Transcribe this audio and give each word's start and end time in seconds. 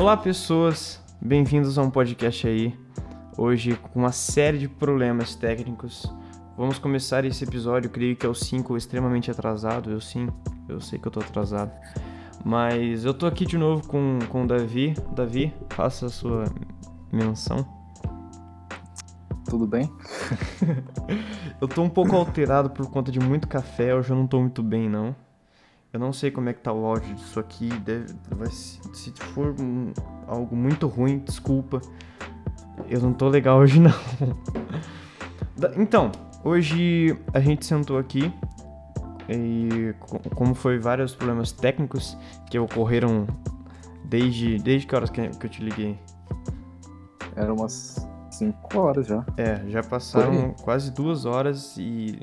Olá, 0.00 0.16
pessoas. 0.16 0.98
Bem-vindos 1.20 1.76
a 1.76 1.82
um 1.82 1.90
podcast 1.90 2.48
aí. 2.48 2.74
Hoje 3.36 3.76
com 3.76 3.98
uma 3.98 4.12
série 4.12 4.56
de 4.56 4.66
problemas 4.66 5.34
técnicos. 5.34 6.10
Vamos 6.56 6.78
começar 6.78 7.26
esse 7.26 7.44
episódio, 7.44 7.90
creio 7.90 8.16
que 8.16 8.24
é 8.24 8.28
o 8.28 8.34
5, 8.34 8.78
extremamente 8.78 9.30
atrasado. 9.30 9.90
Eu 9.90 10.00
sim, 10.00 10.26
eu 10.70 10.80
sei 10.80 10.98
que 10.98 11.06
eu 11.06 11.12
tô 11.12 11.20
atrasado. 11.20 11.70
Mas 12.42 13.04
eu 13.04 13.12
tô 13.12 13.26
aqui 13.26 13.44
de 13.44 13.58
novo 13.58 13.86
com, 13.86 14.18
com 14.30 14.44
o 14.44 14.46
Davi. 14.46 14.94
Davi, 15.14 15.52
faça 15.68 16.06
a 16.06 16.08
sua 16.08 16.44
menção. 17.12 17.58
Tudo 19.50 19.66
bem? 19.66 19.86
eu 21.60 21.68
tô 21.68 21.82
um 21.82 21.90
pouco 21.90 22.16
alterado 22.16 22.70
por 22.70 22.90
conta 22.90 23.12
de 23.12 23.20
muito 23.20 23.46
café, 23.46 23.94
hoje 23.94 24.08
eu 24.08 24.16
não 24.16 24.26
tô 24.26 24.40
muito 24.40 24.62
bem, 24.62 24.88
não. 24.88 25.14
Eu 25.92 25.98
não 25.98 26.12
sei 26.12 26.30
como 26.30 26.48
é 26.48 26.52
que 26.52 26.60
tá 26.60 26.72
o 26.72 26.84
áudio 26.84 27.14
disso 27.14 27.40
aqui, 27.40 27.68
deve, 27.80 28.14
vai, 28.30 28.48
se 28.48 29.12
for 29.34 29.54
um, 29.60 29.92
algo 30.26 30.54
muito 30.54 30.86
ruim, 30.86 31.18
desculpa. 31.18 31.80
Eu 32.88 33.00
não 33.00 33.12
tô 33.12 33.28
legal 33.28 33.58
hoje, 33.58 33.80
não. 33.82 33.92
Então, 35.76 36.12
hoje 36.44 37.18
a 37.34 37.40
gente 37.40 37.66
sentou 37.66 37.98
aqui 37.98 38.32
e 39.28 39.94
como 40.34 40.54
foi 40.54 40.78
vários 40.78 41.14
problemas 41.14 41.50
técnicos 41.50 42.16
que 42.48 42.58
ocorreram 42.58 43.26
desde, 44.04 44.58
desde 44.58 44.86
que 44.86 44.94
horas 44.94 45.10
que 45.10 45.20
eu 45.20 45.50
te 45.50 45.62
liguei? 45.62 45.98
Era 47.34 47.52
umas 47.52 48.08
5 48.30 48.78
horas 48.78 49.06
já. 49.08 49.24
É, 49.36 49.68
já 49.68 49.82
passaram 49.82 50.54
quase 50.62 50.92
duas 50.92 51.24
horas 51.24 51.76
e 51.76 52.18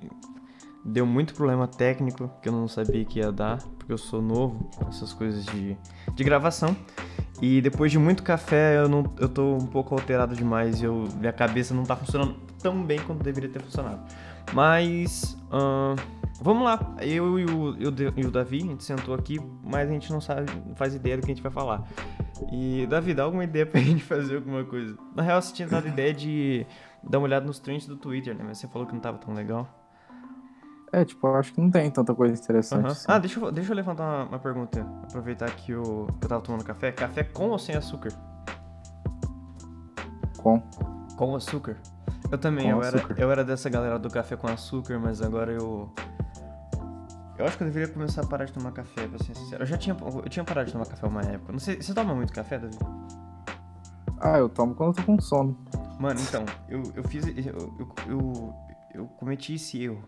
deu 0.87 1.05
muito 1.05 1.33
problema 1.33 1.67
técnico 1.67 2.31
que 2.41 2.47
eu 2.47 2.53
não 2.53 2.67
sabia 2.67 3.03
que 3.03 3.19
ia 3.19 3.31
dar, 3.31 3.57
porque 3.77 3.91
eu 3.91 3.97
sou 3.97 4.21
novo 4.21 4.69
essas 4.87 5.13
coisas 5.13 5.45
de, 5.45 5.77
de 6.15 6.23
gravação. 6.23 6.75
E 7.41 7.61
depois 7.61 7.91
de 7.91 7.99
muito 7.99 8.23
café, 8.23 8.77
eu, 8.77 8.89
não, 8.89 9.03
eu 9.19 9.29
tô 9.29 9.55
um 9.55 9.67
pouco 9.67 9.93
alterado 9.93 10.35
demais 10.35 10.81
e 10.81 10.85
eu, 10.85 11.07
minha 11.19 11.33
cabeça 11.33 11.73
não 11.73 11.83
tá 11.83 11.95
funcionando 11.95 12.35
tão 12.59 12.81
bem 12.83 12.99
quanto 12.99 13.23
deveria 13.23 13.49
ter 13.49 13.61
funcionado. 13.61 14.01
Mas. 14.53 15.37
Vamos 16.41 16.63
lá. 16.63 16.95
Eu 17.01 17.39
e 17.39 17.45
o, 17.45 17.75
eu, 17.79 17.93
e 18.15 18.25
o 18.25 18.31
Davi, 18.31 18.57
a 18.57 18.65
gente 18.65 18.83
sentou 18.83 19.13
aqui, 19.13 19.39
mas 19.63 19.89
a 19.89 19.91
gente 19.91 20.11
não 20.11 20.21
sabe, 20.21 20.51
não 20.65 20.75
faz 20.75 20.93
ideia 20.93 21.17
do 21.17 21.21
que 21.21 21.31
a 21.31 21.35
gente 21.35 21.43
vai 21.43 21.51
falar. 21.51 21.83
E, 22.51 22.85
Davi, 22.87 23.13
dá 23.13 23.23
alguma 23.23 23.43
ideia 23.43 23.65
pra 23.65 23.79
gente 23.81 24.03
fazer 24.03 24.35
alguma 24.35 24.63
coisa? 24.63 24.95
Na 25.15 25.23
real, 25.23 25.41
você 25.41 25.53
tinha 25.53 25.67
dado 25.67 25.87
ideia 25.87 26.13
de 26.13 26.65
dar 27.03 27.17
uma 27.17 27.25
olhada 27.25 27.45
nos 27.45 27.59
trends 27.59 27.87
do 27.87 27.97
Twitter, 27.97 28.35
né? 28.35 28.43
Mas 28.47 28.59
você 28.59 28.67
falou 28.67 28.87
que 28.87 28.93
não 28.93 28.99
tava 28.99 29.17
tão 29.17 29.33
legal. 29.33 29.67
É, 30.91 31.03
tipo, 31.03 31.27
eu 31.27 31.35
acho 31.35 31.53
que 31.53 31.59
não 31.59 31.69
tem 31.69 31.91
tanta 31.91 32.15
coisa 32.15 32.33
interessante. 32.41 32.85
Uhum. 32.85 32.91
Assim. 32.91 33.05
Ah, 33.07 33.19
deixa 33.19 33.39
eu, 33.39 33.51
deixa 33.51 33.71
eu 33.71 33.75
levantar 33.75 34.03
uma, 34.03 34.23
uma 34.29 34.39
pergunta. 34.39 34.85
Aproveitar 35.03 35.49
que 35.51 35.71
eu, 35.71 36.07
que 36.19 36.25
eu 36.25 36.29
tava 36.29 36.41
tomando 36.41 36.63
café. 36.63 36.91
Café 36.91 37.23
com 37.23 37.49
ou 37.49 37.59
sem 37.59 37.75
açúcar? 37.75 38.11
Com. 40.37 40.61
Com 41.17 41.35
açúcar? 41.35 41.77
Eu 42.31 42.37
também, 42.37 42.69
eu 42.69 42.83
era, 42.83 43.05
eu 43.17 43.31
era 43.31 43.43
dessa 43.43 43.69
galera 43.69 43.97
do 43.97 44.09
café 44.09 44.35
com 44.35 44.47
açúcar, 44.47 44.99
mas 44.99 45.21
agora 45.21 45.51
eu. 45.51 45.91
Eu 47.37 47.45
acho 47.45 47.55
que 47.57 47.63
eu 47.63 47.67
deveria 47.67 47.93
começar 47.93 48.23
a 48.23 48.25
parar 48.25 48.45
de 48.45 48.53
tomar 48.53 48.71
café, 48.71 49.07
pra 49.07 49.19
ser 49.19 49.35
sincero. 49.35 49.63
Eu 49.63 49.67
já 49.67 49.77
tinha, 49.77 49.95
eu 50.01 50.29
tinha 50.29 50.43
parado 50.43 50.65
de 50.65 50.73
tomar 50.73 50.85
café 50.85 51.05
uma 51.05 51.21
época. 51.21 51.51
Não 51.51 51.59
sei, 51.59 51.81
você 51.81 51.93
toma 51.93 52.15
muito 52.15 52.33
café, 52.33 52.57
Davi? 52.57 52.77
Ah, 54.19 54.39
eu 54.39 54.49
tomo 54.49 54.73
quando 54.73 54.89
eu 54.89 54.95
tô 54.95 55.03
com 55.03 55.21
sono. 55.21 55.57
Mano, 55.99 56.19
então, 56.19 56.43
eu, 56.67 56.81
eu 56.95 57.03
fiz. 57.03 57.25
Eu, 57.27 57.75
eu, 57.79 57.95
eu, 58.07 58.53
eu 58.93 59.07
cometi 59.19 59.53
esse 59.53 59.83
erro. 59.83 60.03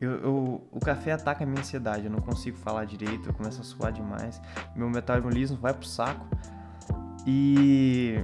Eu, 0.00 0.10
eu, 0.10 0.68
o 0.70 0.80
café 0.80 1.12
ataca 1.12 1.44
a 1.44 1.46
minha 1.46 1.60
ansiedade, 1.60 2.04
eu 2.04 2.10
não 2.10 2.20
consigo 2.20 2.56
falar 2.58 2.84
direito, 2.84 3.28
eu 3.28 3.32
começo 3.32 3.60
a 3.60 3.64
suar 3.64 3.92
demais, 3.92 4.40
meu 4.74 4.90
metabolismo 4.90 5.56
vai 5.56 5.72
pro 5.72 5.86
saco. 5.86 6.26
E 7.26 8.22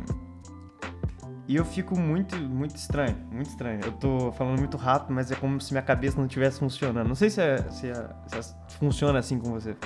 e 1.48 1.56
eu 1.56 1.64
fico 1.64 1.98
muito, 1.98 2.36
muito 2.36 2.76
estranho, 2.76 3.16
muito 3.30 3.50
estranho. 3.50 3.80
Eu 3.84 3.92
tô 3.92 4.32
falando 4.32 4.58
muito 4.58 4.76
rápido, 4.76 5.12
mas 5.12 5.30
é 5.30 5.34
como 5.34 5.60
se 5.60 5.72
minha 5.72 5.82
cabeça 5.82 6.16
não 6.16 6.26
estivesse 6.26 6.60
funcionando. 6.60 7.08
Não 7.08 7.14
sei 7.14 7.30
se, 7.30 7.40
é, 7.40 7.58
se, 7.70 7.90
é, 7.90 8.08
se 8.26 8.38
é, 8.38 8.42
funciona 8.78 9.18
assim 9.18 9.38
com 9.38 9.50
você. 9.50 9.76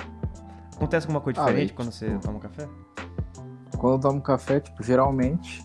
Acontece 0.75 1.07
alguma 1.07 1.19
coisa 1.19 1.41
ah, 1.41 1.45
diferente 1.45 1.71
ah, 1.73 1.75
quando 1.75 1.91
você 1.91 2.07
tipo, 2.07 2.19
toma 2.19 2.39
café? 2.39 2.69
Quando 3.77 3.93
eu 3.95 3.99
tomo 3.99 4.21
café, 4.21 4.59
tipo, 4.59 4.83
geralmente, 4.83 5.63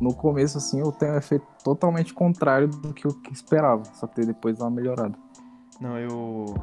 no 0.00 0.14
começo, 0.14 0.58
assim, 0.58 0.80
eu 0.80 0.92
tenho 0.92 1.14
um 1.14 1.16
efeito 1.16 1.46
totalmente 1.64 2.12
contrário 2.12 2.68
do 2.68 2.92
que 2.92 3.06
eu 3.06 3.18
esperava. 3.32 3.82
Só 3.94 4.06
que 4.06 4.20
depois 4.20 4.58
dá 4.58 4.66
uma 4.66 4.70
melhorada. 4.70 5.18
Não, 5.80 5.98
eu... 5.98 6.54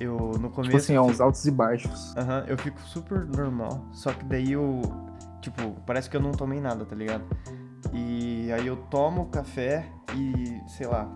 Eu, 0.00 0.16
no 0.38 0.50
começo... 0.50 0.62
Tipo 0.62 0.76
assim, 0.76 0.94
é 0.94 1.00
uns 1.00 1.20
altos 1.20 1.44
e 1.44 1.50
baixos. 1.50 2.16
Aham, 2.16 2.44
eu 2.46 2.56
fico 2.56 2.80
super 2.82 3.26
normal. 3.26 3.84
Só 3.92 4.12
que 4.12 4.24
daí 4.24 4.52
eu 4.52 4.80
Tipo, 5.40 5.80
parece 5.86 6.10
que 6.10 6.16
eu 6.16 6.20
não 6.20 6.32
tomei 6.32 6.60
nada, 6.60 6.84
tá 6.84 6.96
ligado? 6.96 7.24
E 7.92 8.50
aí 8.52 8.66
eu 8.66 8.76
tomo 8.76 9.26
café 9.26 9.88
e, 10.14 10.60
sei 10.68 10.86
lá, 10.86 11.08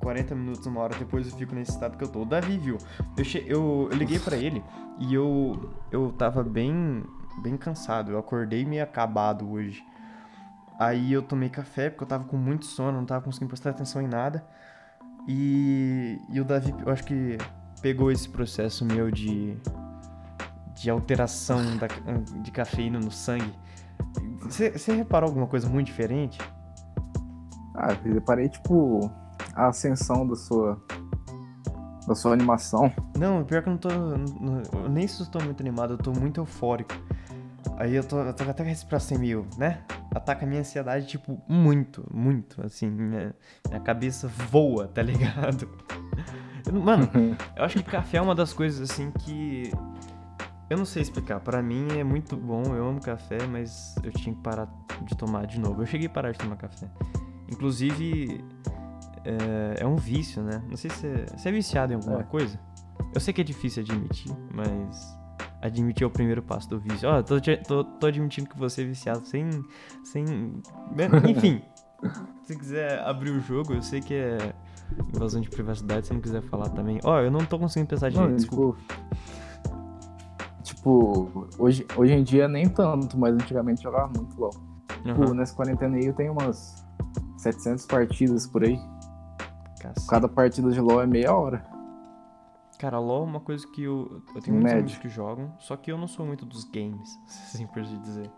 40 0.00 0.34
minutos, 0.34 0.66
uma 0.66 0.80
hora 0.80 0.96
depois 0.98 1.30
eu 1.30 1.36
fico 1.36 1.54
nesse 1.54 1.70
estado 1.70 1.96
que 1.96 2.04
eu 2.04 2.08
tô. 2.08 2.22
O 2.22 2.26
Davi 2.26 2.58
viu. 2.58 2.78
Eu, 3.16 3.24
che... 3.24 3.44
eu, 3.46 3.88
eu 3.90 3.96
liguei 3.96 4.18
para 4.18 4.36
ele 4.36 4.62
e 4.98 5.14
eu, 5.14 5.70
eu 5.90 6.12
tava 6.12 6.42
bem, 6.42 7.04
bem 7.42 7.56
cansado. 7.56 8.10
Eu 8.10 8.18
acordei 8.18 8.64
meio 8.64 8.82
acabado 8.82 9.50
hoje. 9.50 9.84
Aí 10.78 11.12
eu 11.12 11.22
tomei 11.22 11.48
café 11.48 11.90
porque 11.90 12.02
eu 12.02 12.08
tava 12.08 12.24
com 12.24 12.36
muito 12.36 12.66
sono, 12.66 12.98
não 12.98 13.06
tava 13.06 13.24
conseguindo 13.24 13.48
prestar 13.48 13.70
atenção 13.70 14.02
em 14.02 14.08
nada. 14.08 14.44
E, 15.28 16.18
e 16.28 16.40
o 16.40 16.44
Davi, 16.44 16.74
eu 16.84 16.92
acho 16.92 17.04
que 17.04 17.38
pegou 17.80 18.10
esse 18.10 18.28
processo 18.28 18.84
meu 18.84 19.10
de 19.10 19.56
de 20.82 20.90
alteração 20.90 21.60
da, 21.76 21.86
de 22.42 22.50
cafeína 22.50 22.98
no 22.98 23.10
sangue. 23.10 23.54
Você 24.42 24.92
reparou 24.92 25.28
alguma 25.28 25.46
coisa 25.46 25.68
muito 25.68 25.86
diferente? 25.86 26.38
Ah, 27.74 27.96
eu 28.04 28.14
reparei, 28.14 28.48
tipo, 28.48 29.08
a 29.54 29.68
ascensão 29.68 30.26
da 30.26 30.34
sua. 30.34 30.82
da 32.06 32.14
sua 32.14 32.32
animação. 32.32 32.92
Não, 33.16 33.44
pior 33.44 33.62
que 33.62 33.68
eu 33.68 33.72
não 33.72 33.78
tô. 33.78 33.88
Não, 33.88 34.88
nem 34.90 35.06
se 35.06 35.22
eu 35.22 35.26
tô 35.26 35.40
muito 35.40 35.60
animado, 35.60 35.94
eu 35.94 35.98
tô 35.98 36.12
muito 36.12 36.40
eufórico. 36.40 36.92
Aí 37.76 37.94
eu 37.94 38.02
tô, 38.02 38.18
eu 38.18 38.34
tô 38.34 38.42
até 38.42 38.62
com 38.62 38.62
a 38.62 38.72
respiração 38.72 39.18
meio, 39.18 39.46
né? 39.56 39.84
Ataca 40.14 40.44
a 40.44 40.48
minha 40.48 40.60
ansiedade, 40.60 41.06
tipo, 41.06 41.42
muito, 41.48 42.06
muito. 42.12 42.64
Assim, 42.64 42.90
minha, 42.90 43.34
minha 43.68 43.80
cabeça 43.80 44.28
voa, 44.28 44.86
tá 44.86 45.02
ligado? 45.02 45.68
Mano, 46.72 47.08
eu 47.56 47.64
acho 47.64 47.82
que 47.82 47.90
café 47.90 48.18
é 48.18 48.20
uma 48.20 48.34
das 48.34 48.52
coisas, 48.52 48.90
assim, 48.90 49.10
que 49.10 49.72
eu 50.68 50.76
não 50.76 50.84
sei 50.84 51.02
explicar. 51.02 51.40
Para 51.40 51.62
mim 51.62 51.86
é 51.98 52.04
muito 52.04 52.36
bom, 52.36 52.62
eu 52.74 52.86
amo 52.86 53.00
café, 53.00 53.38
mas 53.46 53.94
eu 54.02 54.12
tinha 54.12 54.34
que 54.34 54.42
parar 54.42 54.68
de 55.02 55.16
tomar 55.16 55.46
de 55.46 55.58
novo. 55.58 55.82
Eu 55.82 55.86
cheguei 55.86 56.06
a 56.06 56.10
parar 56.10 56.32
de 56.32 56.38
tomar 56.38 56.56
café. 56.56 56.88
Inclusive, 57.50 58.44
é, 59.24 59.82
é 59.82 59.86
um 59.86 59.96
vício, 59.96 60.42
né? 60.42 60.62
Não 60.68 60.76
sei 60.76 60.90
se 60.90 61.26
você 61.36 61.48
é 61.48 61.52
viciado 61.52 61.92
em 61.92 61.96
alguma 61.96 62.20
é. 62.20 62.24
coisa. 62.24 62.58
Eu 63.14 63.20
sei 63.20 63.34
que 63.34 63.40
é 63.40 63.44
difícil 63.44 63.82
admitir, 63.82 64.32
mas 64.54 65.21
admitir 65.62 66.04
o 66.04 66.10
primeiro 66.10 66.42
passo 66.42 66.68
do 66.68 66.78
vício. 66.78 67.08
Ó, 67.08 67.18
oh, 67.18 67.22
tô, 67.22 67.36
tô, 67.66 67.84
tô, 67.84 68.06
admitindo 68.06 68.48
que 68.48 68.58
você 68.58 68.82
é 68.82 68.84
viciado 68.84 69.26
sem. 69.26 69.48
sem. 70.04 70.24
Né? 70.24 71.08
Enfim, 71.30 71.62
se 72.42 72.56
quiser 72.56 73.00
abrir 73.00 73.30
o 73.30 73.40
jogo, 73.40 73.72
eu 73.72 73.82
sei 73.82 74.00
que 74.00 74.14
é 74.14 74.54
invasão 75.14 75.40
de 75.40 75.48
privacidade, 75.48 76.06
se 76.06 76.12
não 76.12 76.20
quiser 76.20 76.42
falar 76.42 76.68
também. 76.70 77.00
Ó, 77.04 77.14
oh, 77.14 77.20
eu 77.20 77.30
não 77.30 77.44
tô 77.46 77.58
conseguindo 77.58 77.88
pensar 77.88 78.10
direito, 78.10 78.28
não, 78.28 78.36
desculpa. 78.36 78.78
Tipo, 78.78 79.02
Tipo, 80.82 81.46
hoje, 81.58 81.86
hoje 81.96 82.12
em 82.12 82.24
dia 82.24 82.48
nem 82.48 82.68
tanto, 82.68 83.16
mas 83.16 83.34
antigamente 83.34 83.82
jogava 83.82 84.12
muito 84.16 84.38
LOL. 84.38 84.50
Uhum. 85.04 85.14
Tipo, 85.14 85.34
nessa 85.34 85.54
quarentena 85.54 85.96
aí 85.96 86.06
eu 86.06 86.12
tenho 86.12 86.32
umas 86.32 86.84
700 87.38 87.86
partidas 87.86 88.48
por 88.48 88.64
aí. 88.64 88.76
Cacete. 89.80 90.06
Cada 90.08 90.28
partida 90.28 90.70
de 90.70 90.80
LOL 90.80 91.02
é 91.02 91.06
meia 91.06 91.32
hora. 91.32 91.64
Cara, 92.82 92.98
LOL 92.98 93.22
é 93.22 93.26
uma 93.26 93.38
coisa 93.38 93.64
que 93.64 93.84
eu, 93.84 94.24
eu 94.34 94.42
tenho 94.42 94.56
muitos 94.56 94.72
amigos 94.72 94.98
que 94.98 95.08
jogam, 95.08 95.54
só 95.60 95.76
que 95.76 95.92
eu 95.92 95.96
não 95.96 96.08
sou 96.08 96.26
muito 96.26 96.44
dos 96.44 96.64
games, 96.64 97.16
assim 97.46 97.64
por 97.64 97.80
dizer. 97.80 98.28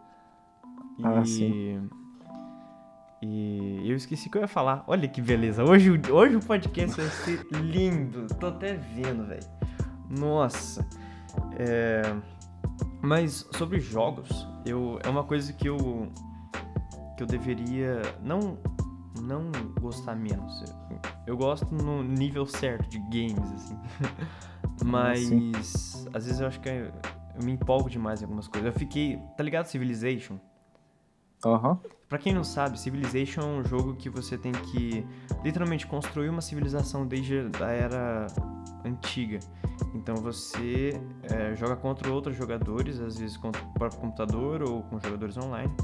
E... 0.99 1.07
Ah, 1.07 1.25
sim. 1.25 1.89
E 3.23 3.91
eu 3.91 3.97
esqueci 3.97 4.29
que 4.29 4.37
eu 4.37 4.43
ia 4.43 4.47
falar. 4.47 4.85
Olha 4.87 5.09
que 5.09 5.23
beleza. 5.23 5.65
Hoje, 5.65 5.91
hoje 6.13 6.37
o 6.37 6.41
podcast 6.41 6.95
vai 6.95 7.09
ser 7.09 7.43
lindo. 7.53 8.27
Tô 8.39 8.49
até 8.49 8.75
vendo, 8.75 9.25
velho. 9.25 9.47
Nossa. 10.11 10.87
É... 11.59 12.03
Mas 13.01 13.49
sobre 13.53 13.81
jogos, 13.81 14.47
eu 14.67 14.99
é 15.03 15.09
uma 15.09 15.25
coisa 15.25 15.55
que 15.55 15.67
eu 15.67 16.13
que 17.17 17.23
eu 17.23 17.27
deveria 17.27 18.03
não 18.23 18.59
não 19.23 19.51
gostar 19.81 20.15
menos. 20.15 20.63
Eu, 21.27 21.37
gosto 21.37 21.67
no 21.75 22.03
nível 22.03 22.47
certo 22.47 22.89
de 22.89 22.99
games 22.99 23.53
assim. 23.53 23.79
Mas 24.85 25.21
Sim. 25.21 25.53
às 26.13 26.27
vezes 26.27 26.41
eu 26.41 26.47
acho 26.47 26.61
que 26.61 26.69
eu, 26.69 26.93
eu, 27.37 27.45
me 27.45 27.53
empolgo 27.53 27.89
demais 27.89 28.21
em 28.21 28.25
algumas 28.25 28.49
coisas. 28.49 28.73
Eu 28.73 28.79
fiquei, 28.79 29.19
tá 29.37 29.43
ligado 29.43 29.67
Civilization? 29.67 30.39
Aham. 31.45 31.71
Uhum. 31.71 31.79
Pra 32.09 32.19
quem 32.19 32.33
não 32.33 32.45
sabe, 32.45 32.79
Civilization 32.79 33.41
é 33.41 33.45
um 33.45 33.65
jogo 33.65 33.97
que 33.97 34.09
você 34.09 34.39
tem 34.39 34.53
que 34.53 35.05
literalmente 35.43 35.87
construir 35.87 36.29
uma 36.29 36.41
civilização 36.41 37.07
desde 37.07 37.51
a 37.61 37.71
era 37.71 38.27
antiga. 38.85 39.41
Então 39.95 40.15
você 40.17 41.01
é, 41.23 41.57
joga 41.57 41.75
contra 41.77 42.13
outros 42.13 42.37
jogadores, 42.37 43.01
às 43.01 43.19
vezes 43.19 43.37
contra 43.37 43.63
o 43.63 43.75
próprio 43.75 44.01
computador 44.01 44.63
ou 44.63 44.83
com 44.83 45.01
jogadores 45.01 45.37
online. 45.37 45.75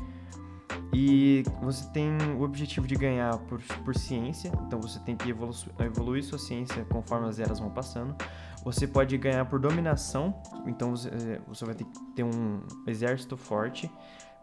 E 0.92 1.44
você 1.62 1.88
tem 1.90 2.10
o 2.36 2.42
objetivo 2.42 2.86
de 2.86 2.94
ganhar 2.96 3.38
por, 3.38 3.60
por 3.84 3.94
ciência, 3.94 4.50
então 4.66 4.80
você 4.80 4.98
tem 5.00 5.16
que 5.16 5.30
evolu 5.30 5.54
evoluir 5.78 6.24
sua 6.24 6.38
ciência 6.38 6.84
conforme 6.86 7.28
as 7.28 7.38
eras 7.38 7.60
vão 7.60 7.70
passando. 7.70 8.14
Você 8.64 8.86
pode 8.86 9.16
ganhar 9.16 9.44
por 9.46 9.58
dominação, 9.58 10.34
então 10.66 10.90
você, 10.90 11.40
você 11.46 11.64
vai 11.64 11.74
ter 11.74 11.84
que 11.84 12.00
ter 12.14 12.24
um 12.24 12.60
exército 12.86 13.36
forte 13.36 13.90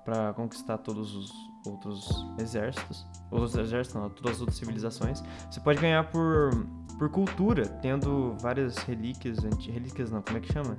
para 0.04 0.34
conquistar 0.34 0.78
todos 0.78 1.13
os 1.16 1.31
outros 1.66 2.25
exércitos, 2.39 3.06
outros 3.30 3.56
exércitos, 3.56 4.01
não, 4.01 4.10
todas 4.10 4.36
as 4.36 4.39
outras 4.39 4.57
civilizações. 4.57 5.22
Você 5.51 5.60
pode 5.60 5.81
ganhar 5.81 6.10
por, 6.10 6.66
por 6.98 7.10
cultura, 7.10 7.68
tendo 7.68 8.36
várias 8.39 8.78
relíquias, 8.78 9.39
relíquias 9.68 10.10
não, 10.10 10.22
como 10.22 10.38
é 10.38 10.42
que 10.42 10.51
chama? 10.51 10.78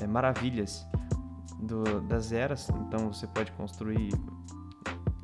É, 0.00 0.06
maravilhas 0.06 0.86
do, 1.60 2.00
das 2.02 2.32
eras. 2.32 2.68
Então 2.70 3.12
você 3.12 3.26
pode 3.26 3.52
construir 3.52 4.12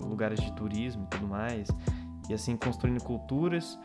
lugares 0.02 0.40
de 0.40 0.52
turismo 0.52 1.04
e 1.04 1.06
tudo 1.06 1.26
mais, 1.26 1.69
e 2.28 2.34
assim 2.34 2.56
construindo 2.56 3.02
culturas, 3.02 3.78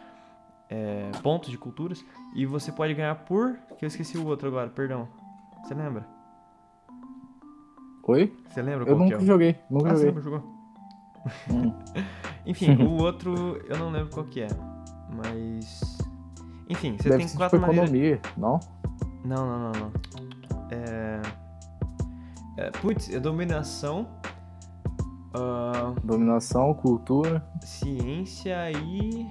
é, 0.69 1.12
pontos 1.24 1.50
de 1.50 1.58
culturas, 1.58 2.04
e 2.36 2.46
você 2.46 2.72
pode 2.72 2.94
ganhar 2.94 3.16
por. 3.25 3.58
que 3.78 3.86
eu 3.86 3.88
esqueci 3.88 4.18
o 4.18 4.25
outro 4.25 4.48
agora, 4.48 4.69
perdão. 4.69 5.08
Você 5.64 5.74
lembra? 5.74 6.06
Oi? 8.04 8.34
Você 8.50 8.62
lembra 8.62 8.84
eu 8.84 8.86
qual 8.86 9.00
nunca 9.00 9.18
que 9.18 9.24
é? 9.24 9.25
joguei, 9.25 9.56
nunca 9.69 9.92
ah, 9.92 9.96
joguei. 9.96 10.12
Você 10.12 10.22
jogou? 10.22 10.58
Hum. 11.52 11.74
Enfim, 12.46 12.75
o 12.84 13.04
outro 13.04 13.62
eu 13.68 13.78
não 13.78 13.92
lembro 13.92 14.10
qual 14.10 14.25
que 14.25 14.42
é, 14.42 14.48
mas. 15.13 15.98
Enfim, 16.70 16.98
você 16.98 17.10
Deve 17.10 17.25
tem 17.25 17.36
quatro 17.36 17.60
tipo 17.60 17.72
maneiras. 17.72 17.90
economia, 17.90 18.22
não? 18.38 18.60
Não, 19.24 19.46
não, 19.46 19.60
não, 19.60 19.72
não. 19.72 19.92
É. 20.72 21.22
é 22.58 22.72
putz, 22.72 23.10
é 23.13 23.20
dominação. 23.20 24.08
Ah, 25.33 25.94
Dominação, 26.03 26.74
cultura, 26.74 27.45
ciência 27.62 28.71
e. 28.71 29.25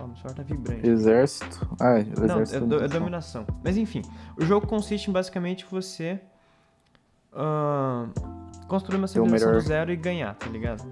Ó, 0.00 0.06
meu 0.06 0.16
celular 0.16 0.34
tá 0.36 0.42
vibrante. 0.42 0.86
exército. 0.88 1.68
Ah, 1.80 1.98
é, 1.98 2.02
o 2.02 2.26
Não, 2.26 2.40
exército. 2.40 2.56
é, 2.64 2.66
do- 2.66 2.84
é 2.84 2.88
dominação. 2.88 3.46
Mas 3.62 3.76
enfim, 3.76 4.02
o 4.38 4.44
jogo 4.44 4.66
consiste 4.66 5.08
em 5.08 5.12
basicamente 5.12 5.66
você 5.70 6.20
ah, 7.32 8.06
construir 8.68 8.98
uma 8.98 9.06
civilização 9.06 9.46
do 9.46 9.52
melhor. 9.54 9.60
zero 9.66 9.92
e 9.92 9.96
ganhar, 9.96 10.34
tá 10.34 10.46
ligado? 10.48 10.84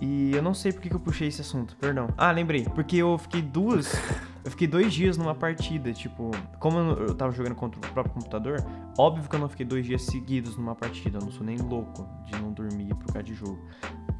E 0.00 0.32
eu 0.34 0.42
não 0.42 0.52
sei 0.52 0.72
por 0.72 0.82
que, 0.82 0.90
que 0.90 0.94
eu 0.94 1.00
puxei 1.00 1.28
esse 1.28 1.40
assunto, 1.40 1.74
perdão. 1.76 2.08
Ah, 2.18 2.30
lembrei. 2.30 2.64
Porque 2.74 2.96
eu 2.98 3.16
fiquei 3.18 3.40
duas. 3.42 3.90
eu 4.46 4.50
fiquei 4.52 4.68
dois 4.68 4.94
dias 4.94 5.18
numa 5.18 5.34
partida, 5.34 5.92
tipo. 5.92 6.30
Como 6.60 6.78
eu 6.78 7.12
tava 7.16 7.32
jogando 7.32 7.56
contra 7.56 7.80
o 7.80 7.92
próprio 7.92 8.14
computador, 8.14 8.64
óbvio 8.96 9.28
que 9.28 9.34
eu 9.34 9.40
não 9.40 9.48
fiquei 9.48 9.66
dois 9.66 9.84
dias 9.84 10.02
seguidos 10.02 10.56
numa 10.56 10.76
partida. 10.76 11.18
Eu 11.18 11.22
não 11.22 11.32
sou 11.32 11.44
nem 11.44 11.56
louco 11.56 12.08
de 12.24 12.40
não 12.40 12.52
dormir 12.52 12.94
por 12.94 13.06
causa 13.12 13.24
de 13.24 13.34
jogo. 13.34 13.58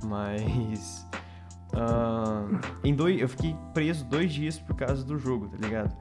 Mas. 0.04 1.08
ah, 1.74 2.44
em 2.82 2.92
dois, 2.92 3.20
eu 3.20 3.28
fiquei 3.28 3.56
preso 3.72 4.04
dois 4.04 4.32
dias 4.34 4.58
por 4.58 4.74
causa 4.74 5.04
do 5.04 5.16
jogo, 5.16 5.48
tá 5.48 5.58
ligado? 5.58 5.96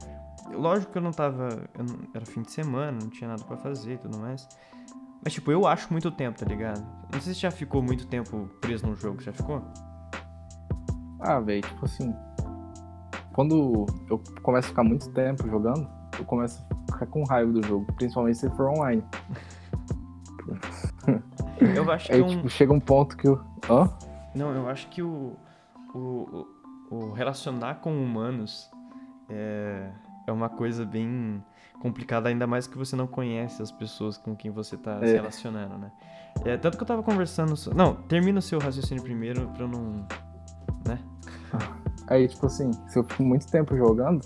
Lógico 0.52 0.90
que 0.90 0.98
eu 0.98 1.02
não 1.02 1.12
tava. 1.12 1.48
eu 1.78 1.84
não- 1.84 2.00
era 2.12 2.26
fim 2.26 2.42
de 2.42 2.50
semana, 2.50 2.98
não 3.00 3.08
tinha 3.08 3.28
nada 3.28 3.44
pra 3.44 3.56
fazer 3.56 3.92
e 3.92 3.98
tudo 3.98 4.18
mais. 4.18 4.48
Mas, 5.22 5.34
tipo, 5.34 5.52
eu 5.52 5.68
acho 5.68 5.86
muito 5.92 6.10
tempo, 6.10 6.36
tá 6.36 6.46
ligado? 6.46 6.84
Não 7.12 7.20
sei 7.20 7.32
se 7.32 7.38
já 7.38 7.52
ficou 7.52 7.80
muito 7.80 8.08
tempo 8.08 8.50
preso 8.60 8.88
no 8.88 8.96
jogo, 8.96 9.22
já 9.22 9.32
ficou? 9.32 9.62
Ah, 11.20 11.38
velho, 11.38 11.62
tipo 11.62 11.84
assim. 11.84 12.12
Quando 13.36 13.84
eu 14.08 14.18
começo 14.42 14.66
a 14.66 14.70
ficar 14.70 14.82
muito 14.82 15.10
tempo 15.10 15.46
jogando, 15.46 15.86
eu 16.18 16.24
começo 16.24 16.64
a 16.88 16.92
ficar 16.94 17.06
com 17.06 17.22
raiva 17.24 17.52
do 17.52 17.62
jogo, 17.64 17.84
principalmente 17.92 18.38
se 18.38 18.48
for 18.50 18.70
online. 18.70 19.04
Eu 21.74 21.90
acho 21.92 22.06
que 22.08 22.12
é 22.14 22.24
um. 22.24 22.28
tipo, 22.28 22.48
chega 22.48 22.72
um 22.72 22.80
ponto 22.80 23.14
que 23.14 23.28
eu. 23.28 23.38
Hã? 23.70 23.90
Não, 24.34 24.52
eu 24.52 24.66
acho 24.68 24.88
que 24.88 25.02
o. 25.02 25.36
O, 25.94 26.46
o, 26.90 27.12
relacionar 27.12 27.76
com 27.76 27.90
humanos 27.94 28.70
é, 29.30 29.90
é 30.26 30.32
uma 30.32 30.48
coisa 30.48 30.84
bem 30.84 31.42
complicada, 31.80 32.28
ainda 32.30 32.46
mais 32.46 32.66
que 32.66 32.76
você 32.76 32.96
não 32.96 33.06
conhece 33.06 33.60
as 33.62 33.70
pessoas 33.70 34.16
com 34.18 34.34
quem 34.34 34.50
você 34.50 34.76
tá 34.78 34.98
se 35.00 35.10
É. 35.12 35.14
relacionando, 35.14 35.76
né? 35.78 35.92
É, 36.44 36.56
tanto 36.56 36.76
que 36.78 36.82
eu 36.82 36.86
tava 36.86 37.02
conversando. 37.02 37.56
so- 37.56 37.74
Não, 37.74 37.94
termina 37.94 38.38
o 38.38 38.42
seu 38.42 38.58
raciocínio 38.58 39.02
primeiro 39.02 39.46
pra 39.50 39.62
eu 39.64 39.68
não. 39.68 40.06
Né? 40.86 40.98
Aí, 42.08 42.28
tipo 42.28 42.46
assim, 42.46 42.70
se 42.88 42.98
eu 42.98 43.04
fico 43.04 43.22
muito 43.22 43.46
tempo 43.50 43.76
jogando, 43.76 44.20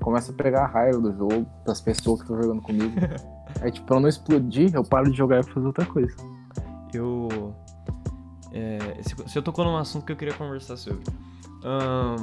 começo 0.00 0.30
a 0.30 0.34
pegar 0.34 0.64
a 0.64 0.66
raiva 0.66 1.00
do 1.00 1.12
jogo, 1.16 1.46
das 1.64 1.80
pessoas 1.80 2.20
que 2.20 2.24
estão 2.24 2.42
jogando 2.42 2.62
comigo. 2.62 2.94
Aí, 3.60 3.70
tipo, 3.70 3.86
pra 3.86 3.98
não 3.98 4.08
explodir, 4.08 4.74
eu 4.74 4.84
paro 4.84 5.10
de 5.10 5.16
jogar 5.16 5.40
e 5.40 5.42
fazer 5.42 5.66
outra 5.66 5.84
coisa. 5.86 6.14
Eu. 6.92 7.54
É, 8.52 8.78
eu 9.34 9.42
tocou 9.42 9.64
num 9.64 9.76
assunto 9.76 10.04
que 10.04 10.12
eu 10.12 10.16
queria 10.16 10.34
conversar 10.34 10.76
sobre. 10.76 11.02
Ahn, 11.64 12.16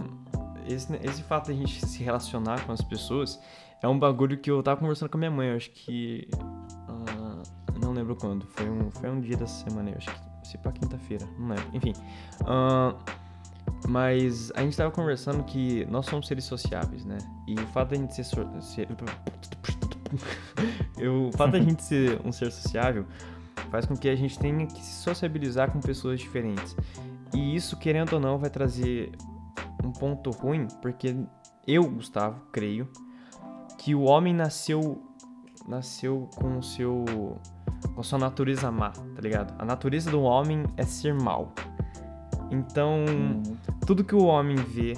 esse, 0.68 0.96
esse 1.04 1.24
fato 1.24 1.48
de 1.48 1.52
a 1.52 1.56
gente 1.56 1.86
se 1.86 2.04
relacionar 2.04 2.66
com 2.66 2.72
as 2.72 2.82
pessoas 2.82 3.40
é 3.82 3.88
um 3.88 4.00
bagulho 4.00 4.38
que 4.38 4.50
eu 4.50 4.64
tava 4.64 4.80
conversando 4.80 5.10
com 5.10 5.18
a 5.18 5.20
minha 5.20 5.32
mãe, 5.32 5.50
eu 5.50 5.56
acho 5.58 5.72
que. 5.72 6.30
ah, 6.88 7.42
não 7.82 7.92
lembro 7.92 8.16
quando. 8.16 8.46
Foi 8.48 8.70
um, 8.70 8.90
foi 8.92 9.10
um 9.10 9.20
dia 9.20 9.36
dessa 9.36 9.70
semana, 9.70 9.90
eu 9.90 9.98
acho 9.98 10.10
que. 10.10 10.48
Se 10.48 10.58
pra 10.58 10.72
quinta-feira, 10.72 11.26
não 11.38 11.50
lembro. 11.50 11.66
Enfim. 11.74 11.94
Ahn, 12.46 12.96
mas 13.88 14.52
a 14.56 14.62
gente 14.62 14.76
tava 14.78 14.92
conversando 14.92 15.44
que 15.44 15.86
nós 15.86 16.06
somos 16.06 16.28
seres 16.28 16.46
sociáveis, 16.46 17.06
né? 17.06 17.18
E 17.48 17.56
o 17.56 17.68
fato 17.68 17.90
da 17.90 17.96
gente 17.98 18.16
ser. 18.16 18.24
so- 18.24 18.62
ser 18.62 18.88
o 21.08 21.32
fato 21.36 21.52
da 21.52 21.60
gente 21.60 21.84
ser 21.84 22.22
um 22.26 22.32
ser 22.32 22.52
sociável 22.52 23.06
faz 23.70 23.86
com 23.86 23.96
que 23.96 24.08
a 24.08 24.16
gente 24.16 24.38
tenha 24.38 24.66
que 24.68 24.82
se 24.84 25.02
sociabilizar 25.02 25.72
com 25.72 25.80
pessoas 25.80 26.20
diferentes. 26.20 26.76
E 27.34 27.56
isso, 27.56 27.78
querendo 27.78 28.14
ou 28.14 28.20
não, 28.20 28.38
vai 28.38 28.50
trazer 28.50 29.12
um 29.84 29.92
ponto 29.92 30.30
ruim, 30.32 30.68
porque 30.82 31.16
eu, 31.68 31.84
Gustavo, 31.90 32.42
creio 32.52 32.88
que 33.80 33.96
o 33.96 34.04
homem 34.04 34.34
nasceu 34.34 35.02
nasceu 35.68 36.30
com 36.36 36.58
o 36.58 36.64
seu 36.64 37.04
com 37.94 38.00
a 38.00 38.04
sua 38.04 38.20
natureza 38.20 38.72
má, 38.72 38.92
tá 38.92 39.22
ligado? 39.22 39.54
A 39.60 39.66
natureza 39.66 40.10
do 40.10 40.22
homem 40.22 40.64
é 40.78 40.84
ser 40.84 41.14
mal. 41.14 41.54
Então, 42.54 43.04
tudo 43.86 44.04
que 44.04 44.16
o 44.16 44.26
homem 44.26 44.56
vê 44.56 44.94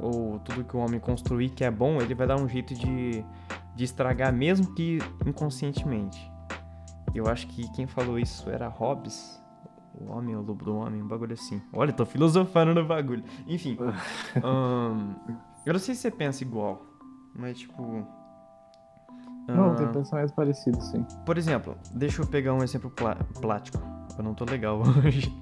ou 0.00 0.38
tudo 0.40 0.64
que 0.64 0.76
o 0.76 0.80
homem 0.80 0.98
construir 0.98 1.50
que 1.50 1.64
é 1.64 1.70
bom, 1.70 2.00
ele 2.00 2.14
vai 2.14 2.26
dar 2.26 2.36
um 2.36 2.48
jeito 2.48 2.74
de, 2.74 3.24
de 3.74 3.84
estragar, 3.84 4.32
mesmo 4.32 4.74
que 4.74 4.98
inconscientemente. 5.26 6.30
Eu 7.14 7.26
acho 7.28 7.46
que 7.48 7.70
quem 7.72 7.86
falou 7.86 8.18
isso 8.18 8.48
era 8.50 8.68
Hobbes, 8.68 9.42
o 9.94 10.10
homem, 10.12 10.34
o 10.36 10.42
lobo 10.42 10.64
do 10.64 10.76
homem, 10.76 11.02
um 11.02 11.08
bagulho 11.08 11.32
assim. 11.34 11.62
Olha, 11.72 11.92
tô 11.92 12.04
filosofando 12.04 12.74
no 12.74 12.84
bagulho. 12.86 13.24
Enfim, 13.46 13.76
eu 15.66 15.72
não 15.72 15.80
sei 15.80 15.94
se 15.94 16.02
você 16.02 16.10
pensa 16.10 16.42
igual, 16.44 16.82
mas 17.34 17.58
tipo. 17.58 18.06
Não, 19.48 19.70
ahn, 19.70 19.76
tem 19.76 19.92
pensamento 19.92 20.34
parecido, 20.34 20.80
sim. 20.82 21.06
por 21.24 21.38
exemplo, 21.38 21.76
deixa 21.94 22.20
eu 22.20 22.26
pegar 22.26 22.52
um 22.52 22.62
exemplo 22.64 22.90
plá- 22.90 23.16
prático. 23.40 23.78
Eu 24.18 24.24
não 24.24 24.34
tô 24.34 24.44
legal 24.44 24.80
hoje. 25.04 25.32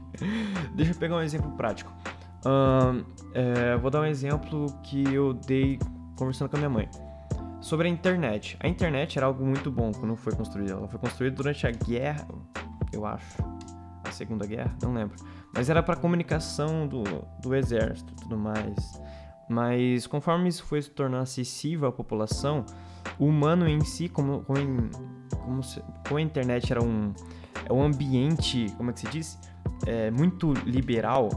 deixa 0.74 0.92
eu 0.92 0.96
pegar 0.96 1.16
um 1.16 1.22
exemplo 1.22 1.50
prático. 1.52 1.92
Ahn, 2.44 3.02
é, 3.32 3.76
vou 3.76 3.90
dar 3.90 4.00
um 4.00 4.04
exemplo 4.04 4.66
que 4.82 5.02
eu 5.12 5.32
dei 5.34 5.78
conversando 6.16 6.48
com 6.50 6.56
a 6.56 6.58
minha 6.58 6.70
mãe. 6.70 6.88
Sobre 7.60 7.88
a 7.88 7.90
internet. 7.90 8.56
A 8.60 8.68
internet 8.68 9.16
era 9.16 9.26
algo 9.26 9.44
muito 9.44 9.70
bom 9.70 9.90
quando 9.92 10.14
foi 10.16 10.34
construída. 10.34 10.72
Ela 10.72 10.86
foi 10.88 10.98
construída 11.00 11.34
durante 11.36 11.66
a 11.66 11.70
guerra, 11.70 12.26
eu 12.92 13.06
acho. 13.06 13.42
A 14.06 14.10
Segunda 14.10 14.46
Guerra, 14.46 14.76
não 14.82 14.92
lembro. 14.92 15.16
Mas 15.54 15.70
era 15.70 15.82
para 15.82 15.96
comunicação 15.96 16.86
do, 16.86 17.02
do 17.40 17.54
exército 17.54 18.12
e 18.12 18.16
tudo 18.16 18.36
mais. 18.36 19.00
Mas 19.48 20.06
conforme 20.06 20.48
isso 20.48 20.62
foi 20.64 20.82
se 20.82 20.90
tornando 20.90 21.22
acessível 21.22 21.88
à 21.88 21.92
população, 21.92 22.64
o 23.18 23.26
humano 23.26 23.66
em 23.66 23.80
si, 23.80 24.08
como, 24.10 24.42
como, 24.44 24.58
como, 25.42 25.62
se- 25.62 25.82
como 26.06 26.18
a 26.18 26.22
internet 26.22 26.70
era 26.70 26.82
um, 26.82 27.12
é 27.64 27.72
um 27.72 27.82
ambiente, 27.82 28.72
como 28.76 28.90
é 28.90 28.92
que 28.92 29.00
se 29.00 29.08
diz? 29.08 29.38
É, 29.86 30.10
muito 30.10 30.52
liberal, 30.64 31.28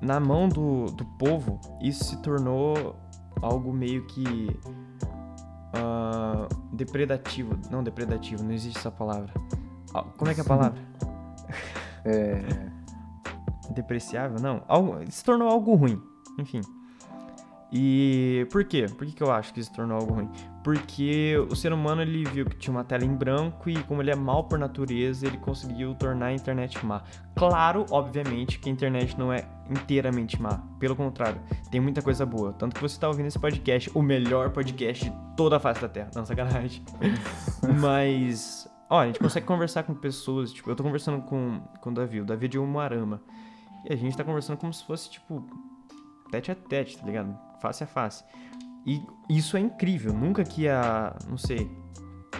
na 0.00 0.20
mão 0.20 0.48
do, 0.48 0.86
do 0.86 1.04
povo, 1.18 1.60
isso 1.80 2.04
se 2.04 2.22
tornou 2.22 2.96
algo 3.40 3.72
meio 3.72 4.06
que 4.06 4.48
ah, 5.74 6.48
depredativo. 6.72 7.58
Não 7.70 7.82
depredativo, 7.82 8.42
não 8.42 8.52
existe 8.52 8.78
essa 8.78 8.90
palavra. 8.90 9.32
Ah, 9.92 10.04
Como 10.16 10.30
é 10.30 10.34
que 10.34 10.40
é 10.40 10.44
a 10.44 10.46
palavra? 10.46 10.80
É. 12.04 12.42
Depreciável? 13.74 14.38
Não. 14.40 14.62
Algo, 14.68 14.98
se 15.10 15.24
tornou 15.24 15.48
algo 15.48 15.74
ruim. 15.74 16.00
Enfim. 16.38 16.60
E 17.72 18.46
por 18.52 18.64
quê? 18.64 18.86
Por 18.86 19.06
que, 19.06 19.12
que 19.12 19.22
eu 19.22 19.32
acho 19.32 19.52
que 19.52 19.62
se 19.62 19.72
tornou 19.72 19.98
algo 19.98 20.14
ruim? 20.14 20.30
Porque 20.64 21.36
o 21.50 21.54
ser 21.54 21.74
humano 21.74 22.00
ele 22.00 22.24
viu 22.24 22.46
que 22.46 22.56
tinha 22.56 22.74
uma 22.74 22.82
tela 22.82 23.04
em 23.04 23.14
branco 23.14 23.68
e 23.68 23.80
como 23.84 24.00
ele 24.00 24.10
é 24.10 24.16
mal 24.16 24.44
por 24.44 24.58
natureza, 24.58 25.26
ele 25.26 25.36
conseguiu 25.36 25.94
tornar 25.94 26.26
a 26.26 26.32
internet 26.32 26.84
má. 26.84 27.02
Claro, 27.36 27.84
obviamente, 27.90 28.58
que 28.58 28.70
a 28.70 28.72
internet 28.72 29.16
não 29.18 29.30
é 29.30 29.46
inteiramente 29.68 30.40
má. 30.40 30.62
Pelo 30.80 30.96
contrário, 30.96 31.38
tem 31.70 31.82
muita 31.82 32.00
coisa 32.00 32.24
boa. 32.24 32.54
Tanto 32.54 32.74
que 32.74 32.80
você 32.80 32.94
está 32.94 33.06
ouvindo 33.06 33.26
esse 33.26 33.38
podcast, 33.38 33.90
o 33.94 34.00
melhor 34.00 34.52
podcast 34.52 35.04
de 35.04 35.12
toda 35.36 35.58
a 35.58 35.60
face 35.60 35.82
da 35.82 35.88
Terra. 35.88 36.10
Não, 36.14 36.24
sacanagem. 36.24 36.82
Mas, 37.78 38.66
ó, 38.88 39.00
a 39.00 39.06
gente 39.06 39.18
consegue 39.18 39.44
conversar 39.44 39.82
com 39.82 39.94
pessoas. 39.94 40.50
Tipo, 40.50 40.70
eu 40.70 40.76
tô 40.76 40.82
conversando 40.82 41.20
com, 41.24 41.60
com 41.82 41.90
o 41.90 41.94
Davi. 41.94 42.22
O 42.22 42.24
Davi 42.24 42.46
é 42.46 42.48
de 42.48 42.58
Umuarama. 42.58 43.20
E 43.84 43.92
a 43.92 43.96
gente 43.96 44.16
tá 44.16 44.24
conversando 44.24 44.56
como 44.56 44.72
se 44.72 44.82
fosse, 44.86 45.10
tipo, 45.10 45.46
tete 46.30 46.50
a 46.50 46.54
tete, 46.54 46.96
tá 46.96 47.04
ligado? 47.04 47.36
Face 47.60 47.84
a 47.84 47.86
face. 47.86 48.24
E 48.86 49.02
isso 49.28 49.56
é 49.56 49.60
incrível. 49.60 50.12
Nunca 50.12 50.44
que 50.44 50.68
há, 50.68 51.16
não 51.28 51.38
sei, 51.38 51.70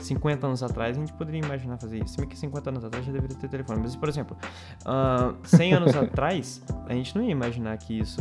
50 0.01 0.47
anos 0.47 0.63
atrás 0.63 0.97
a 0.97 1.01
gente 1.01 1.13
poderia 1.13 1.41
imaginar 1.41 1.79
fazer 1.79 2.03
isso. 2.03 2.15
Se 2.15 2.19
bem 2.19 2.29
que 2.29 2.39
50 2.39 2.71
anos 2.71 2.85
atrás 2.85 3.05
já 3.05 3.13
deveria 3.13 3.37
ter 3.37 3.49
telefone. 3.49 3.81
Mas, 3.83 3.97
por 3.97 4.09
exemplo, 4.09 4.37
uh, 4.83 5.37
100 5.45 5.75
anos 5.75 5.97
atrás, 5.97 6.63
a 6.87 6.93
gente 6.93 7.17
não 7.17 7.25
ia 7.25 7.31
imaginar 7.31 7.77
que 7.79 7.99
isso 7.99 8.21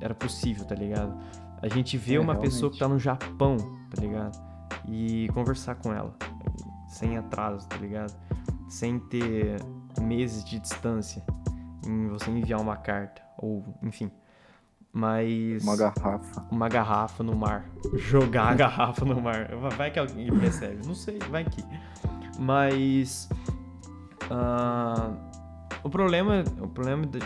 era 0.00 0.14
possível, 0.14 0.64
tá 0.64 0.74
ligado? 0.74 1.16
A 1.62 1.68
gente 1.68 1.96
vê 1.96 2.16
é, 2.16 2.20
uma 2.20 2.32
realmente. 2.32 2.50
pessoa 2.50 2.72
que 2.72 2.78
tá 2.78 2.88
no 2.88 2.98
Japão, 2.98 3.56
tá 3.94 4.00
ligado? 4.00 4.38
E 4.86 5.28
conversar 5.32 5.76
com 5.76 5.92
ela. 5.92 6.14
Sem 6.88 7.16
atraso, 7.16 7.66
tá 7.68 7.76
ligado? 7.76 8.12
Sem 8.68 8.98
ter 8.98 9.56
meses 10.00 10.44
de 10.44 10.58
distância 10.58 11.24
em 11.86 12.08
você 12.08 12.30
enviar 12.30 12.60
uma 12.60 12.76
carta. 12.76 13.22
Ou, 13.38 13.64
enfim. 13.82 14.10
Mas. 14.92 15.62
Uma 15.62 15.76
garrafa. 15.76 16.46
Uma 16.50 16.68
garrafa 16.68 17.22
no 17.22 17.34
mar. 17.34 17.64
Jogar 17.94 18.48
a 18.48 18.54
garrafa 18.54 19.04
no 19.04 19.20
mar. 19.20 19.48
Vai 19.76 19.90
que 19.90 19.98
alguém 19.98 20.30
percebe. 20.38 20.86
Não 20.86 20.94
sei, 20.94 21.18
vai 21.30 21.44
que. 21.44 21.64
Mas. 22.38 23.28
Uh, 24.24 25.16
o 25.82 25.88
problema, 25.90 26.44
o 26.60 26.68
problema 26.68 27.06
da, 27.06 27.18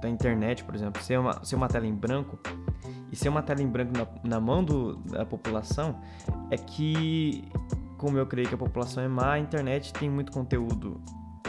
da, 0.00 0.08
internet, 0.08 0.62
por 0.62 0.74
exemplo, 0.74 1.02
ser 1.02 1.18
uma, 1.18 1.44
ser 1.44 1.56
uma 1.56 1.68
tela 1.68 1.86
em 1.86 1.94
branco 1.94 2.38
e 3.10 3.16
ser 3.16 3.28
uma 3.28 3.42
tela 3.42 3.62
em 3.62 3.66
branco 3.66 3.92
na, 3.96 4.06
na 4.36 4.40
mão 4.40 4.62
do, 4.62 4.96
da 4.96 5.24
população 5.26 6.00
é 6.50 6.56
que, 6.56 7.50
como 7.98 8.16
eu 8.16 8.26
creio 8.26 8.48
que 8.48 8.54
a 8.54 8.58
população 8.58 9.02
é 9.02 9.08
má, 9.08 9.32
a 9.32 9.38
internet 9.38 9.92
tem 9.92 10.08
muito 10.08 10.30
conteúdo 10.30 11.00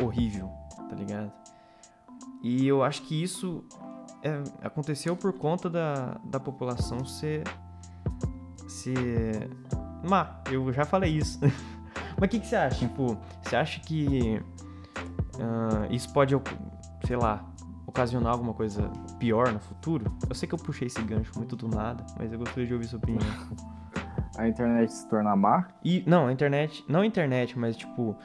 horrível, 0.02 0.50
tá 0.90 0.96
ligado? 0.96 1.32
E 2.42 2.66
eu 2.68 2.84
acho 2.84 3.04
que 3.04 3.22
isso 3.22 3.64
é, 4.24 4.44
aconteceu 4.64 5.16
por 5.16 5.34
conta 5.34 5.70
da, 5.70 6.20
da 6.26 6.40
população 6.40 7.06
ser. 7.06 7.44
ser. 8.68 9.50
má. 10.08 10.42
Eu 10.52 10.72
já 10.74 10.86
falei 10.86 11.18
isso. 11.18 11.40
Mas 12.20 12.28
o 12.28 12.30
que, 12.30 12.40
que 12.40 12.48
você 12.48 12.56
acha? 12.56 12.80
Tipo, 12.80 13.18
você 13.44 13.56
acha 13.56 13.80
que 13.82 14.42
uh, 15.36 15.94
isso 15.94 16.12
pode, 16.12 16.36
sei 17.06 17.16
lá, 17.16 17.46
ocasionar 17.86 18.34
alguma 18.34 18.54
coisa 18.54 18.92
pior 19.20 19.54
no 19.54 19.60
futuro? 19.60 20.12
Eu 20.28 20.34
sei 20.34 20.48
que 20.48 20.56
eu 20.56 20.60
puxei 20.60 20.88
esse 20.88 21.02
gancho 21.04 21.32
muito 21.36 21.56
do 21.56 21.68
nada, 21.68 22.04
mas 22.18 22.34
eu 22.34 22.40
gostaria 22.40 22.66
de 22.66 22.74
ouvir 22.74 22.88
sua 22.88 22.98
opinião. 22.98 23.22
a 24.36 24.48
internet 24.48 24.92
se 24.92 25.08
tornar 25.08 25.36
má? 25.36 25.68
E, 25.84 26.04
não, 26.08 26.28
a 26.28 26.34
internet. 26.34 26.84
Não 26.88 27.02
a 27.02 27.06
internet, 27.06 27.58
mas 27.58 27.78
tipo. 27.78 28.16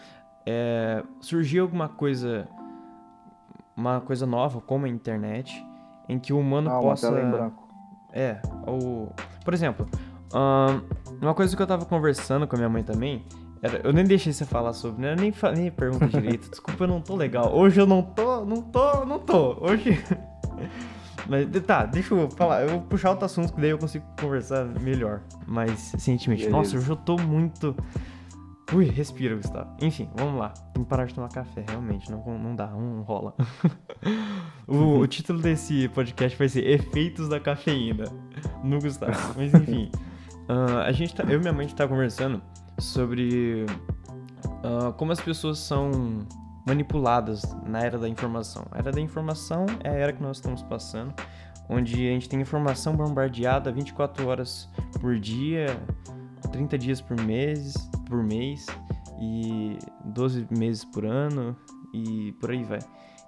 É, 0.47 1.05
surgir 1.21 1.59
alguma 1.59 1.89
coisa. 1.89 2.49
Uma 3.77 4.01
coisa 4.01 4.27
nova, 4.27 4.61
como 4.61 4.85
a 4.85 4.89
internet, 4.89 5.65
em 6.09 6.19
que 6.19 6.33
o 6.33 6.39
humano 6.39 6.71
ah, 6.71 6.81
possa. 6.81 7.09
Uma 7.09 7.17
tela 7.17 7.29
em 7.29 7.31
branco. 7.31 7.69
É, 8.13 8.41
o. 8.67 9.09
Por 9.45 9.55
exemplo, 9.55 9.89
uma 11.21 11.35
coisa 11.35 11.57
que 11.57 11.63
eu 11.63 11.67
tava 11.67 11.85
conversando 11.85 12.47
com 12.47 12.57
a 12.57 12.59
minha 12.59 12.69
mãe 12.69 12.83
também. 12.83 13.25
Era, 13.63 13.81
eu 13.85 13.93
nem 13.93 14.05
deixei 14.05 14.33
você 14.33 14.45
falar 14.45 14.73
sobre, 14.73 15.03
né? 15.03 15.13
Eu 15.13 15.17
nem, 15.17 15.33
nem 15.55 15.71
pergunta 15.71 16.07
direito. 16.09 16.51
Desculpa, 16.51 16.83
eu 16.83 16.89
não 16.89 17.01
tô 17.01 17.15
legal. 17.15 17.55
Hoje 17.55 17.81
eu 17.81 17.87
não 17.87 18.03
tô, 18.03 18.45
não 18.45 18.61
tô, 18.61 19.05
não 19.05 19.19
tô. 19.21 19.57
Hoje. 19.61 20.03
Mas 21.29 21.49
tá, 21.65 21.87
deixa 21.87 22.13
eu 22.13 22.29
falar. 22.31 22.63
Eu 22.63 22.69
vou 22.71 22.81
puxar 22.81 23.11
outro 23.11 23.25
assunto 23.25 23.53
que 23.53 23.61
daí 23.61 23.71
eu 23.71 23.79
consigo 23.79 24.05
conversar 24.21 24.65
melhor. 24.65 25.21
Mais 25.47 25.93
cientemente. 25.97 26.49
Nossa, 26.49 26.77
hoje 26.77 26.91
eu 26.91 26.97
tô 26.97 27.17
muito. 27.17 27.77
Ui, 28.75 28.87
respira, 28.87 29.37
Gustavo. 29.37 29.77
Enfim, 29.83 30.09
vamos 30.15 30.41
lá. 30.41 30.49
Tem 30.73 30.83
que 30.83 30.89
parar 30.89 31.05
de 31.05 31.15
tomar 31.15 31.29
café, 31.29 31.63
realmente. 31.69 32.11
Não, 32.11 32.23
não 32.39 32.57
dá, 32.57 32.69
não 32.69 33.03
rola. 33.03 33.35
o, 34.67 35.01
o, 35.01 35.07
título 35.07 35.41
desse 35.41 35.89
podcast 35.91 36.39
vai 36.39 36.49
ser 36.49 36.67
Efeitos 36.67 37.29
da 37.29 37.39
Cafeína 37.39 38.05
no 38.65 38.81
Gustavo. 38.81 39.35
Mas 39.37 39.53
enfim. 39.53 39.91
Uh, 40.49 40.79
a 40.87 40.93
gente 40.93 41.15
tá, 41.15 41.23
eu 41.25 41.39
e 41.39 41.41
minha 41.41 41.53
mãe 41.53 41.67
tá 41.69 41.87
conversando 41.87 42.41
sobre 42.79 43.67
uh, 44.65 44.93
como 44.95 45.13
as 45.13 45.21
pessoas 45.21 45.59
são 45.59 45.91
manipuladas 46.67 47.43
na 47.67 47.81
era 47.81 47.99
da 47.99 48.09
informação. 48.09 48.65
A 48.71 48.79
era 48.79 48.91
da 48.91 49.01
informação 49.01 49.67
é 49.85 49.91
a 49.91 49.95
era 49.95 50.13
que 50.15 50.23
nós 50.23 50.39
estamos 50.39 50.63
passando, 50.63 51.13
onde 51.69 52.09
a 52.09 52.13
gente 52.13 52.27
tem 52.27 52.41
informação 52.41 52.97
bombardeada 52.97 53.71
24 53.71 54.27
horas 54.27 54.71
por 54.99 55.19
dia, 55.19 55.67
30 56.51 56.79
dias 56.79 57.01
por 57.03 57.21
mês, 57.21 57.75
por 58.03 58.23
mês 58.23 58.67
e 59.21 59.79
12 60.05 60.47
meses 60.51 60.85
por 60.85 61.05
ano 61.05 61.57
e 61.93 62.33
por 62.41 62.51
aí 62.51 62.65
vai. 62.65 62.81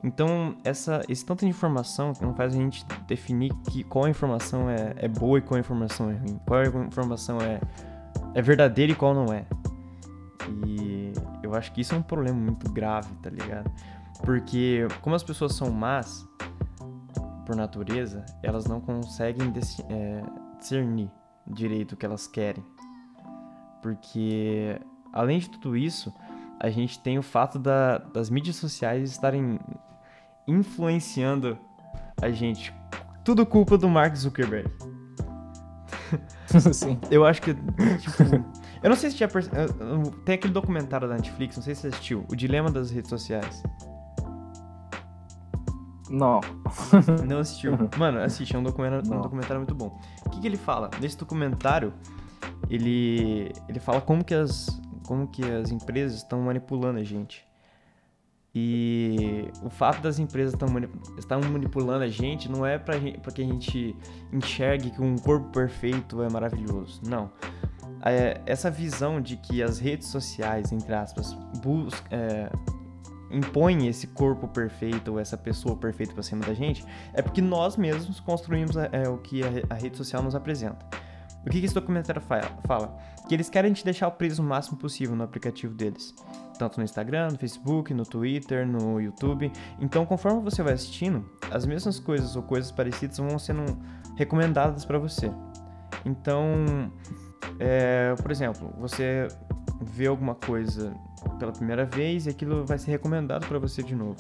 Então, 0.02 0.56
essa, 0.62 1.02
esse 1.08 1.24
tanto 1.24 1.40
de 1.40 1.48
informação 1.48 2.12
que 2.12 2.22
não 2.22 2.34
faz 2.34 2.54
a 2.54 2.58
gente 2.58 2.84
definir 3.08 3.54
que, 3.70 3.82
qual 3.84 4.06
informação 4.06 4.68
é, 4.68 4.94
é 4.96 5.08
boa 5.08 5.38
e 5.38 5.40
qual 5.40 5.58
informação 5.58 6.10
é 6.10 6.14
ruim, 6.14 6.38
qual 6.46 6.62
informação 6.62 7.38
é, 7.40 7.58
é 8.34 8.42
verdadeira 8.42 8.92
e 8.92 8.94
qual 8.94 9.14
não 9.14 9.32
é. 9.32 9.46
E 10.66 11.10
eu 11.42 11.54
acho 11.54 11.72
que 11.72 11.80
isso 11.80 11.94
é 11.94 11.98
um 11.98 12.02
problema 12.02 12.38
muito 12.38 12.70
grave, 12.70 13.14
tá 13.22 13.30
ligado? 13.30 13.70
Porque, 14.22 14.86
como 15.00 15.16
as 15.16 15.22
pessoas 15.22 15.54
são 15.54 15.70
más 15.70 16.28
por 17.46 17.56
natureza, 17.56 18.26
elas 18.42 18.66
não 18.66 18.82
conseguem 18.82 19.52
é, 19.88 20.22
discernir 20.58 21.10
direito 21.46 21.92
o 21.92 21.96
que 21.96 22.04
elas 22.04 22.26
querem. 22.26 22.64
Porque, 23.84 24.80
além 25.12 25.38
de 25.38 25.50
tudo 25.50 25.76
isso, 25.76 26.10
a 26.58 26.70
gente 26.70 26.98
tem 27.00 27.18
o 27.18 27.22
fato 27.22 27.58
da, 27.58 27.98
das 27.98 28.30
mídias 28.30 28.56
sociais 28.56 29.10
estarem 29.10 29.60
influenciando 30.48 31.58
a 32.22 32.30
gente. 32.30 32.74
Tudo 33.22 33.44
culpa 33.44 33.76
do 33.76 33.86
Mark 33.86 34.16
Zuckerberg. 34.16 34.70
Sim. 36.72 36.98
Eu 37.10 37.26
acho 37.26 37.42
que, 37.42 37.52
tipo, 37.52 38.22
eu 38.82 38.88
não 38.88 38.96
sei 38.96 39.10
se 39.10 39.28
perce... 39.28 39.50
tem 40.24 40.36
aquele 40.36 40.54
documentário 40.54 41.06
da 41.06 41.16
Netflix, 41.16 41.54
não 41.56 41.62
sei 41.62 41.74
se 41.74 41.82
você 41.82 41.88
assistiu, 41.88 42.24
O 42.30 42.34
Dilema 42.34 42.70
das 42.70 42.90
Redes 42.90 43.10
Sociais. 43.10 43.62
Não. 46.08 46.40
Não 47.28 47.40
assistiu. 47.40 47.72
Mano, 47.98 48.20
assiste, 48.20 48.56
é 48.56 48.58
um 48.58 48.62
documentário, 48.62 49.12
um 49.12 49.20
documentário 49.20 49.58
muito 49.58 49.74
bom. 49.74 50.00
O 50.24 50.30
que, 50.30 50.40
que 50.40 50.46
ele 50.46 50.56
fala? 50.56 50.90
Nesse 51.02 51.18
documentário, 51.18 51.92
ele, 52.68 53.52
ele 53.68 53.78
fala 53.78 54.00
como 54.00 54.24
que 54.24 54.34
as, 54.34 54.80
como 55.06 55.26
que 55.28 55.42
as 55.42 55.70
empresas 55.70 56.18
estão 56.18 56.40
manipulando 56.40 56.98
a 56.98 57.04
gente. 57.04 57.46
E 58.56 59.48
o 59.64 59.68
fato 59.68 60.00
das 60.00 60.20
empresas 60.20 60.54
estão 61.18 61.40
manipulando 61.40 62.04
a 62.04 62.08
gente 62.08 62.48
não 62.48 62.64
é 62.64 62.78
para 62.78 63.00
que 63.00 63.42
a 63.42 63.44
gente 63.44 63.96
enxergue 64.32 64.90
que 64.90 65.02
um 65.02 65.18
corpo 65.18 65.50
perfeito 65.50 66.22
é 66.22 66.30
maravilhoso. 66.30 67.00
Não. 67.04 67.32
É, 68.04 68.40
essa 68.46 68.70
visão 68.70 69.20
de 69.20 69.36
que 69.36 69.60
as 69.60 69.78
redes 69.80 70.06
sociais, 70.08 70.70
entre 70.70 70.94
aspas, 70.94 71.34
buscam, 71.62 72.06
é, 72.12 72.52
impõem 73.30 73.88
esse 73.88 74.06
corpo 74.06 74.46
perfeito 74.46 75.12
ou 75.12 75.18
essa 75.18 75.36
pessoa 75.36 75.74
perfeita 75.74 76.12
para 76.12 76.22
cima 76.22 76.44
da 76.44 76.54
gente, 76.54 76.84
é 77.12 77.20
porque 77.22 77.42
nós 77.42 77.76
mesmos 77.76 78.20
construímos 78.20 78.76
é, 78.76 78.88
é 78.92 79.08
o 79.08 79.18
que 79.18 79.42
a, 79.42 79.48
a 79.70 79.74
rede 79.74 79.96
social 79.96 80.22
nos 80.22 80.36
apresenta. 80.36 80.86
O 81.46 81.50
que, 81.50 81.58
esse 81.58 81.74
documentário 81.74 82.22
fala? 82.22 82.96
Que 83.28 83.34
eles 83.34 83.50
querem 83.50 83.72
te 83.72 83.84
deixar 83.84 84.10
preso 84.12 84.42
o 84.42 84.44
máximo 84.44 84.78
possível 84.78 85.14
no 85.14 85.22
aplicativo 85.22 85.74
deles. 85.74 86.14
Tanto 86.58 86.78
no 86.78 86.84
Instagram, 86.84 87.28
no 87.32 87.38
Facebook, 87.38 87.92
no 87.92 88.04
Twitter, 88.04 88.66
no 88.66 89.00
YouTube. 89.00 89.52
Então, 89.78 90.06
conforme 90.06 90.42
você 90.42 90.62
vai 90.62 90.72
assistindo, 90.72 91.28
as 91.50 91.66
mesmas 91.66 92.00
coisas 92.00 92.34
ou 92.36 92.42
coisas 92.42 92.72
parecidas 92.72 93.18
vão 93.18 93.38
sendo 93.38 93.64
recomendadas 94.16 94.84
para 94.84 94.98
você. 94.98 95.30
Então, 96.04 96.90
é, 97.58 98.14
por 98.14 98.30
exemplo, 98.30 98.72
você 98.78 99.28
vê 99.80 100.06
alguma 100.06 100.34
coisa 100.34 100.94
pela 101.38 101.52
primeira 101.52 101.84
vez 101.84 102.26
e 102.26 102.30
aquilo 102.30 102.64
vai 102.64 102.78
ser 102.78 102.90
recomendado 102.92 103.46
para 103.46 103.58
você 103.58 103.82
de 103.82 103.94
novo. 103.94 104.16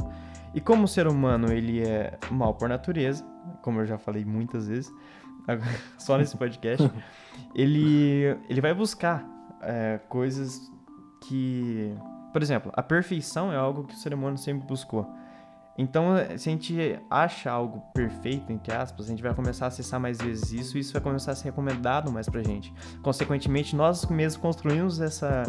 E 0.54 0.60
como 0.60 0.84
o 0.84 0.88
ser 0.88 1.06
humano 1.06 1.52
ele 1.52 1.82
é 1.82 2.18
mal 2.30 2.54
por 2.54 2.68
natureza, 2.68 3.24
como 3.62 3.80
eu 3.80 3.86
já 3.86 3.98
falei 3.98 4.24
muitas 4.24 4.68
vezes, 4.68 4.92
só 5.98 6.16
nesse 6.16 6.36
podcast, 6.36 6.90
ele, 7.54 8.36
ele 8.48 8.60
vai 8.60 8.74
buscar 8.74 9.24
é, 9.60 10.00
coisas 10.08 10.70
que. 11.20 11.94
Por 12.32 12.42
exemplo, 12.42 12.72
a 12.74 12.82
perfeição 12.82 13.52
é 13.52 13.56
algo 13.56 13.84
que 13.84 13.94
o 13.94 13.96
ser 13.96 14.12
humano 14.12 14.36
sempre 14.36 14.66
buscou. 14.66 15.08
Então, 15.76 16.14
se 16.36 16.48
a 16.48 16.52
gente 16.52 17.00
acha 17.10 17.50
algo 17.50 17.80
perfeito, 17.92 18.52
entre 18.52 18.72
aspas, 18.72 19.06
a 19.06 19.08
gente 19.08 19.22
vai 19.22 19.34
começar 19.34 19.66
a 19.66 19.68
acessar 19.68 19.98
mais 19.98 20.18
vezes 20.18 20.52
isso 20.52 20.76
e 20.76 20.80
isso 20.80 20.92
vai 20.92 21.02
começar 21.02 21.32
a 21.32 21.34
ser 21.34 21.46
recomendado 21.46 22.12
mais 22.12 22.28
pra 22.28 22.42
gente. 22.42 22.72
Consequentemente, 23.02 23.74
nós 23.74 24.06
mesmos 24.06 24.40
construímos 24.40 25.00
essa, 25.00 25.42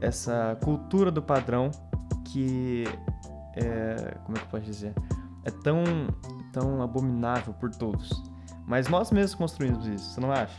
essa 0.00 0.58
cultura 0.62 1.10
do 1.10 1.22
padrão 1.22 1.70
que 2.26 2.84
é, 3.54 4.16
como 4.24 4.36
é 4.36 4.40
que 4.40 4.54
eu 4.54 4.60
dizer? 4.60 4.94
É 5.44 5.50
tão, 5.50 5.84
tão 6.52 6.82
abominável 6.82 7.54
por 7.54 7.70
todos. 7.70 8.29
Mas 8.70 8.88
nós 8.88 9.10
mesmos 9.10 9.34
construímos 9.34 9.84
isso, 9.88 10.14
você 10.14 10.20
não 10.20 10.30
acha? 10.30 10.54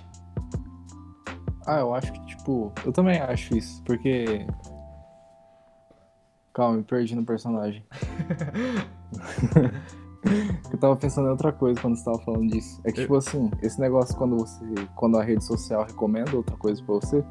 Ah, 1.65 1.79
eu 1.79 1.95
acho 1.95 2.11
que, 2.11 2.25
tipo, 2.25 2.69
eu 2.85 2.91
também 2.91 3.17
acho 3.21 3.57
isso, 3.57 3.81
porque. 3.85 4.45
Calma, 6.53 6.79
me 6.79 6.83
perdi 6.83 7.15
no 7.15 7.25
personagem. 7.25 7.85
eu 10.69 10.77
tava 10.77 10.97
pensando 10.97 11.27
em 11.27 11.31
outra 11.31 11.53
coisa 11.53 11.79
quando 11.79 11.95
você 11.95 12.03
tava 12.03 12.19
falando 12.19 12.51
disso. 12.51 12.81
É 12.83 12.91
que, 12.91 12.99
tipo 12.99 13.15
assim, 13.15 13.49
esse 13.61 13.79
negócio 13.79 14.13
quando 14.17 14.35
você. 14.35 14.65
Quando 14.97 15.17
a 15.17 15.23
rede 15.23 15.45
social 15.45 15.85
recomenda 15.85 16.35
outra 16.35 16.57
coisa 16.57 16.83
pra 16.83 16.95
você, 16.95 17.23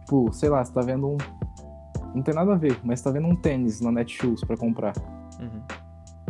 tipo, 0.00 0.30
sei 0.34 0.50
lá, 0.50 0.62
você 0.62 0.72
tá 0.74 0.82
vendo 0.82 1.08
um, 1.08 1.16
não 2.14 2.20
tem 2.20 2.34
nada 2.34 2.52
a 2.52 2.56
ver, 2.56 2.78
mas 2.84 3.00
tá 3.00 3.10
vendo 3.10 3.26
um 3.26 3.36
tênis 3.36 3.80
na 3.80 3.90
Netshoes 3.90 4.44
pra 4.44 4.54
comprar. 4.54 4.92
Uhum. 5.40 5.62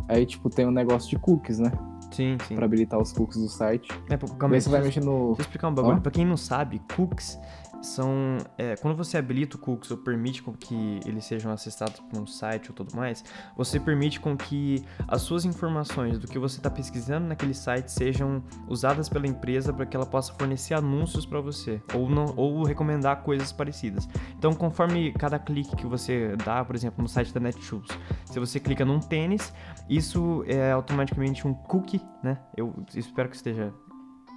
Aí, 0.07 0.25
tipo, 0.25 0.49
tem 0.49 0.65
um 0.65 0.71
negócio 0.71 1.11
de 1.11 1.19
cookies, 1.19 1.59
né? 1.59 1.73
Sim, 2.15 2.37
sim. 2.47 2.55
Pra 2.55 2.65
habilitar 2.65 3.01
os 3.01 3.13
cookies 3.13 3.41
do 3.41 3.49
site. 3.49 3.91
É, 4.09 4.17
calma 4.17 4.55
aí, 4.55 4.61
você 4.61 4.69
vai 4.69 4.83
mexer 4.83 5.01
no. 5.01 5.29
Deixa 5.29 5.41
eu 5.41 5.45
explicar 5.45 5.69
um 5.69 5.75
bagulho. 5.75 6.01
Pra 6.01 6.13
quem 6.13 6.25
não 6.25 6.37
sabe, 6.37 6.81
cookies 6.97 7.39
são. 7.87 8.39
É, 8.59 8.77
quando 8.77 8.97
você 8.97 9.17
habilita 9.17 9.57
o 9.57 9.59
cookies 9.59 9.91
ou 9.91 9.97
permite 9.97 10.43
com 10.43 10.53
que 10.53 11.01
eles 11.05 11.25
sejam 11.25 11.53
acessados 11.53 12.01
por 12.01 12.19
um 12.19 12.27
site 12.27 12.71
ou 12.71 12.75
tudo 12.75 12.95
mais, 12.97 13.25
você 13.57 13.79
permite 13.79 14.21
com 14.21 14.37
que 14.37 14.85
as 15.07 15.23
suas 15.23 15.45
informações 15.45 16.19
do 16.19 16.27
que 16.27 16.39
você 16.39 16.59
está 16.59 16.71
pesquisando 16.71 17.27
naquele 17.27 17.55
site 17.55 17.89
sejam 17.89 18.43
usadas 18.69 19.09
pela 19.09 19.27
empresa 19.27 19.73
para 19.73 19.87
que 19.87 19.97
ela 19.97 20.07
possa 20.07 20.33
fornecer 20.35 20.75
anúncios 20.75 21.27
para 21.27 21.41
você 21.41 21.81
ou, 21.95 22.09
não, 22.09 22.35
ou 22.37 22.65
recomendar 22.65 23.23
coisas 23.23 23.53
parecidas. 23.53 24.09
Então, 24.37 24.53
conforme 24.53 25.13
cada 25.13 25.39
clique 25.39 25.77
que 25.77 25.87
você 25.87 26.37
dá, 26.45 26.65
por 26.65 26.75
exemplo, 26.75 27.03
no 27.03 27.09
site 27.09 27.33
da 27.33 27.41
Netshoes, 27.41 27.89
se 28.25 28.39
você 28.39 28.59
clica 28.59 28.85
num 28.85 29.01
tênis, 29.01 29.53
isso 29.89 30.45
é 30.47 30.73
automaticamente 30.73 31.47
um 31.47 31.55
cookie, 31.55 32.01
né? 32.23 32.39
Eu 32.57 32.75
espero 32.95 33.29
que 33.29 33.37
esteja 33.37 33.73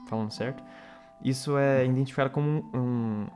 falando 0.07 0.31
certo 0.31 0.63
isso 1.23 1.57
é 1.57 1.85
identificado 1.85 2.29
como 2.29 2.69
um, 2.73 3.27